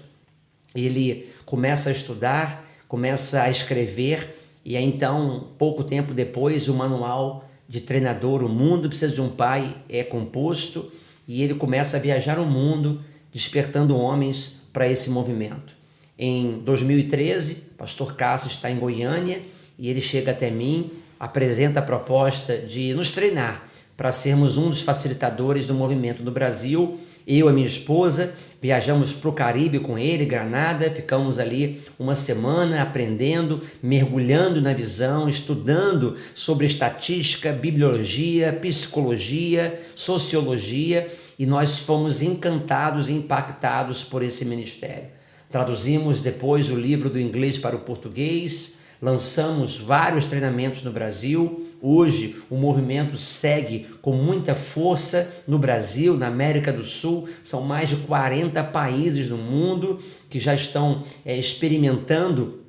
ele 0.75 1.29
começa 1.45 1.89
a 1.89 1.91
estudar, 1.91 2.65
começa 2.87 3.41
a 3.41 3.49
escrever, 3.49 4.35
e 4.63 4.75
aí 4.75 4.83
então, 4.83 5.49
pouco 5.57 5.83
tempo 5.83 6.13
depois, 6.13 6.67
o 6.67 6.73
manual 6.73 7.49
de 7.67 7.81
treinador 7.81 8.43
O 8.43 8.49
Mundo 8.49 8.87
Precisa 8.87 9.13
de 9.13 9.21
um 9.21 9.29
Pai 9.29 9.75
é 9.89 10.03
composto, 10.03 10.91
e 11.27 11.43
ele 11.43 11.55
começa 11.55 11.97
a 11.97 11.99
viajar 11.99 12.39
o 12.39 12.45
mundo, 12.45 13.01
despertando 13.33 13.97
homens 13.97 14.61
para 14.71 14.87
esse 14.87 15.09
movimento. 15.09 15.75
Em 16.17 16.59
2013, 16.59 17.55
pastor 17.77 18.15
Cássio 18.15 18.47
está 18.47 18.71
em 18.71 18.79
Goiânia 18.79 19.41
e 19.77 19.89
ele 19.89 20.01
chega 20.01 20.31
até 20.31 20.49
mim, 20.49 20.91
apresenta 21.19 21.79
a 21.79 21.83
proposta 21.83 22.57
de 22.57 22.93
nos 22.93 23.11
treinar 23.11 23.69
para 23.95 24.11
sermos 24.11 24.57
um 24.57 24.69
dos 24.69 24.81
facilitadores 24.81 25.67
do 25.67 25.73
movimento 25.73 26.23
no 26.23 26.31
Brasil. 26.31 26.99
Eu 27.27 27.49
e 27.49 27.53
minha 27.53 27.67
esposa 27.67 28.33
viajamos 28.61 29.11
para 29.11 29.29
o 29.29 29.33
Caribe 29.33 29.79
com 29.79 29.99
ele, 29.99 30.23
Granada, 30.23 30.89
ficamos 30.89 31.39
ali 31.39 31.81
uma 31.99 32.15
semana 32.15 32.81
aprendendo, 32.81 33.61
mergulhando 33.83 34.61
na 34.61 34.73
visão, 34.73 35.27
estudando 35.27 36.15
sobre 36.33 36.65
estatística, 36.65 37.51
bibliologia, 37.51 38.53
psicologia, 38.53 39.77
sociologia 39.93 41.13
e 41.37 41.45
nós 41.45 41.77
fomos 41.77 42.21
encantados 42.21 43.09
e 43.09 43.13
impactados 43.13 44.05
por 44.05 44.23
esse 44.23 44.45
ministério. 44.45 45.09
Traduzimos 45.51 46.21
depois 46.21 46.69
o 46.69 46.79
livro 46.79 47.09
do 47.09 47.19
inglês 47.19 47.57
para 47.57 47.75
o 47.75 47.79
português, 47.79 48.77
lançamos 49.01 49.77
vários 49.77 50.25
treinamentos 50.25 50.81
no 50.81 50.93
Brasil. 50.93 51.66
Hoje 51.81 52.37
o 52.49 52.55
movimento 52.55 53.17
segue 53.17 53.87
com 54.01 54.13
muita 54.13 54.55
força 54.55 55.31
no 55.47 55.59
Brasil, 55.59 56.17
na 56.17 56.27
América 56.27 56.73
do 56.73 56.83
Sul. 56.83 57.29
São 57.43 57.61
mais 57.61 57.89
de 57.89 57.97
40 57.97 58.63
países 58.65 59.29
no 59.29 59.37
mundo 59.37 59.99
que 60.29 60.39
já 60.39 60.55
estão 60.55 61.03
é, 61.25 61.37
experimentando 61.37 62.63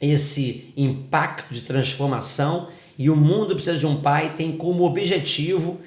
esse 0.00 0.72
impacto 0.76 1.52
de 1.52 1.62
transformação. 1.62 2.68
E 2.98 3.10
o 3.10 3.16
mundo 3.16 3.54
precisa 3.54 3.78
de 3.78 3.86
um 3.86 4.00
pai 4.00 4.34
tem 4.34 4.56
como 4.56 4.84
objetivo 4.84 5.80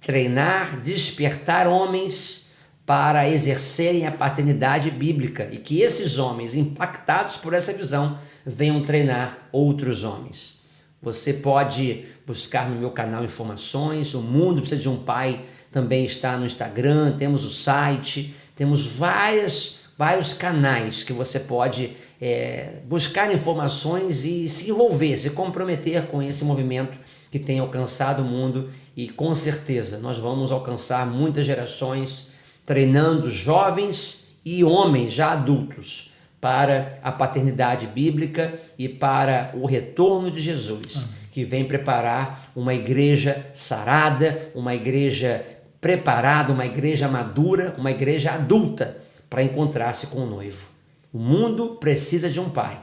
treinar, 0.00 0.80
despertar 0.80 1.66
homens 1.66 2.50
para 2.86 3.28
exercerem 3.28 4.06
a 4.06 4.12
paternidade 4.12 4.90
bíblica 4.90 5.48
e 5.50 5.58
que 5.58 5.80
esses 5.80 6.18
homens, 6.18 6.54
impactados 6.54 7.36
por 7.36 7.54
essa 7.54 7.72
visão, 7.72 8.18
venham 8.44 8.84
treinar 8.84 9.48
outros 9.52 10.04
homens. 10.04 10.60
Você 11.00 11.32
pode 11.32 12.06
buscar 12.26 12.68
no 12.68 12.76
meu 12.76 12.90
canal 12.90 13.24
informações, 13.24 14.14
o 14.14 14.20
Mundo 14.20 14.60
Precisa 14.60 14.80
de 14.80 14.88
um 14.88 14.96
Pai 14.96 15.44
também 15.70 16.04
está 16.04 16.36
no 16.36 16.44
Instagram, 16.46 17.16
temos 17.18 17.44
o 17.44 17.50
site, 17.50 18.34
temos 18.54 18.86
várias, 18.86 19.84
vários 19.96 20.34
canais 20.34 21.02
que 21.02 21.12
você 21.12 21.40
pode 21.40 21.96
é, 22.20 22.74
buscar 22.86 23.32
informações 23.34 24.24
e 24.24 24.48
se 24.48 24.70
envolver, 24.70 25.18
se 25.18 25.30
comprometer 25.30 26.06
com 26.06 26.22
esse 26.22 26.44
movimento 26.44 26.98
que 27.30 27.38
tem 27.38 27.58
alcançado 27.58 28.22
o 28.22 28.24
mundo. 28.24 28.70
E 28.96 29.08
com 29.08 29.34
certeza 29.34 29.98
nós 29.98 30.18
vamos 30.18 30.52
alcançar 30.52 31.06
muitas 31.06 31.46
gerações 31.46 32.30
treinando 32.64 33.30
jovens 33.30 34.28
e 34.44 34.62
homens 34.62 35.12
já 35.12 35.32
adultos 35.32 36.12
para 36.40 36.98
a 37.02 37.10
paternidade 37.10 37.86
bíblica 37.86 38.60
e 38.78 38.88
para 38.88 39.52
o 39.54 39.64
retorno 39.64 40.30
de 40.30 40.40
Jesus, 40.40 41.06
que 41.32 41.44
vem 41.44 41.66
preparar 41.66 42.52
uma 42.54 42.74
igreja 42.74 43.50
sarada, 43.54 44.52
uma 44.54 44.74
igreja 44.74 45.44
preparada, 45.80 46.52
uma 46.52 46.66
igreja 46.66 47.08
madura, 47.08 47.74
uma 47.78 47.90
igreja 47.90 48.32
adulta 48.32 48.98
para 49.28 49.42
encontrar-se 49.42 50.08
com 50.08 50.18
o 50.18 50.26
noivo. 50.26 50.68
O 51.10 51.18
mundo 51.18 51.76
precisa 51.80 52.28
de 52.28 52.38
um 52.38 52.50
pai. 52.50 52.80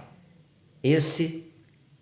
Esse 0.83 1.53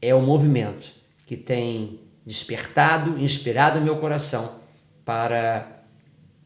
é 0.02 0.16
o 0.16 0.22
movimento 0.22 0.89
que 1.26 1.36
tem 1.36 2.00
despertado, 2.26 3.20
inspirado 3.20 3.82
meu 3.82 3.98
coração 3.98 4.56
para 5.04 5.84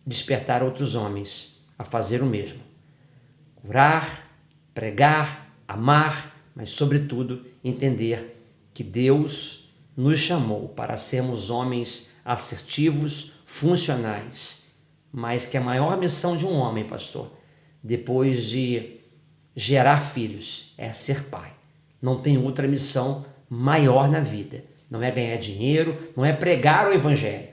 despertar 0.06 0.64
outros 0.64 0.96
homens 0.96 1.64
a 1.78 1.84
fazer 1.84 2.24
o 2.24 2.26
mesmo. 2.26 2.60
Curar, 3.56 4.28
pregar, 4.74 5.54
amar, 5.68 6.36
mas, 6.56 6.72
sobretudo, 6.72 7.46
entender 7.64 8.44
que 8.74 8.84
Deus 8.84 9.61
nos 10.02 10.18
chamou 10.18 10.68
para 10.70 10.98
sermos 10.98 11.52
homens 11.52 12.10
assertivos, 12.26 13.34
funcionais, 13.46 14.64
mas 15.12 15.46
que 15.46 15.56
a 15.56 15.62
maior 15.62 15.96
missão 15.96 16.36
de 16.36 16.44
um 16.44 16.54
homem, 16.54 16.84
pastor, 16.84 17.32
depois 17.84 18.46
de 18.46 19.00
gerar 19.56 20.02
filhos, 20.02 20.74
é 20.76 20.92
ser 20.92 21.26
pai. 21.26 21.54
Não 22.02 22.20
tem 22.20 22.36
outra 22.36 22.68
missão 22.68 23.24
maior 23.48 24.10
na 24.10 24.22
vida. 24.22 24.64
Não 24.90 25.04
é 25.04 25.12
ganhar 25.12 25.38
dinheiro, 25.38 26.12
não 26.18 26.26
é 26.26 26.34
pregar 26.34 26.88
o 26.88 26.94
evangelho, 26.94 27.50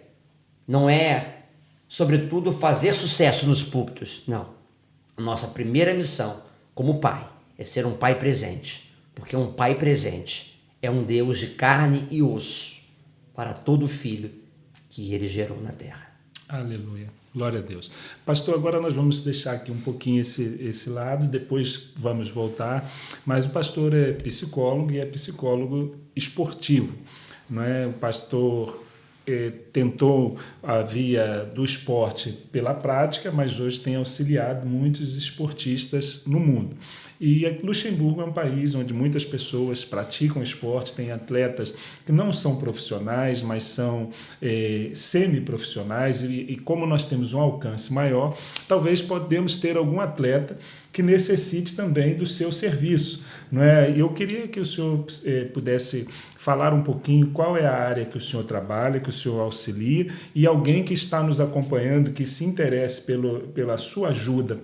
não 0.67 0.89
é 0.89 1.43
sobretudo, 1.87 2.51
fazer 2.51 2.95
sucesso 2.95 3.47
nos 3.47 3.63
púlpitos. 3.63 4.23
Não. 4.27 4.55
Nossa 5.19 5.49
primeira 5.49 5.93
missão 5.93 6.43
como 6.75 6.99
pai 6.99 7.29
é 7.59 7.63
ser 7.63 7.85
um 7.85 7.95
pai 7.95 8.19
presente, 8.19 8.91
porque 9.15 9.37
um 9.37 9.53
pai 9.53 9.75
presente 9.75 10.48
é 10.81 10.91
um 10.91 11.03
Deus 11.03 11.39
de 11.39 11.49
carne 11.49 12.07
e 12.11 12.23
osso 12.23 12.83
para 13.35 13.53
todo 13.53 13.87
filho 13.87 14.31
que 14.89 15.13
ele 15.15 15.29
gerou 15.29 15.61
na 15.61 15.71
terra. 15.71 16.09
Aleluia. 16.49 17.09
Glória 17.35 17.61
a 17.61 17.63
Deus. 17.63 17.91
Pastor, 18.25 18.55
agora 18.55 18.81
nós 18.81 18.95
vamos 18.95 19.23
deixar 19.23 19.53
aqui 19.53 19.71
um 19.71 19.81
pouquinho 19.81 20.21
esse, 20.21 20.57
esse 20.61 20.89
lado, 20.89 21.29
depois 21.29 21.91
vamos 21.95 22.31
voltar. 22.31 22.91
Mas 23.25 23.45
o 23.45 23.51
pastor 23.51 23.95
é 23.95 24.13
psicólogo 24.13 24.93
e 24.93 24.99
é 24.99 25.05
psicólogo 25.05 25.95
esportivo. 26.17 26.97
Não 27.49 27.63
é? 27.63 27.87
O 27.87 27.93
pastor 27.93 28.85
eh, 29.27 29.53
tentou 29.73 30.39
a 30.63 30.81
via 30.81 31.45
do 31.55 31.65
esporte 31.65 32.33
pela 32.51 32.73
prática, 32.73 33.31
mas 33.31 33.61
hoje 33.61 33.79
tem 33.79 33.95
auxiliado 33.95 34.67
muitos 34.67 35.17
esportistas 35.17 36.23
no 36.27 36.41
mundo. 36.41 36.77
E 37.21 37.45
Luxemburgo 37.65 38.21
é 38.21 38.25
um 38.25 38.33
país 38.33 38.77
onde 38.77 38.95
muitas 38.95 39.25
pessoas 39.25 39.85
praticam 39.85 40.41
esporte, 40.41 40.95
tem 40.95 41.11
atletas 41.11 41.75
que 42.07 42.13
não 42.13 42.33
são 42.33 42.57
profissionais, 42.57 43.43
mas 43.43 43.65
são 43.65 44.11
é, 44.41 44.91
semi-profissionais, 44.95 46.23
e, 46.23 46.47
e 46.49 46.57
como 46.57 46.87
nós 46.87 47.07
temos 47.07 47.35
um 47.35 47.41
alcance 47.41 47.93
maior, 47.93 48.39
talvez 48.69 49.03
podemos 49.03 49.57
ter 49.57 49.77
algum 49.77 50.01
atleta 50.01 50.57
que 50.93 51.03
necessite 51.03 51.75
também 51.75 52.15
do 52.15 52.27
seu 52.27 52.53
serviço. 52.53 53.25
Não 53.51 53.63
é? 53.63 53.93
Eu 53.97 54.13
queria 54.13 54.47
que 54.47 54.61
o 54.61 54.67
senhor 54.67 55.05
é, 55.25 55.45
pudesse 55.45 56.07
falar 56.37 56.73
um 56.73 56.83
pouquinho 56.83 57.31
qual 57.31 57.57
é 57.57 57.67
a 57.67 57.75
área 57.75 58.05
que 58.05 58.17
o 58.17 58.21
senhor 58.21 58.45
trabalha, 58.45 59.01
que 59.01 59.09
o 59.09 59.13
senhor 59.13 59.41
auxilia, 59.41 60.07
e 60.35 60.47
alguém 60.47 60.85
que 60.85 60.95
está 60.95 61.21
nos 61.21 61.41
acompanhando, 61.41 62.13
que 62.13 62.25
se 62.25 62.45
interesse 62.45 63.03
pelo, 63.03 63.41
pela 63.49 63.77
sua 63.77 64.11
ajuda 64.11 64.57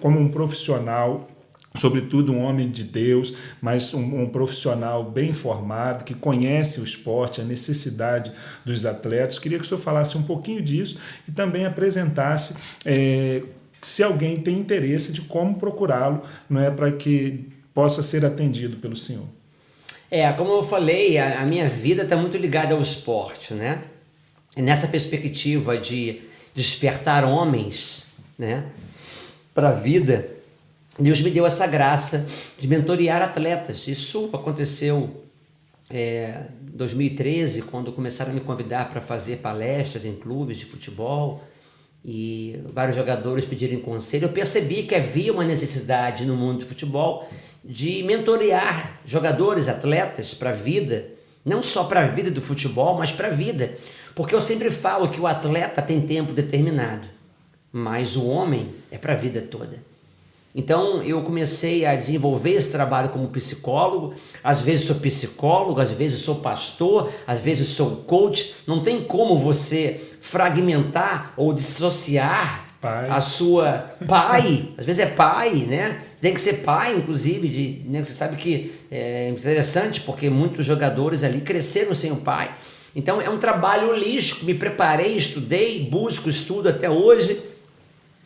como 0.00 0.18
um 0.18 0.28
profissional 0.28 1.28
sobretudo 1.76 2.32
um 2.32 2.42
homem 2.42 2.70
de 2.70 2.82
Deus, 2.82 3.34
mas 3.60 3.92
um, 3.94 4.22
um, 4.22 4.26
profissional 4.28 5.04
bem 5.04 5.32
formado, 5.32 6.04
que 6.04 6.14
conhece 6.14 6.80
o 6.80 6.84
esporte, 6.84 7.40
a 7.40 7.44
necessidade 7.44 8.32
dos 8.64 8.84
atletas. 8.84 9.38
Queria 9.38 9.58
que 9.58 9.64
o 9.64 9.68
senhor 9.68 9.80
falasse 9.80 10.16
um 10.16 10.22
pouquinho 10.22 10.62
disso 10.62 10.98
e 11.28 11.32
também 11.32 11.66
apresentasse 11.66 12.56
é, 12.84 13.42
se 13.80 14.02
alguém 14.02 14.40
tem 14.40 14.58
interesse 14.58 15.12
de 15.12 15.20
como 15.22 15.54
procurá-lo, 15.56 16.22
não 16.48 16.60
é 16.60 16.70
para 16.70 16.90
que 16.90 17.46
possa 17.72 18.02
ser 18.02 18.24
atendido 18.24 18.78
pelo 18.78 18.96
senhor. 18.96 19.26
É, 20.10 20.32
como 20.32 20.50
eu 20.52 20.64
falei, 20.64 21.18
a, 21.18 21.42
a 21.42 21.46
minha 21.46 21.68
vida 21.68 22.02
está 22.02 22.16
muito 22.16 22.36
ligada 22.36 22.74
ao 22.74 22.80
esporte, 22.80 23.54
né? 23.54 23.82
E 24.56 24.62
nessa 24.62 24.88
perspectiva 24.88 25.76
de 25.76 26.22
despertar 26.54 27.24
homens, 27.24 28.06
né, 28.38 28.64
para 29.54 29.68
a 29.68 29.72
vida, 29.72 30.35
Deus 30.98 31.20
me 31.20 31.30
deu 31.30 31.44
essa 31.44 31.66
graça 31.66 32.26
de 32.58 32.66
mentorear 32.66 33.20
atletas. 33.22 33.86
Isso 33.86 34.30
aconteceu 34.32 35.24
é, 35.90 36.46
em 36.62 36.76
2013, 36.76 37.62
quando 37.62 37.92
começaram 37.92 38.30
a 38.30 38.34
me 38.34 38.40
convidar 38.40 38.88
para 38.88 39.00
fazer 39.00 39.36
palestras 39.38 40.04
em 40.04 40.14
clubes 40.14 40.56
de 40.56 40.64
futebol 40.64 41.44
e 42.04 42.60
vários 42.72 42.96
jogadores 42.96 43.44
pediram 43.44 43.80
conselho. 43.80 44.24
Eu 44.24 44.32
percebi 44.32 44.84
que 44.84 44.94
havia 44.94 45.32
uma 45.32 45.44
necessidade 45.44 46.24
no 46.24 46.36
mundo 46.36 46.60
de 46.60 46.64
futebol 46.64 47.28
de 47.64 48.02
mentorear 48.04 49.00
jogadores, 49.04 49.68
atletas 49.68 50.32
para 50.32 50.50
a 50.50 50.54
vida, 50.54 51.08
não 51.44 51.62
só 51.62 51.84
para 51.84 52.04
a 52.04 52.08
vida 52.08 52.30
do 52.30 52.40
futebol, 52.40 52.96
mas 52.96 53.10
para 53.10 53.28
a 53.28 53.32
vida. 53.32 53.76
Porque 54.14 54.34
eu 54.34 54.40
sempre 54.40 54.70
falo 54.70 55.08
que 55.08 55.20
o 55.20 55.26
atleta 55.26 55.82
tem 55.82 56.00
tempo 56.00 56.32
determinado, 56.32 57.08
mas 57.70 58.16
o 58.16 58.26
homem 58.26 58.74
é 58.90 58.96
para 58.96 59.12
a 59.12 59.16
vida 59.16 59.42
toda. 59.42 59.95
Então 60.56 61.02
eu 61.02 61.20
comecei 61.20 61.84
a 61.84 61.94
desenvolver 61.94 62.52
esse 62.52 62.72
trabalho 62.72 63.10
como 63.10 63.28
psicólogo. 63.28 64.14
Às 64.42 64.62
vezes 64.62 64.86
sou 64.86 64.96
psicólogo, 64.96 65.78
às 65.78 65.90
vezes 65.90 66.20
sou 66.20 66.36
pastor, 66.36 67.12
às 67.26 67.38
vezes 67.38 67.68
sou 67.68 67.96
coach. 67.96 68.54
Não 68.66 68.82
tem 68.82 69.04
como 69.04 69.38
você 69.38 70.00
fragmentar 70.18 71.34
ou 71.36 71.52
dissociar 71.52 72.68
pai. 72.80 73.06
a 73.10 73.20
sua 73.20 73.96
pai. 74.08 74.70
às 74.78 74.86
vezes 74.86 75.00
é 75.00 75.06
pai, 75.06 75.50
né? 75.68 76.00
Você 76.14 76.22
tem 76.22 76.32
que 76.32 76.40
ser 76.40 76.54
pai, 76.62 76.96
inclusive. 76.96 77.48
De, 77.48 77.82
né? 77.86 78.02
Você 78.02 78.14
sabe 78.14 78.36
que 78.36 78.72
é 78.90 79.28
interessante 79.28 80.00
porque 80.00 80.30
muitos 80.30 80.64
jogadores 80.64 81.22
ali 81.22 81.42
cresceram 81.42 81.94
sem 81.94 82.10
o 82.10 82.16
pai. 82.16 82.54
Então 82.94 83.20
é 83.20 83.28
um 83.28 83.36
trabalho 83.36 83.90
holístico. 83.90 84.46
Me 84.46 84.54
preparei, 84.54 85.16
estudei, 85.16 85.84
busco 85.84 86.30
estudo 86.30 86.70
até 86.70 86.88
hoje 86.88 87.42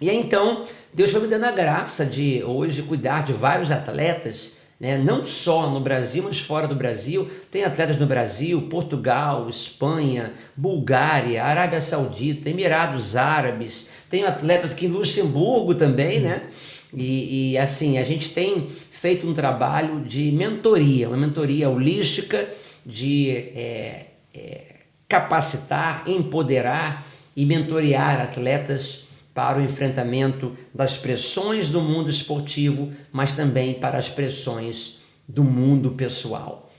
e 0.01 0.09
aí, 0.09 0.17
então, 0.17 0.67
Deus 0.95 1.11
foi 1.11 1.21
me 1.21 1.29
dando 1.29 1.45
a 1.45 1.53
graça 1.53 2.07
de 2.07 2.43
hoje 2.43 2.83
cuidar 2.83 3.23
de 3.23 3.33
vários 3.33 3.71
atletas 3.71 4.61
né? 4.81 4.97
não 4.97 5.27
só 5.27 5.69
no 5.69 5.79
Brasil, 5.79 6.23
mas 6.23 6.41
fora 6.41 6.67
do 6.67 6.75
Brasil. 6.75 7.29
Tem 7.51 7.65
atletas 7.65 7.99
no 7.99 8.07
Brasil, 8.07 8.63
Portugal, 8.63 9.47
Espanha, 9.49 10.33
Bulgária, 10.57 11.45
Arábia 11.45 11.81
Saudita, 11.83 12.49
Emirados 12.49 13.15
Árabes, 13.15 13.91
tem 14.09 14.25
atletas 14.25 14.73
aqui 14.73 14.87
em 14.87 14.89
Luxemburgo 14.89 15.75
também, 15.75 16.21
né? 16.21 16.45
E, 16.93 17.53
e, 17.53 17.59
assim, 17.59 17.99
a 17.99 18.03
gente 18.03 18.31
tem 18.31 18.69
feito 18.91 19.29
um 19.29 19.33
trabalho 19.33 20.01
de 20.01 20.33
mentoria, 20.33 21.07
uma 21.07 21.17
mentoria 21.17 21.71
holística 21.71 22.49
de 22.85 23.31
é, 23.31 24.07
é, 24.35 24.63
capacitar, 25.07 26.03
empoderar 26.09 27.07
e 27.37 27.47
mentorear 27.47 28.21
atletas 28.21 29.07
para 29.35 29.59
o 29.59 29.63
enfrentamento 29.63 30.57
das 30.75 30.97
pressões 30.97 31.69
do 31.69 31.81
mundo 31.81 32.11
esportivo, 32.11 32.93
mas 33.13 33.33
também 33.33 33.75
para 33.75 33.97
as 33.97 34.09
pressões 34.09 35.01
do 35.29 35.45
mundo 35.45 35.93
pessoal. 35.93 36.71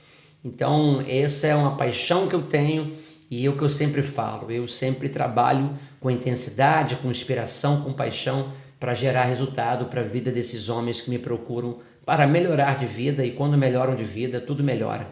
Então, 0.44 1.02
essa 1.06 1.46
é 1.46 1.54
uma 1.54 1.76
paixão 1.76 2.26
que 2.26 2.34
eu 2.34 2.42
tenho 2.42 2.96
e 3.30 3.46
é 3.46 3.48
o 3.48 3.56
que 3.56 3.62
eu 3.62 3.68
sempre 3.68 4.02
falo. 4.02 4.50
Eu 4.50 4.66
sempre 4.66 5.08
trabalho 5.08 5.76
com 6.00 6.10
intensidade, 6.10 6.96
com 6.96 7.10
inspiração, 7.10 7.82
com 7.82 7.92
paixão 7.92 8.52
para 8.78 8.94
gerar 8.94 9.24
resultado 9.24 9.86
para 9.86 10.00
a 10.00 10.04
vida 10.04 10.30
desses 10.30 10.68
homens 10.68 11.00
que 11.00 11.08
me 11.08 11.18
procuram 11.18 11.78
para 12.04 12.26
melhorar 12.26 12.76
de 12.76 12.84
vida 12.84 13.24
e 13.24 13.30
quando 13.30 13.56
melhoram 13.56 13.94
de 13.94 14.04
vida, 14.04 14.40
tudo 14.40 14.62
melhora. 14.64 15.08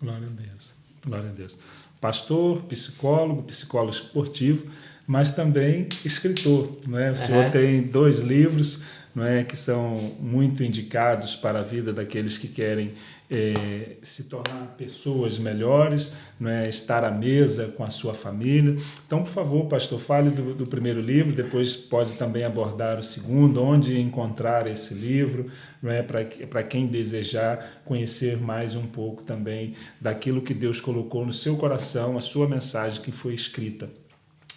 Glória 0.00 0.26
a 0.26 0.30
Deus. 0.30 0.72
Glória 1.04 1.28
a 1.28 1.32
Deus. 1.32 1.58
Pastor, 2.00 2.62
psicólogo, 2.62 3.42
psicólogo 3.42 3.92
esportivo 3.92 4.70
mas 5.10 5.32
também 5.32 5.88
escritor. 6.04 6.78
Não 6.86 6.96
é? 6.96 7.10
O 7.10 7.16
senhor 7.16 7.46
uhum. 7.46 7.50
tem 7.50 7.82
dois 7.82 8.20
livros 8.20 8.84
não 9.12 9.24
é, 9.24 9.42
que 9.42 9.56
são 9.56 10.12
muito 10.20 10.62
indicados 10.62 11.34
para 11.34 11.58
a 11.58 11.62
vida 11.64 11.92
daqueles 11.92 12.38
que 12.38 12.46
querem 12.46 12.92
é, 13.28 13.96
se 14.02 14.28
tornar 14.28 14.76
pessoas 14.78 15.36
melhores, 15.36 16.14
não 16.38 16.48
é, 16.48 16.68
estar 16.68 17.02
à 17.02 17.10
mesa 17.10 17.74
com 17.76 17.82
a 17.82 17.90
sua 17.90 18.14
família. 18.14 18.76
Então, 19.04 19.24
por 19.24 19.30
favor, 19.30 19.66
pastor, 19.66 19.98
fale 19.98 20.30
do, 20.30 20.54
do 20.54 20.64
primeiro 20.64 21.00
livro, 21.00 21.32
depois 21.32 21.74
pode 21.74 22.12
também 22.12 22.44
abordar 22.44 22.96
o 22.96 23.02
segundo, 23.02 23.60
onde 23.60 24.00
encontrar 24.00 24.68
esse 24.68 24.94
livro, 24.94 25.50
não 25.82 25.90
é, 25.90 26.04
para 26.04 26.62
quem 26.62 26.86
desejar 26.86 27.82
conhecer 27.84 28.36
mais 28.40 28.76
um 28.76 28.86
pouco 28.86 29.24
também 29.24 29.74
daquilo 30.00 30.40
que 30.40 30.54
Deus 30.54 30.80
colocou 30.80 31.26
no 31.26 31.32
seu 31.32 31.56
coração, 31.56 32.16
a 32.16 32.20
sua 32.20 32.48
mensagem 32.48 33.02
que 33.02 33.10
foi 33.10 33.34
escrita. 33.34 33.90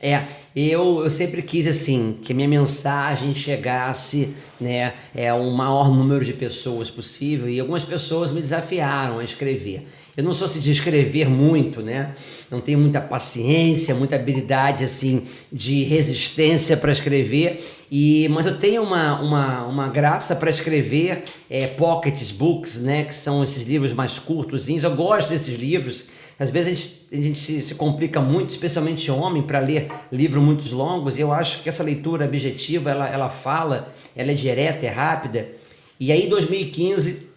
É, 0.05 0.25
eu, 0.53 1.01
eu 1.01 1.09
sempre 1.09 1.41
quis 1.41 1.65
assim 1.65 2.17
que 2.21 2.33
minha 2.33 2.47
mensagem 2.47 3.33
chegasse 3.33 4.35
né, 4.59 4.95
é, 5.15 5.29
ao 5.29 5.49
maior 5.51 5.89
número 5.89 6.25
de 6.25 6.33
pessoas 6.33 6.89
possível 6.89 7.49
e 7.49 7.57
algumas 7.57 7.85
pessoas 7.85 8.29
me 8.29 8.41
desafiaram 8.41 9.19
a 9.19 9.23
escrever. 9.23 9.87
Eu 10.17 10.25
não 10.25 10.33
sou 10.33 10.43
assim 10.43 10.59
de 10.59 10.71
escrever 10.71 11.29
muito, 11.29 11.81
né? 11.81 12.13
Não 12.51 12.59
tenho 12.59 12.77
muita 12.77 12.99
paciência, 12.99 13.95
muita 13.95 14.17
habilidade 14.17 14.83
assim 14.83 15.23
de 15.49 15.83
resistência 15.83 16.75
para 16.75 16.91
escrever. 16.91 17.65
E 17.89 18.27
mas 18.27 18.45
eu 18.45 18.57
tenho 18.59 18.83
uma, 18.83 19.21
uma, 19.21 19.65
uma 19.65 19.87
graça 19.87 20.35
para 20.35 20.51
escrever 20.51 21.23
é, 21.49 21.65
pockets 21.65 22.29
books, 22.29 22.77
né? 22.77 23.05
Que 23.05 23.15
são 23.15 23.41
esses 23.41 23.65
livros 23.65 23.93
mais 23.93 24.19
curtos. 24.19 24.67
Eu 24.67 24.95
gosto 24.95 25.29
desses 25.29 25.57
livros 25.57 26.05
às 26.39 26.49
vezes 26.49 26.67
a 26.67 26.75
gente, 26.75 27.07
a 27.11 27.23
gente 27.23 27.39
se, 27.39 27.61
se 27.61 27.75
complica 27.75 28.19
muito, 28.19 28.49
especialmente 28.49 29.09
homem, 29.11 29.43
para 29.43 29.59
ler 29.59 29.91
livros 30.11 30.43
muito 30.43 30.75
longos, 30.75 31.17
e 31.17 31.21
eu 31.21 31.31
acho 31.31 31.61
que 31.61 31.69
essa 31.69 31.83
leitura 31.83 32.25
objetiva, 32.25 32.89
ela, 32.89 33.07
ela 33.07 33.29
fala, 33.29 33.93
ela 34.15 34.31
é 34.31 34.33
direta, 34.33 34.85
é 34.85 34.89
rápida. 34.89 35.47
E 35.99 36.11
aí, 36.11 36.25
em 36.25 36.29
2015, 36.29 37.29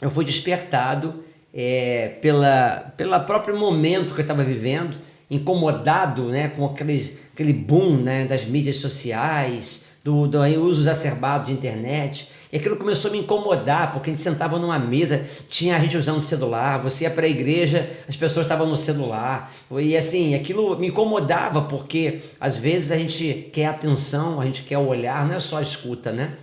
eu 0.00 0.10
fui 0.10 0.24
despertado 0.24 1.22
é, 1.54 2.16
pela, 2.20 2.92
pelo 2.96 3.18
próprio 3.20 3.58
momento 3.58 4.14
que 4.14 4.20
eu 4.20 4.24
estava 4.24 4.42
vivendo, 4.42 4.98
incomodado 5.30 6.24
né, 6.24 6.48
com 6.48 6.66
aquele, 6.66 7.16
aquele 7.32 7.52
boom 7.52 7.96
né, 7.96 8.24
das 8.24 8.44
mídias 8.44 8.76
sociais, 8.76 9.86
do, 10.02 10.26
do 10.26 10.40
uso 10.60 10.82
exacerbado 10.82 11.46
de 11.46 11.52
internet. 11.52 12.28
E 12.52 12.58
aquilo 12.58 12.76
começou 12.76 13.08
a 13.08 13.12
me 13.12 13.20
incomodar, 13.20 13.92
porque 13.92 14.10
a 14.10 14.12
gente 14.12 14.22
sentava 14.22 14.58
numa 14.58 14.78
mesa, 14.78 15.24
tinha 15.48 15.74
a 15.74 15.78
gente 15.78 15.96
usando 15.96 16.20
celular, 16.20 16.82
você 16.82 17.04
ia 17.04 17.10
para 17.10 17.24
a 17.24 17.28
igreja, 17.28 17.88
as 18.06 18.14
pessoas 18.14 18.44
estavam 18.44 18.66
no 18.66 18.76
celular. 18.76 19.50
E 19.80 19.96
assim, 19.96 20.34
aquilo 20.34 20.78
me 20.78 20.88
incomodava, 20.88 21.62
porque 21.62 22.20
às 22.38 22.58
vezes 22.58 22.92
a 22.92 22.98
gente 22.98 23.48
quer 23.50 23.64
atenção, 23.64 24.38
a 24.38 24.44
gente 24.44 24.64
quer 24.64 24.76
o 24.76 24.86
olhar, 24.86 25.26
não 25.26 25.34
é 25.34 25.38
só 25.38 25.62
escuta, 25.62 26.12
né? 26.12 26.34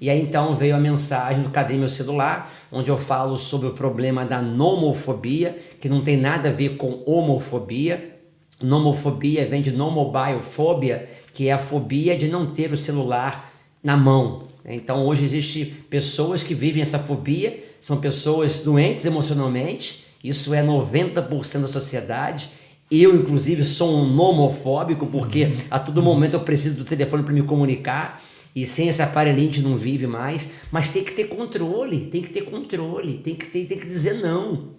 E 0.00 0.08
aí 0.08 0.18
então 0.18 0.54
veio 0.54 0.74
a 0.74 0.80
mensagem 0.80 1.42
do 1.42 1.50
Cadê 1.50 1.76
Meu 1.76 1.88
Celular, 1.88 2.50
onde 2.72 2.90
eu 2.90 2.96
falo 2.96 3.36
sobre 3.36 3.68
o 3.68 3.74
problema 3.74 4.24
da 4.24 4.40
nomofobia, 4.40 5.58
que 5.78 5.90
não 5.90 6.00
tem 6.00 6.16
nada 6.16 6.48
a 6.48 6.52
ver 6.52 6.78
com 6.78 7.02
homofobia. 7.04 8.16
Nomofobia 8.62 9.46
vem 9.46 9.60
de 9.60 9.70
nomobiofobia, 9.70 11.06
que 11.34 11.48
é 11.48 11.52
a 11.52 11.58
fobia 11.58 12.16
de 12.16 12.28
não 12.28 12.46
ter 12.46 12.72
o 12.72 12.78
celular 12.78 13.52
na 13.82 13.94
mão. 13.94 14.48
Então 14.74 15.06
hoje 15.06 15.24
existe 15.24 15.64
pessoas 15.88 16.42
que 16.42 16.54
vivem 16.54 16.82
essa 16.82 16.98
fobia, 16.98 17.62
são 17.80 18.00
pessoas 18.00 18.60
doentes 18.60 19.04
emocionalmente, 19.04 20.04
isso 20.22 20.52
é 20.52 20.62
90% 20.62 21.60
da 21.60 21.66
sociedade. 21.66 22.50
Eu, 22.90 23.14
inclusive, 23.14 23.64
sou 23.64 23.98
um 23.98 24.06
nomofóbico, 24.06 25.06
porque 25.06 25.52
a 25.70 25.78
todo 25.78 26.02
momento 26.02 26.34
eu 26.34 26.40
preciso 26.40 26.76
do 26.76 26.84
telefone 26.84 27.22
para 27.22 27.32
me 27.32 27.42
comunicar. 27.42 28.22
E 28.54 28.66
sem 28.66 28.88
esse 28.88 29.00
aparelhinho 29.00 29.48
a 29.48 29.52
gente 29.52 29.62
não 29.62 29.76
vive 29.76 30.06
mais. 30.06 30.50
Mas 30.70 30.88
tem 30.88 31.04
que 31.04 31.12
ter 31.12 31.24
controle, 31.24 32.06
tem 32.06 32.20
que 32.20 32.30
ter 32.30 32.42
controle, 32.42 33.14
tem 33.14 33.34
que, 33.34 33.46
ter, 33.46 33.64
tem 33.64 33.78
que 33.78 33.86
dizer 33.86 34.14
não. 34.14 34.70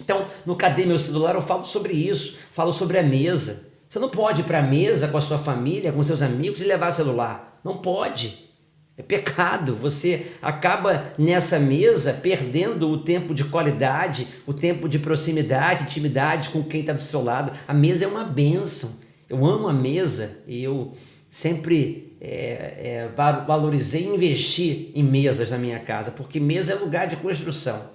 Então, 0.00 0.26
no 0.46 0.56
Cadê 0.56 0.86
Meu 0.86 0.98
Celular 0.98 1.34
eu 1.34 1.42
falo 1.42 1.66
sobre 1.66 1.92
isso, 1.92 2.38
falo 2.52 2.72
sobre 2.72 2.98
a 2.98 3.02
mesa. 3.02 3.68
Você 3.88 3.98
não 3.98 4.08
pode 4.08 4.42
ir 4.42 4.44
para 4.44 4.60
a 4.60 4.62
mesa 4.62 5.08
com 5.08 5.18
a 5.18 5.20
sua 5.20 5.36
família, 5.36 5.92
com 5.92 6.02
seus 6.02 6.22
amigos 6.22 6.60
e 6.60 6.64
levar 6.64 6.92
celular. 6.92 7.60
Não 7.64 7.78
pode. 7.78 8.49
É 9.00 9.02
pecado. 9.02 9.74
Você 9.76 10.26
acaba 10.42 11.14
nessa 11.16 11.58
mesa 11.58 12.12
perdendo 12.12 12.90
o 12.90 12.98
tempo 12.98 13.32
de 13.32 13.44
qualidade, 13.44 14.28
o 14.46 14.52
tempo 14.52 14.86
de 14.86 14.98
proximidade, 14.98 15.84
intimidade 15.84 16.50
com 16.50 16.62
quem 16.62 16.82
está 16.82 16.92
do 16.92 17.00
seu 17.00 17.24
lado. 17.24 17.50
A 17.66 17.72
mesa 17.72 18.04
é 18.04 18.08
uma 18.08 18.24
benção. 18.24 19.00
Eu 19.26 19.46
amo 19.46 19.68
a 19.68 19.72
mesa 19.72 20.42
e 20.46 20.62
eu 20.62 20.92
sempre 21.30 22.14
é, 22.20 23.08
é, 23.08 23.42
valorizei 23.46 24.04
investir 24.04 24.90
em 24.94 25.02
mesas 25.02 25.50
na 25.50 25.56
minha 25.56 25.78
casa, 25.78 26.10
porque 26.10 26.38
mesa 26.38 26.72
é 26.72 26.74
lugar 26.74 27.06
de 27.06 27.16
construção. 27.16 27.92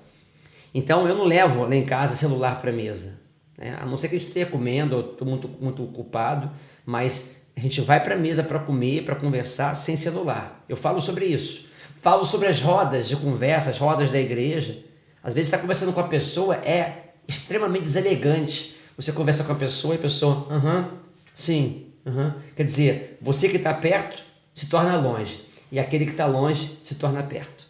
Então 0.74 1.08
eu 1.08 1.16
não 1.16 1.26
levo 1.26 1.66
lá 1.66 1.76
em 1.76 1.86
casa 1.86 2.16
celular 2.16 2.62
para 2.62 2.72
mesa. 2.72 3.20
Né? 3.58 3.78
A 3.80 3.86
não 3.86 3.96
ser 3.96 4.10
que 4.10 4.16
a 4.16 4.20
gente 4.20 4.30
esteja 4.30 4.48
comendo, 4.48 4.96
ou 4.96 5.12
estou 5.12 5.28
muito, 5.28 5.48
muito 5.62 5.84
ocupado, 5.84 6.50
mas 6.84 7.35
a 7.56 7.60
gente 7.60 7.80
vai 7.82 8.04
para 8.04 8.16
a 8.16 8.18
mesa 8.18 8.44
para 8.44 8.60
comer, 8.60 9.06
para 9.06 9.16
conversar 9.16 9.76
sem 9.76 9.96
celular. 9.96 10.64
Eu 10.68 10.76
falo 10.76 11.00
sobre 11.00 11.26
isso. 11.26 11.68
Falo 12.02 12.26
sobre 12.26 12.48
as 12.48 12.62
rodas 12.62 13.08
de 13.08 13.16
conversa, 13.16 13.70
as 13.70 13.78
rodas 13.78 14.12
da 14.12 14.20
igreja. 14.20 14.78
Às 15.24 15.34
vezes 15.34 15.48
está 15.48 15.58
conversando 15.58 15.94
com 15.94 16.00
a 16.00 16.08
pessoa, 16.08 16.56
é 16.58 17.14
extremamente 17.28 17.84
deselegante. 17.84 18.76
Você 18.98 19.12
conversa 19.12 19.44
com 19.44 19.54
a 19.54 19.56
pessoa 19.56 19.96
e 19.96 19.98
a 19.98 20.02
pessoa, 20.02 20.48
aham, 20.50 20.80
uh 20.80 20.84
-huh, 20.84 20.88
sim, 21.34 21.88
aham. 22.06 22.28
Uh 22.28 22.30
-huh. 22.30 22.56
Quer 22.56 22.64
dizer, 22.64 23.18
você 23.22 23.48
que 23.48 23.58
está 23.58 23.74
perto 23.74 24.24
se 24.54 24.68
torna 24.68 24.98
longe 24.98 25.42
e 25.72 25.80
aquele 25.80 26.06
que 26.06 26.12
está 26.12 26.26
longe 26.26 26.78
se 26.84 26.96
torna 26.96 27.24
perto. 27.24 27.68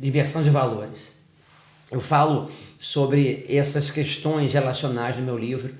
Inversão 0.00 0.42
de 0.42 0.50
valores. 0.50 1.16
Eu 1.90 2.00
falo 2.00 2.50
sobre 2.78 3.46
essas 3.48 3.90
questões 3.90 4.52
relacionais 4.52 5.16
no 5.16 5.22
meu 5.22 5.38
livro 5.38 5.74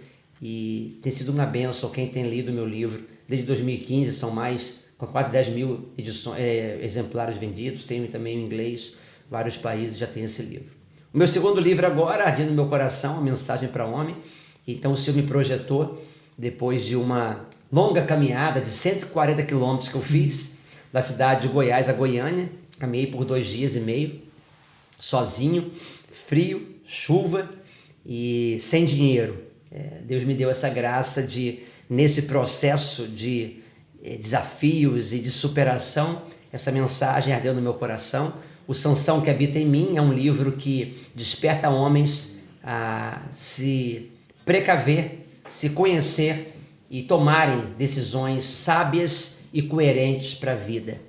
e 0.45 0.99
tem 1.01 1.11
sido 1.11 1.30
uma 1.30 1.47
benção 1.47 1.88
quem 1.88 2.07
tem 2.07 2.28
lido 2.28 2.53
meu 2.53 2.66
livro. 2.66 3.03
Desde 3.26 3.47
2015, 3.47 4.12
são 4.12 4.30
mais, 4.30 4.74
com 4.99 5.07
quase 5.07 5.30
10 5.30 5.49
mil 5.49 5.88
edições, 5.97 6.38
é, 6.38 6.80
exemplares 6.82 7.38
vendidos, 7.38 7.84
tenho 7.84 8.07
também 8.09 8.36
em 8.36 8.45
inglês, 8.45 8.99
vários 9.30 9.57
países 9.57 9.97
já 9.97 10.07
têm 10.07 10.24
esse 10.24 10.42
livro. 10.42 10.68
O 11.14 11.16
meu 11.16 11.26
segundo 11.26 11.59
livro 11.59 11.86
agora, 11.86 12.24
Ardindo 12.24 12.51
no 12.51 12.57
Meu 12.57 12.66
Coração, 12.66 13.16
a 13.16 13.20
Mensagem 13.22 13.70
para 13.70 13.86
o 13.86 13.92
Homem, 13.92 14.16
então 14.68 14.92
o 14.92 14.97
Senhor 14.97 15.16
me 15.16 15.22
projetou, 15.22 16.05
depois 16.36 16.84
de 16.84 16.95
uma 16.95 17.49
longa 17.72 18.03
caminhada 18.03 18.61
de 18.61 18.68
140 18.68 19.42
quilômetros 19.45 19.88
que 19.88 19.95
eu 19.95 20.03
fiz, 20.03 20.59
da 20.92 21.01
cidade 21.01 21.49
de 21.49 21.55
Goiás 21.55 21.88
a 21.88 21.95
Goiânia, 21.95 22.51
caminhei 22.78 23.07
por 23.07 23.24
dois 23.24 23.47
dias 23.47 23.76
e 23.76 23.80
meio, 23.80 24.20
sozinho, 25.01 25.72
frio, 26.07 26.76
chuva 26.84 27.49
e 28.05 28.59
sem 28.61 28.84
dinheiro. 28.84 29.43
É, 29.74 29.98
Deus 30.04 30.22
me 30.22 30.34
deu 30.34 30.48
essa 30.48 30.68
graça 30.68 31.20
de, 31.20 31.64
nesse 31.90 32.22
processo 32.22 33.08
de 33.08 33.56
é, 34.04 34.16
desafios 34.16 35.12
e 35.12 35.18
de 35.18 35.32
superação, 35.32 36.22
essa 36.52 36.70
mensagem 36.70 37.34
ardeu 37.34 37.52
no 37.52 37.60
meu 37.60 37.74
coração. 37.74 38.34
O 38.68 38.72
Sansão 38.72 39.20
que 39.20 39.28
habita 39.28 39.58
em 39.58 39.66
mim 39.66 39.96
é 39.96 40.00
um 40.00 40.12
livro 40.12 40.52
que 40.52 41.04
desperta 41.12 41.68
homens 41.68 42.38
a 42.62 43.20
se 43.32 44.12
precaver, 44.44 45.26
se 45.44 45.70
conhecer 45.70 46.56
e 46.88 47.02
tomarem 47.02 47.74
decisões 47.76 48.44
sábias 48.44 49.38
e 49.52 49.60
coerentes 49.60 50.34
para 50.34 50.52
a 50.52 50.56
vida. 50.56 51.00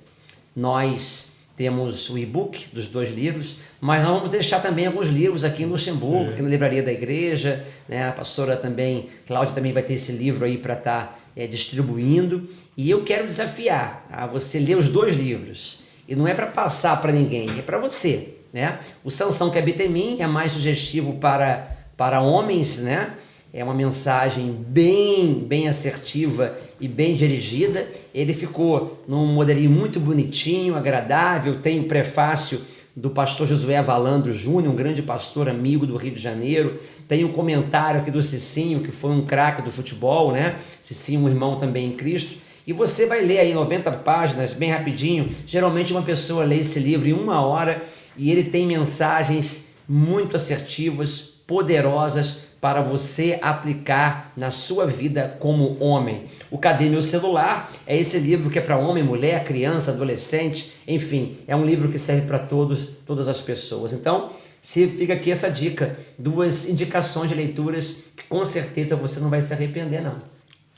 Nós 0.54 1.35
temos 1.56 2.10
o 2.10 2.18
e-book 2.18 2.68
dos 2.72 2.86
dois 2.86 3.08
livros, 3.08 3.56
mas 3.80 4.02
nós 4.02 4.12
vamos 4.12 4.28
deixar 4.28 4.60
também 4.60 4.86
alguns 4.86 5.08
livros 5.08 5.42
aqui 5.42 5.62
em 5.62 5.66
Luxemburgo, 5.66 6.26
Sim. 6.26 6.32
aqui 6.32 6.42
na 6.42 6.48
livraria 6.50 6.82
da 6.82 6.92
igreja. 6.92 7.64
Né? 7.88 8.06
A 8.06 8.12
pastora 8.12 8.56
também, 8.56 9.08
Cláudia 9.26 9.54
também 9.54 9.72
vai 9.72 9.82
ter 9.82 9.94
esse 9.94 10.12
livro 10.12 10.44
aí 10.44 10.58
para 10.58 10.74
estar 10.74 11.06
tá, 11.06 11.18
é, 11.34 11.46
distribuindo. 11.46 12.48
E 12.76 12.90
eu 12.90 13.02
quero 13.04 13.26
desafiar 13.26 14.06
a 14.10 14.26
você 14.26 14.58
ler 14.58 14.76
os 14.76 14.88
dois 14.88 15.16
livros. 15.16 15.80
E 16.06 16.14
não 16.14 16.28
é 16.28 16.34
para 16.34 16.46
passar 16.46 17.00
para 17.00 17.10
ninguém, 17.10 17.58
é 17.58 17.62
para 17.62 17.78
você. 17.78 18.34
Né? 18.52 18.78
O 19.02 19.10
Sansão 19.10 19.50
que 19.50 19.58
habita 19.58 19.82
em 19.82 19.88
mim 19.88 20.16
é 20.20 20.26
mais 20.26 20.52
sugestivo 20.52 21.14
para, 21.14 21.74
para 21.96 22.20
homens, 22.20 22.78
né? 22.78 23.14
É 23.56 23.64
uma 23.64 23.72
mensagem 23.72 24.54
bem, 24.68 25.32
bem 25.32 25.66
assertiva 25.66 26.58
e 26.78 26.86
bem 26.86 27.14
dirigida. 27.14 27.88
Ele 28.14 28.34
ficou 28.34 29.02
num 29.08 29.24
modelinho 29.24 29.70
muito 29.70 29.98
bonitinho, 29.98 30.76
agradável. 30.76 31.54
Tem 31.62 31.80
o 31.80 31.84
prefácio 31.84 32.60
do 32.94 33.08
pastor 33.08 33.46
Josué 33.46 33.78
Avalando 33.78 34.30
Júnior, 34.30 34.74
um 34.74 34.76
grande 34.76 35.02
pastor 35.02 35.48
amigo 35.48 35.86
do 35.86 35.96
Rio 35.96 36.14
de 36.14 36.20
Janeiro. 36.20 36.78
Tem 37.08 37.24
um 37.24 37.32
comentário 37.32 38.02
aqui 38.02 38.10
do 38.10 38.20
Cicinho, 38.20 38.80
que 38.80 38.92
foi 38.92 39.10
um 39.10 39.24
craque 39.24 39.62
do 39.62 39.70
futebol, 39.70 40.32
né? 40.32 40.56
Cicinho, 40.82 41.22
um 41.22 41.28
irmão 41.28 41.58
também 41.58 41.86
em 41.86 41.92
Cristo. 41.92 42.36
E 42.66 42.74
você 42.74 43.06
vai 43.06 43.22
ler 43.22 43.38
aí 43.38 43.54
90 43.54 43.90
páginas, 43.90 44.52
bem 44.52 44.70
rapidinho. 44.70 45.30
Geralmente 45.46 45.92
uma 45.92 46.02
pessoa 46.02 46.44
lê 46.44 46.58
esse 46.58 46.78
livro 46.78 47.08
em 47.08 47.14
uma 47.14 47.40
hora 47.40 47.82
e 48.18 48.30
ele 48.30 48.42
tem 48.42 48.66
mensagens 48.66 49.68
muito 49.88 50.36
assertivas, 50.36 51.22
poderosas 51.46 52.44
para 52.66 52.82
você 52.82 53.38
aplicar 53.42 54.32
na 54.36 54.50
sua 54.50 54.88
vida 54.88 55.36
como 55.38 55.78
homem. 55.78 56.24
O 56.50 56.58
Cadê 56.58 56.88
Meu 56.88 57.00
Celular 57.00 57.70
é 57.86 57.96
esse 57.96 58.18
livro 58.18 58.50
que 58.50 58.58
é 58.58 58.60
para 58.60 58.76
homem, 58.76 59.04
mulher, 59.04 59.44
criança, 59.44 59.92
adolescente, 59.92 60.72
enfim, 60.84 61.38
é 61.46 61.54
um 61.54 61.64
livro 61.64 61.88
que 61.88 61.96
serve 61.96 62.26
para 62.26 62.40
todos, 62.40 62.88
todas 63.06 63.28
as 63.28 63.40
pessoas. 63.40 63.92
Então, 63.92 64.32
se 64.60 64.84
fica 64.88 65.12
aqui 65.12 65.30
essa 65.30 65.48
dica, 65.48 65.96
duas 66.18 66.68
indicações 66.68 67.28
de 67.28 67.36
leituras 67.36 68.02
que 68.16 68.24
com 68.24 68.44
certeza 68.44 68.96
você 68.96 69.20
não 69.20 69.30
vai 69.30 69.40
se 69.40 69.54
arrepender 69.54 70.02
não. 70.02 70.16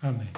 Amém. 0.02 0.28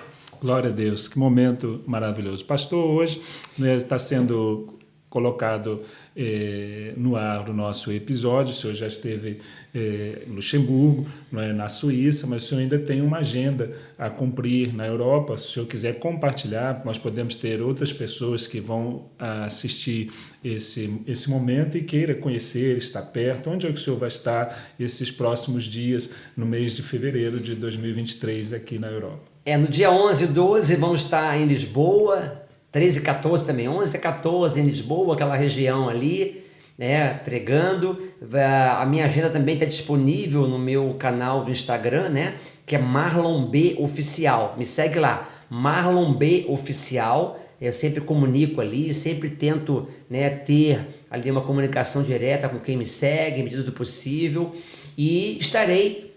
Glória 0.41 0.71
a 0.71 0.73
Deus, 0.73 1.09
que 1.09 1.19
momento 1.19 1.83
maravilhoso. 1.85 2.45
Pastor, 2.45 2.79
hoje 2.79 3.21
né, 3.59 3.75
está 3.75 3.99
sendo 3.99 4.79
colocado 5.11 5.81
eh, 6.17 6.95
no 6.97 7.17
ar 7.17 7.51
o 7.51 7.53
nosso 7.53 7.91
episódio. 7.91 8.53
O 8.53 8.57
senhor 8.57 8.75
já 8.75 8.87
esteve 8.87 9.41
eh, 9.75 10.23
em 10.27 10.31
Luxemburgo, 10.31 11.07
é, 11.35 11.53
na 11.53 11.69
Suíça, 11.69 12.29
mas 12.29 12.45
o 12.45 12.49
senhor 12.49 12.61
ainda 12.61 12.79
tem 12.79 13.03
uma 13.03 13.19
agenda 13.19 13.77
a 13.99 14.09
cumprir 14.09 14.73
na 14.73 14.87
Europa. 14.87 15.37
Se 15.37 15.47
o 15.47 15.51
senhor 15.51 15.67
quiser 15.67 15.99
compartilhar, 15.99 16.83
nós 16.85 16.97
podemos 16.97 17.35
ter 17.35 17.61
outras 17.61 17.93
pessoas 17.93 18.47
que 18.47 18.61
vão 18.61 19.11
assistir 19.19 20.13
esse, 20.45 21.03
esse 21.07 21.29
momento 21.29 21.77
e 21.77 21.83
queira 21.83 22.15
conhecer, 22.15 22.79
estar 22.79 23.03
perto. 23.03 23.51
Onde 23.51 23.67
é 23.67 23.73
que 23.73 23.81
o 23.81 23.83
senhor 23.83 23.99
vai 23.99 24.09
estar 24.09 24.75
esses 24.79 25.11
próximos 25.11 25.65
dias, 25.65 26.13
no 26.37 26.47
mês 26.47 26.73
de 26.73 26.83
fevereiro 26.83 27.41
de 27.41 27.57
2023, 27.57 28.53
aqui 28.53 28.79
na 28.79 28.87
Europa? 28.87 29.31
É, 29.45 29.57
no 29.57 29.67
dia 29.67 29.91
11 29.91 30.25
e 30.25 30.27
12 30.29 30.77
vamos 30.77 31.03
estar 31.03 31.37
em 31.37 31.47
Lisboa, 31.47 32.43
13 32.73 32.99
e 32.99 33.03
14 33.03 33.45
também, 33.45 33.69
11 33.69 33.97
e 33.97 34.01
14 34.01 34.61
em 34.61 34.65
Lisboa, 34.65 35.15
aquela 35.15 35.37
região 35.37 35.89
ali, 35.89 36.45
né, 36.79 37.15
pregando. 37.25 37.99
A 38.79 38.87
minha 38.87 39.07
agenda 39.07 39.29
também 39.29 39.55
está 39.55 39.67
disponível 39.67 40.47
no 40.47 40.59
meu 40.59 40.95
canal 40.99 41.45
do 41.45 41.51
Instagram, 41.51 42.09
né, 42.11 42.35
que 42.65 42.77
é 42.77 42.79
Marlon 42.79 43.47
B 43.47 43.77
Oficial. 43.79 44.55
Me 44.57 44.65
segue 44.65 44.99
lá, 44.99 45.29
Marlon 45.49 46.15
B 46.15 46.47
Oficial. 46.49 47.39
Eu 47.61 47.75
sempre 47.75 48.01
comunico 48.01 48.61
ali, 48.61 48.95
sempre 48.95 49.29
tento 49.29 49.87
né, 50.09 50.31
ter 50.31 50.81
ali 51.11 51.31
uma 51.31 51.43
comunicação 51.43 52.03
direta 52.03 52.49
com 52.49 52.59
quem 52.59 52.77
me 52.77 52.87
segue, 52.87 53.43
medida 53.43 53.63
do 53.63 53.73
possível. 53.73 54.55
E 54.97 55.37
estarei 55.39 56.10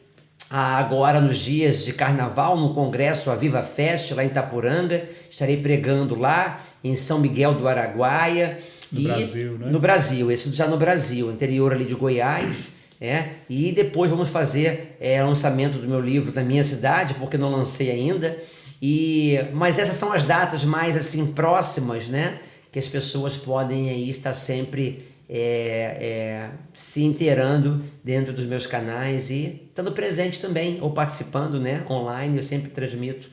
agora 0.50 1.20
nos 1.20 1.38
dias 1.38 1.84
de 1.84 1.94
carnaval 1.94 2.60
no 2.60 2.74
congresso 2.74 3.32
A 3.32 3.36
Viva 3.36 3.64
Fest 3.64 4.12
lá 4.12 4.24
em 4.24 4.28
Itapuranga. 4.28 5.04
Estarei 5.30 5.58
pregando 5.58 6.16
lá 6.16 6.60
em 6.84 6.96
São 6.96 7.20
Miguel 7.20 7.56
do 7.56 7.68
Araguaia. 7.68 8.60
No 8.92 9.02
e 9.02 9.04
Brasil, 9.06 9.52
né? 9.58 9.72
No 9.72 9.80
Brasil, 9.80 10.32
esse 10.32 10.50
já 10.54 10.68
no 10.68 10.78
Brasil, 10.78 11.32
interior 11.32 11.74
ali 11.74 11.86
de 11.86 11.96
Goiás. 11.96 12.74
É, 13.02 13.32
e 13.50 13.74
depois 13.74 14.10
vamos 14.10 14.30
fazer 14.30 14.96
é, 15.00 15.22
o 15.22 15.28
lançamento 15.28 15.78
do 15.78 15.88
meu 15.88 16.00
livro 16.00 16.34
na 16.34 16.42
minha 16.42 16.64
cidade, 16.64 17.14
porque 17.16 17.38
não 17.38 17.52
lancei 17.52 17.92
ainda. 17.92 18.38
E, 18.82 19.40
mas 19.54 19.78
essas 19.78 19.96
são 19.96 20.14
as 20.14 20.24
datas 20.24 20.64
mais 20.64 20.96
assim 20.96 21.34
próximas, 21.34 22.08
né? 22.08 22.40
Que 22.72 22.80
as 22.80 22.88
pessoas 22.88 23.36
podem 23.36 23.90
aí 23.90 24.10
estar 24.10 24.34
sempre 24.34 25.06
é, 25.36 25.98
é, 26.00 26.50
se 26.76 27.04
inteirando 27.04 27.82
dentro 28.04 28.32
dos 28.32 28.46
meus 28.46 28.68
canais 28.68 29.32
e 29.32 29.64
estando 29.68 29.92
presente 29.92 30.40
também 30.40 30.78
ou 30.80 30.92
participando 30.92 31.60
né, 31.60 31.84
online. 31.90 32.38
Eu 32.38 32.44
sempre 32.44 32.70
transmito 32.70 33.32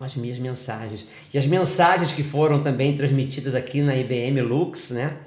as 0.00 0.16
minhas 0.16 0.38
mensagens. 0.38 1.06
E 1.32 1.36
as 1.36 1.44
mensagens 1.44 2.14
que 2.14 2.22
foram 2.22 2.62
também 2.62 2.96
transmitidas 2.96 3.54
aqui 3.54 3.82
na 3.82 3.94
IBM 3.94 4.40
Lux 4.40 4.90
né, 4.90 5.18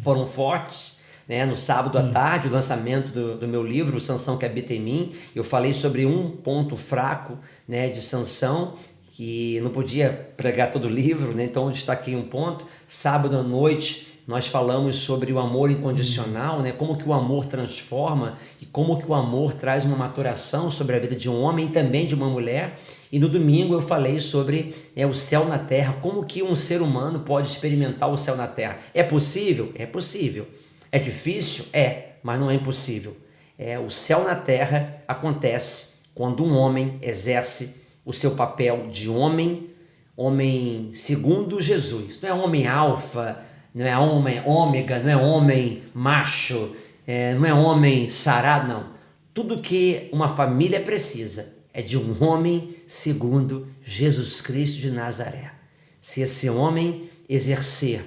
foram 0.00 0.24
fortes. 0.24 1.02
Né, 1.26 1.46
no 1.46 1.56
sábado 1.56 1.96
à 1.96 2.02
hum. 2.02 2.10
tarde, 2.12 2.48
o 2.48 2.50
lançamento 2.50 3.10
do, 3.10 3.38
do, 3.38 3.48
meu 3.48 3.62
livro, 3.62 3.98
Sansão 3.98 4.36
que 4.36 4.44
habita 4.44 4.74
em 4.74 4.78
mim, 4.78 5.14
eu 5.34 5.42
falei 5.42 5.72
sobre 5.72 6.04
um 6.04 6.30
ponto 6.30 6.76
fraco 6.76 7.38
né, 7.66 7.88
de 7.88 8.02
Sansão, 8.02 8.76
que 9.16 9.60
não 9.60 9.70
podia 9.70 10.32
pregar 10.36 10.72
todo 10.72 10.86
o 10.86 10.90
livro, 10.90 11.32
né, 11.32 11.44
então 11.44 11.66
eu 11.66 11.70
destaquei 11.70 12.16
um 12.16 12.24
ponto. 12.24 12.66
Sábado 12.88 13.38
à 13.38 13.44
noite, 13.44 14.20
nós 14.26 14.48
falamos 14.48 14.96
sobre 14.96 15.32
o 15.32 15.38
amor 15.38 15.70
incondicional, 15.70 16.60
né? 16.60 16.72
Como 16.72 16.96
que 16.96 17.08
o 17.08 17.12
amor 17.12 17.46
transforma 17.46 18.36
e 18.60 18.66
como 18.66 18.98
que 19.00 19.08
o 19.08 19.14
amor 19.14 19.52
traz 19.52 19.84
uma 19.84 19.96
maturação 19.96 20.68
sobre 20.68 20.96
a 20.96 20.98
vida 20.98 21.14
de 21.14 21.30
um 21.30 21.40
homem 21.42 21.66
e 21.66 21.68
também 21.68 22.06
de 22.06 22.14
uma 22.14 22.28
mulher. 22.28 22.80
E 23.12 23.20
no 23.20 23.28
domingo 23.28 23.74
eu 23.74 23.80
falei 23.80 24.18
sobre 24.18 24.74
é, 24.96 25.06
o 25.06 25.14
céu 25.14 25.44
na 25.44 25.58
terra, 25.58 25.96
como 26.02 26.24
que 26.24 26.42
um 26.42 26.56
ser 26.56 26.82
humano 26.82 27.20
pode 27.20 27.46
experimentar 27.46 28.10
o 28.10 28.18
céu 28.18 28.34
na 28.34 28.48
terra. 28.48 28.78
É 28.92 29.04
possível? 29.04 29.70
É 29.76 29.86
possível. 29.86 30.48
É 30.90 30.98
difícil? 30.98 31.66
É, 31.72 32.14
mas 32.20 32.40
não 32.40 32.50
é 32.50 32.54
impossível. 32.54 33.16
É, 33.56 33.78
o 33.78 33.90
céu 33.90 34.24
na 34.24 34.34
terra 34.34 35.02
acontece 35.06 36.00
quando 36.14 36.44
um 36.44 36.56
homem 36.56 36.98
exerce 37.00 37.83
o 38.04 38.12
seu 38.12 38.32
papel 38.32 38.88
de 38.90 39.08
homem, 39.08 39.70
homem 40.16 40.90
segundo 40.92 41.60
Jesus. 41.60 42.20
Não 42.20 42.28
é 42.28 42.32
homem 42.32 42.66
alfa, 42.66 43.42
não 43.74 43.86
é 43.86 43.98
homem 43.98 44.42
ômega, 44.46 45.00
não 45.00 45.10
é 45.10 45.16
homem 45.16 45.82
macho, 45.92 46.74
é, 47.06 47.34
não 47.34 47.46
é 47.46 47.54
homem 47.54 48.08
sarado, 48.08 48.68
não. 48.68 48.94
Tudo 49.32 49.60
que 49.60 50.08
uma 50.12 50.28
família 50.28 50.80
precisa 50.80 51.54
é 51.72 51.82
de 51.82 51.98
um 51.98 52.22
homem 52.22 52.76
segundo 52.86 53.68
Jesus 53.82 54.40
Cristo 54.40 54.80
de 54.80 54.90
Nazaré. 54.90 55.52
Se 56.00 56.20
esse 56.20 56.48
homem 56.48 57.10
exercer 57.28 58.04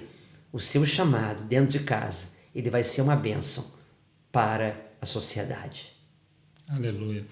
o 0.54 0.60
seu 0.60 0.86
chamado 0.86 1.43
dentro 1.43 1.78
de 1.78 1.84
casa, 1.84 2.28
ele 2.56 2.70
vai 2.70 2.84
ser 2.84 3.02
uma 3.02 3.16
bênção 3.16 3.66
para 4.32 4.76
a 5.02 5.06
sociedade. 5.06 5.91
Aleluia. 6.68 7.26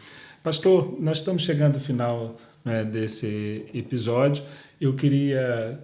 Pastor, 0.43 0.97
nós 0.99 1.19
estamos 1.19 1.43
chegando 1.43 1.75
ao 1.75 1.81
final 1.81 2.37
né, 2.65 2.83
desse 2.83 3.65
episódio. 3.73 4.43
Eu 4.81 4.95
queria 4.95 5.79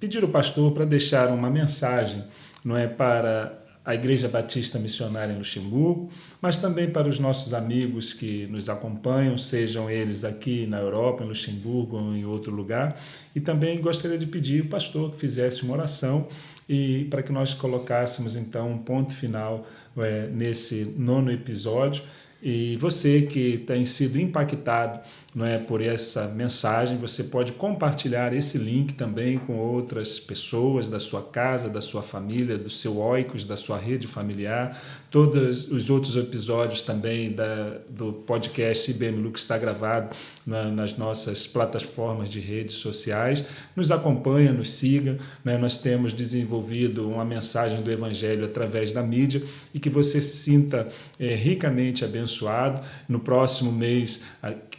pedir 0.00 0.24
o 0.24 0.28
pastor 0.28 0.72
para 0.72 0.84
deixar 0.84 1.28
uma 1.28 1.50
mensagem, 1.50 2.24
não 2.64 2.76
é 2.76 2.88
para 2.88 3.58
a 3.88 3.94
Igreja 3.94 4.28
Batista 4.28 4.78
Missionária 4.78 5.32
em 5.32 5.38
Luxemburgo, 5.38 6.10
mas 6.42 6.58
também 6.58 6.90
para 6.90 7.08
os 7.08 7.18
nossos 7.18 7.54
amigos 7.54 8.12
que 8.12 8.46
nos 8.48 8.68
acompanham, 8.68 9.38
sejam 9.38 9.90
eles 9.90 10.24
aqui 10.24 10.66
na 10.66 10.78
Europa, 10.78 11.24
em 11.24 11.26
Luxemburgo 11.26 11.96
ou 11.96 12.14
em 12.14 12.22
outro 12.26 12.52
lugar. 12.54 13.00
E 13.34 13.40
também 13.40 13.80
gostaria 13.80 14.18
de 14.18 14.26
pedir 14.26 14.64
o 14.64 14.68
pastor 14.68 15.12
que 15.12 15.16
fizesse 15.16 15.62
uma 15.62 15.72
oração 15.72 16.28
e 16.68 17.06
para 17.08 17.22
que 17.22 17.32
nós 17.32 17.54
colocássemos 17.54 18.36
então 18.36 18.70
um 18.70 18.76
ponto 18.76 19.14
final 19.14 19.66
é, 19.96 20.26
nesse 20.26 20.84
nono 20.98 21.32
episódio. 21.32 22.02
E 22.42 22.76
você 22.76 23.22
que 23.22 23.56
tem 23.56 23.86
sido 23.86 24.20
impactado 24.20 25.00
não 25.38 25.46
é, 25.46 25.56
por 25.56 25.80
essa 25.80 26.26
mensagem, 26.26 26.98
você 26.98 27.22
pode 27.22 27.52
compartilhar 27.52 28.32
esse 28.32 28.58
link 28.58 28.94
também 28.94 29.38
com 29.38 29.56
outras 29.56 30.18
pessoas 30.18 30.88
da 30.88 30.98
sua 30.98 31.22
casa, 31.22 31.68
da 31.68 31.80
sua 31.80 32.02
família, 32.02 32.58
do 32.58 32.68
seu 32.68 32.98
oicos, 32.98 33.44
da 33.44 33.56
sua 33.56 33.78
rede 33.78 34.08
familiar. 34.08 34.76
Todos 35.12 35.70
os 35.70 35.90
outros 35.90 36.16
episódios 36.16 36.82
também 36.82 37.30
da, 37.30 37.78
do 37.88 38.12
podcast 38.12 38.90
IBM 38.90 39.22
Lux 39.22 39.42
está 39.42 39.56
gravado 39.56 40.12
na, 40.44 40.64
nas 40.64 40.98
nossas 40.98 41.46
plataformas 41.46 42.28
de 42.28 42.40
redes 42.40 42.74
sociais. 42.74 43.46
Nos 43.76 43.92
acompanha, 43.92 44.52
nos 44.52 44.70
siga. 44.70 45.18
Né? 45.44 45.56
Nós 45.56 45.78
temos 45.78 46.12
desenvolvido 46.12 47.08
uma 47.08 47.24
mensagem 47.24 47.80
do 47.80 47.92
Evangelho 47.92 48.44
através 48.44 48.90
da 48.90 49.04
mídia 49.04 49.40
e 49.72 49.78
que 49.78 49.88
você 49.88 50.20
se 50.20 50.36
sinta 50.38 50.88
é, 51.16 51.32
ricamente 51.36 52.04
abençoado. 52.04 52.80
No 53.08 53.20
próximo 53.20 53.70
mês, 53.70 54.24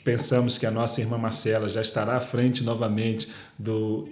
pensamos 0.10 0.57
que 0.57 0.66
a 0.66 0.72
nossa 0.72 0.99
irmã 0.99 1.20
Marcela 1.20 1.70
já 1.70 1.82
estará 1.82 2.16
à 2.16 2.20
frente 2.20 2.64
novamente 2.64 3.30
do 3.60 4.10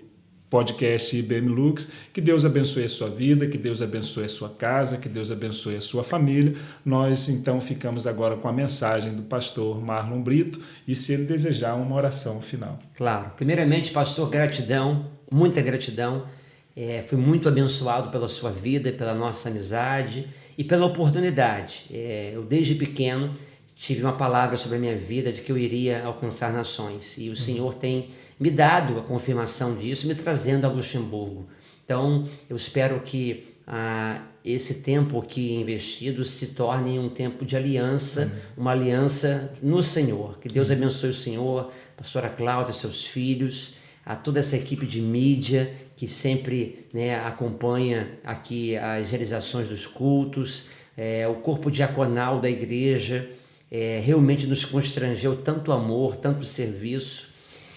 podcast 0.47 1.17
IBM 1.17 1.47
Lux. 1.47 1.89
Que 2.13 2.21
Deus 2.21 2.45
abençoe 2.45 2.83
a 2.83 2.89
sua 2.89 3.09
vida, 3.09 3.47
que 3.47 3.57
Deus 3.57 3.81
abençoe 3.81 4.25
a 4.25 4.29
sua 4.29 4.49
casa, 4.49 4.97
que 4.97 5.09
Deus 5.09 5.31
abençoe 5.31 5.75
a 5.75 5.81
sua 5.81 6.03
família. 6.03 6.53
Nós 6.85 7.29
então 7.29 7.59
ficamos 7.59 8.05
agora 8.05 8.35
com 8.35 8.47
a 8.47 8.53
mensagem 8.53 9.15
do 9.15 9.23
pastor 9.23 9.83
Marlon 9.83 10.21
Brito 10.21 10.59
e 10.87 10.93
se 10.93 11.13
ele 11.13 11.23
desejar 11.23 11.73
uma 11.73 11.95
oração 11.95 12.41
final. 12.41 12.77
Claro. 12.95 13.31
Primeiramente, 13.35 13.89
pastor, 13.89 14.29
gratidão, 14.29 15.07
muita 15.31 15.63
gratidão. 15.63 16.27
É, 16.75 17.01
fui 17.01 17.17
muito 17.17 17.49
abençoado 17.49 18.11
pela 18.11 18.27
sua 18.27 18.51
vida, 18.51 18.91
pela 18.91 19.15
nossa 19.15 19.49
amizade 19.49 20.27
e 20.55 20.63
pela 20.63 20.85
oportunidade. 20.85 21.85
É, 21.91 22.33
eu 22.35 22.43
desde 22.43 22.75
pequeno 22.75 23.35
tive 23.77 24.01
uma 24.01 24.13
palavra 24.13 24.57
sobre 24.57 24.77
a 24.77 24.79
minha 24.79 24.97
vida 24.97 25.31
de 25.31 25.43
que 25.43 25.51
eu 25.51 25.57
iria 25.57 26.03
alcançar 26.03 26.51
nações 26.51 27.15
e 27.17 27.29
o 27.29 27.35
Senhor 27.35 27.75
tem 27.75 28.09
me 28.39 28.49
dado 28.49 28.97
a 28.97 29.03
confirmação 29.03 29.75
disso, 29.75 30.07
me 30.07 30.15
trazendo 30.15 30.65
a 30.65 30.69
Luxemburgo. 30.69 31.47
Então, 31.85 32.27
eu 32.49 32.55
espero 32.55 32.99
que 33.01 33.55
ah, 33.67 34.21
esse 34.43 34.75
tempo 34.75 35.19
aqui 35.19 35.53
investido 35.53 36.23
se 36.23 36.47
torne 36.47 36.97
um 36.97 37.07
tempo 37.07 37.45
de 37.45 37.55
aliança, 37.55 38.33
uma 38.57 38.71
aliança 38.71 39.53
no 39.61 39.83
Senhor. 39.83 40.39
Que 40.39 40.49
Deus 40.49 40.71
abençoe 40.71 41.11
o 41.11 41.13
Senhor, 41.13 41.71
a 41.93 41.97
pastora 42.01 42.29
Cláudia, 42.29 42.73
seus 42.73 43.05
filhos, 43.05 43.75
a 44.03 44.15
toda 44.15 44.39
essa 44.39 44.57
equipe 44.57 44.87
de 44.87 45.01
mídia 45.01 45.71
que 45.95 46.07
sempre 46.07 46.87
né, 46.91 47.15
acompanha 47.25 48.19
aqui 48.23 48.75
as 48.75 49.11
realizações 49.11 49.67
dos 49.67 49.85
cultos, 49.85 50.67
é, 50.95 51.27
o 51.27 51.35
corpo 51.35 51.69
diaconal 51.69 52.39
da 52.39 52.49
igreja, 52.49 53.29
é, 53.69 54.01
realmente 54.03 54.47
nos 54.47 54.63
constrangeu 54.63 55.37
tanto 55.37 55.71
amor, 55.71 56.15
tanto 56.15 56.45
serviço. 56.45 57.33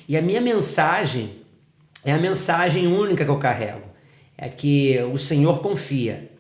E 0.09 0.17
a 0.17 0.23
minha 0.23 0.41
mensagem 0.41 1.41
é 2.05 2.13
a 2.13 2.19
mensagem 2.19 2.87
única 2.87 3.25
que 3.25 3.31
eu 3.31 3.39
carrego. 3.39 3.89
É 4.37 4.49
que 4.49 4.99
o 5.13 5.19
Senhor 5.19 5.61
confia 5.61 6.31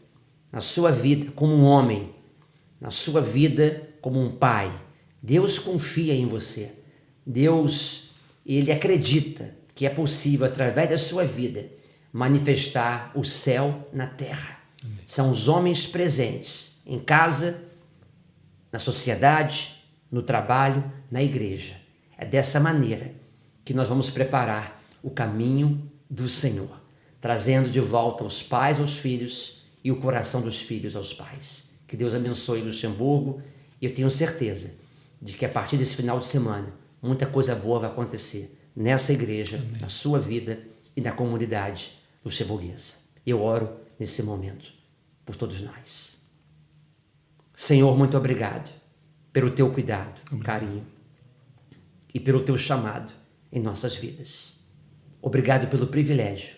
na 0.50 0.60
sua 0.60 0.90
vida 0.90 1.30
como 1.32 1.52
um 1.54 1.64
homem, 1.64 2.14
na 2.80 2.90
sua 2.90 3.20
vida 3.20 3.88
como 4.00 4.20
um 4.20 4.32
pai. 4.32 4.72
Deus 5.22 5.58
confia 5.58 6.14
em 6.14 6.26
você. 6.26 6.72
Deus, 7.26 8.12
ele 8.44 8.72
acredita 8.72 9.54
que 9.74 9.84
é 9.84 9.90
possível 9.90 10.46
através 10.46 10.88
da 10.88 10.98
sua 10.98 11.24
vida 11.24 11.66
manifestar 12.12 13.12
o 13.14 13.24
céu 13.24 13.88
na 13.92 14.06
terra. 14.06 14.58
Amém. 14.82 14.98
São 15.06 15.30
os 15.30 15.46
homens 15.46 15.86
presentes 15.86 16.80
em 16.86 16.98
casa, 16.98 17.62
na 18.72 18.78
sociedade, 18.78 19.84
no 20.10 20.22
trabalho, 20.22 20.84
na 21.10 21.22
igreja. 21.22 21.76
É 22.16 22.24
dessa 22.24 22.60
maneira 22.60 23.12
que 23.64 23.74
nós 23.74 23.88
vamos 23.88 24.10
preparar 24.10 24.82
o 25.02 25.10
caminho 25.10 25.90
do 26.08 26.28
Senhor, 26.28 26.80
trazendo 27.20 27.70
de 27.70 27.80
volta 27.80 28.24
os 28.24 28.42
pais 28.42 28.78
aos 28.78 28.96
filhos 28.96 29.62
e 29.82 29.90
o 29.90 29.96
coração 29.96 30.40
dos 30.40 30.60
filhos 30.60 30.96
aos 30.96 31.12
pais. 31.12 31.70
Que 31.86 31.96
Deus 31.96 32.14
abençoe 32.14 32.60
Luxemburgo 32.60 33.42
e 33.80 33.86
eu 33.86 33.94
tenho 33.94 34.10
certeza 34.10 34.72
de 35.20 35.34
que 35.34 35.44
a 35.44 35.48
partir 35.48 35.76
desse 35.76 35.96
final 35.96 36.18
de 36.18 36.26
semana 36.26 36.72
muita 37.02 37.26
coisa 37.26 37.54
boa 37.54 37.80
vai 37.80 37.90
acontecer 37.90 38.58
nessa 38.74 39.12
igreja, 39.12 39.56
Amém. 39.56 39.80
na 39.80 39.88
sua 39.88 40.18
vida 40.18 40.60
e 40.96 41.00
na 41.00 41.12
comunidade 41.12 41.92
luxemburguesa. 42.24 42.94
Eu 43.26 43.42
oro 43.42 43.70
nesse 43.98 44.22
momento 44.22 44.72
por 45.24 45.36
todos 45.36 45.60
nós. 45.60 46.19
Senhor, 47.60 47.94
muito 47.94 48.16
obrigado 48.16 48.72
pelo 49.34 49.50
teu 49.50 49.70
cuidado, 49.70 50.18
carinho 50.42 50.82
e 52.12 52.18
pelo 52.18 52.40
teu 52.40 52.56
chamado 52.56 53.12
em 53.52 53.60
nossas 53.60 53.94
vidas. 53.94 54.60
Obrigado 55.20 55.68
pelo 55.68 55.86
privilégio 55.86 56.56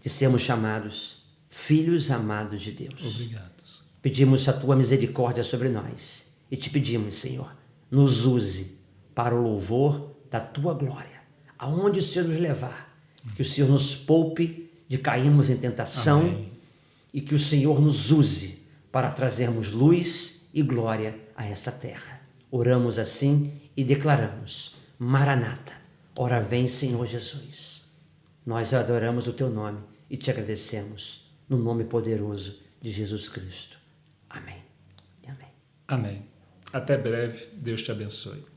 de 0.00 0.08
sermos 0.08 0.42
chamados 0.42 1.24
filhos 1.48 2.08
amados 2.08 2.62
de 2.62 2.70
Deus. 2.70 3.04
Obrigado. 3.04 3.50
Pedimos 4.00 4.48
a 4.48 4.52
tua 4.52 4.76
misericórdia 4.76 5.42
sobre 5.42 5.68
nós 5.68 6.24
e 6.48 6.56
te 6.56 6.70
pedimos, 6.70 7.16
Senhor, 7.16 7.52
nos 7.90 8.24
use 8.24 8.78
para 9.12 9.34
o 9.34 9.42
louvor 9.42 10.14
da 10.30 10.38
tua 10.38 10.72
glória. 10.72 11.20
Aonde 11.58 11.98
o 11.98 12.02
Senhor 12.02 12.28
nos 12.28 12.38
levar, 12.38 12.96
que 13.34 13.42
o 13.42 13.44
Senhor 13.44 13.68
nos 13.68 13.96
poupe 13.96 14.70
de 14.88 14.98
cairmos 14.98 15.50
em 15.50 15.56
tentação 15.56 16.20
Amém. 16.20 16.52
e 17.12 17.20
que 17.20 17.34
o 17.34 17.40
Senhor 17.40 17.80
nos 17.80 18.12
use 18.12 18.62
para 18.92 19.10
trazermos 19.10 19.72
luz 19.72 20.33
e 20.54 20.62
glória 20.62 21.18
a 21.36 21.44
essa 21.44 21.72
terra. 21.72 22.22
Oramos 22.50 22.98
assim 22.98 23.60
e 23.76 23.84
declaramos: 23.84 24.76
Maranata 24.98 25.84
Ora 26.16 26.40
vem, 26.40 26.68
Senhor 26.68 27.04
Jesus. 27.06 27.92
Nós 28.46 28.72
adoramos 28.72 29.26
o 29.26 29.32
teu 29.32 29.50
nome 29.50 29.80
e 30.08 30.16
te 30.16 30.30
agradecemos 30.30 31.28
no 31.48 31.58
nome 31.58 31.84
poderoso 31.84 32.60
de 32.80 32.90
Jesus 32.90 33.28
Cristo. 33.28 33.78
Amém. 34.30 34.62
Amém. 35.26 35.48
Amém. 35.88 36.28
Até 36.72 36.96
breve. 36.96 37.48
Deus 37.54 37.82
te 37.82 37.90
abençoe. 37.90 38.53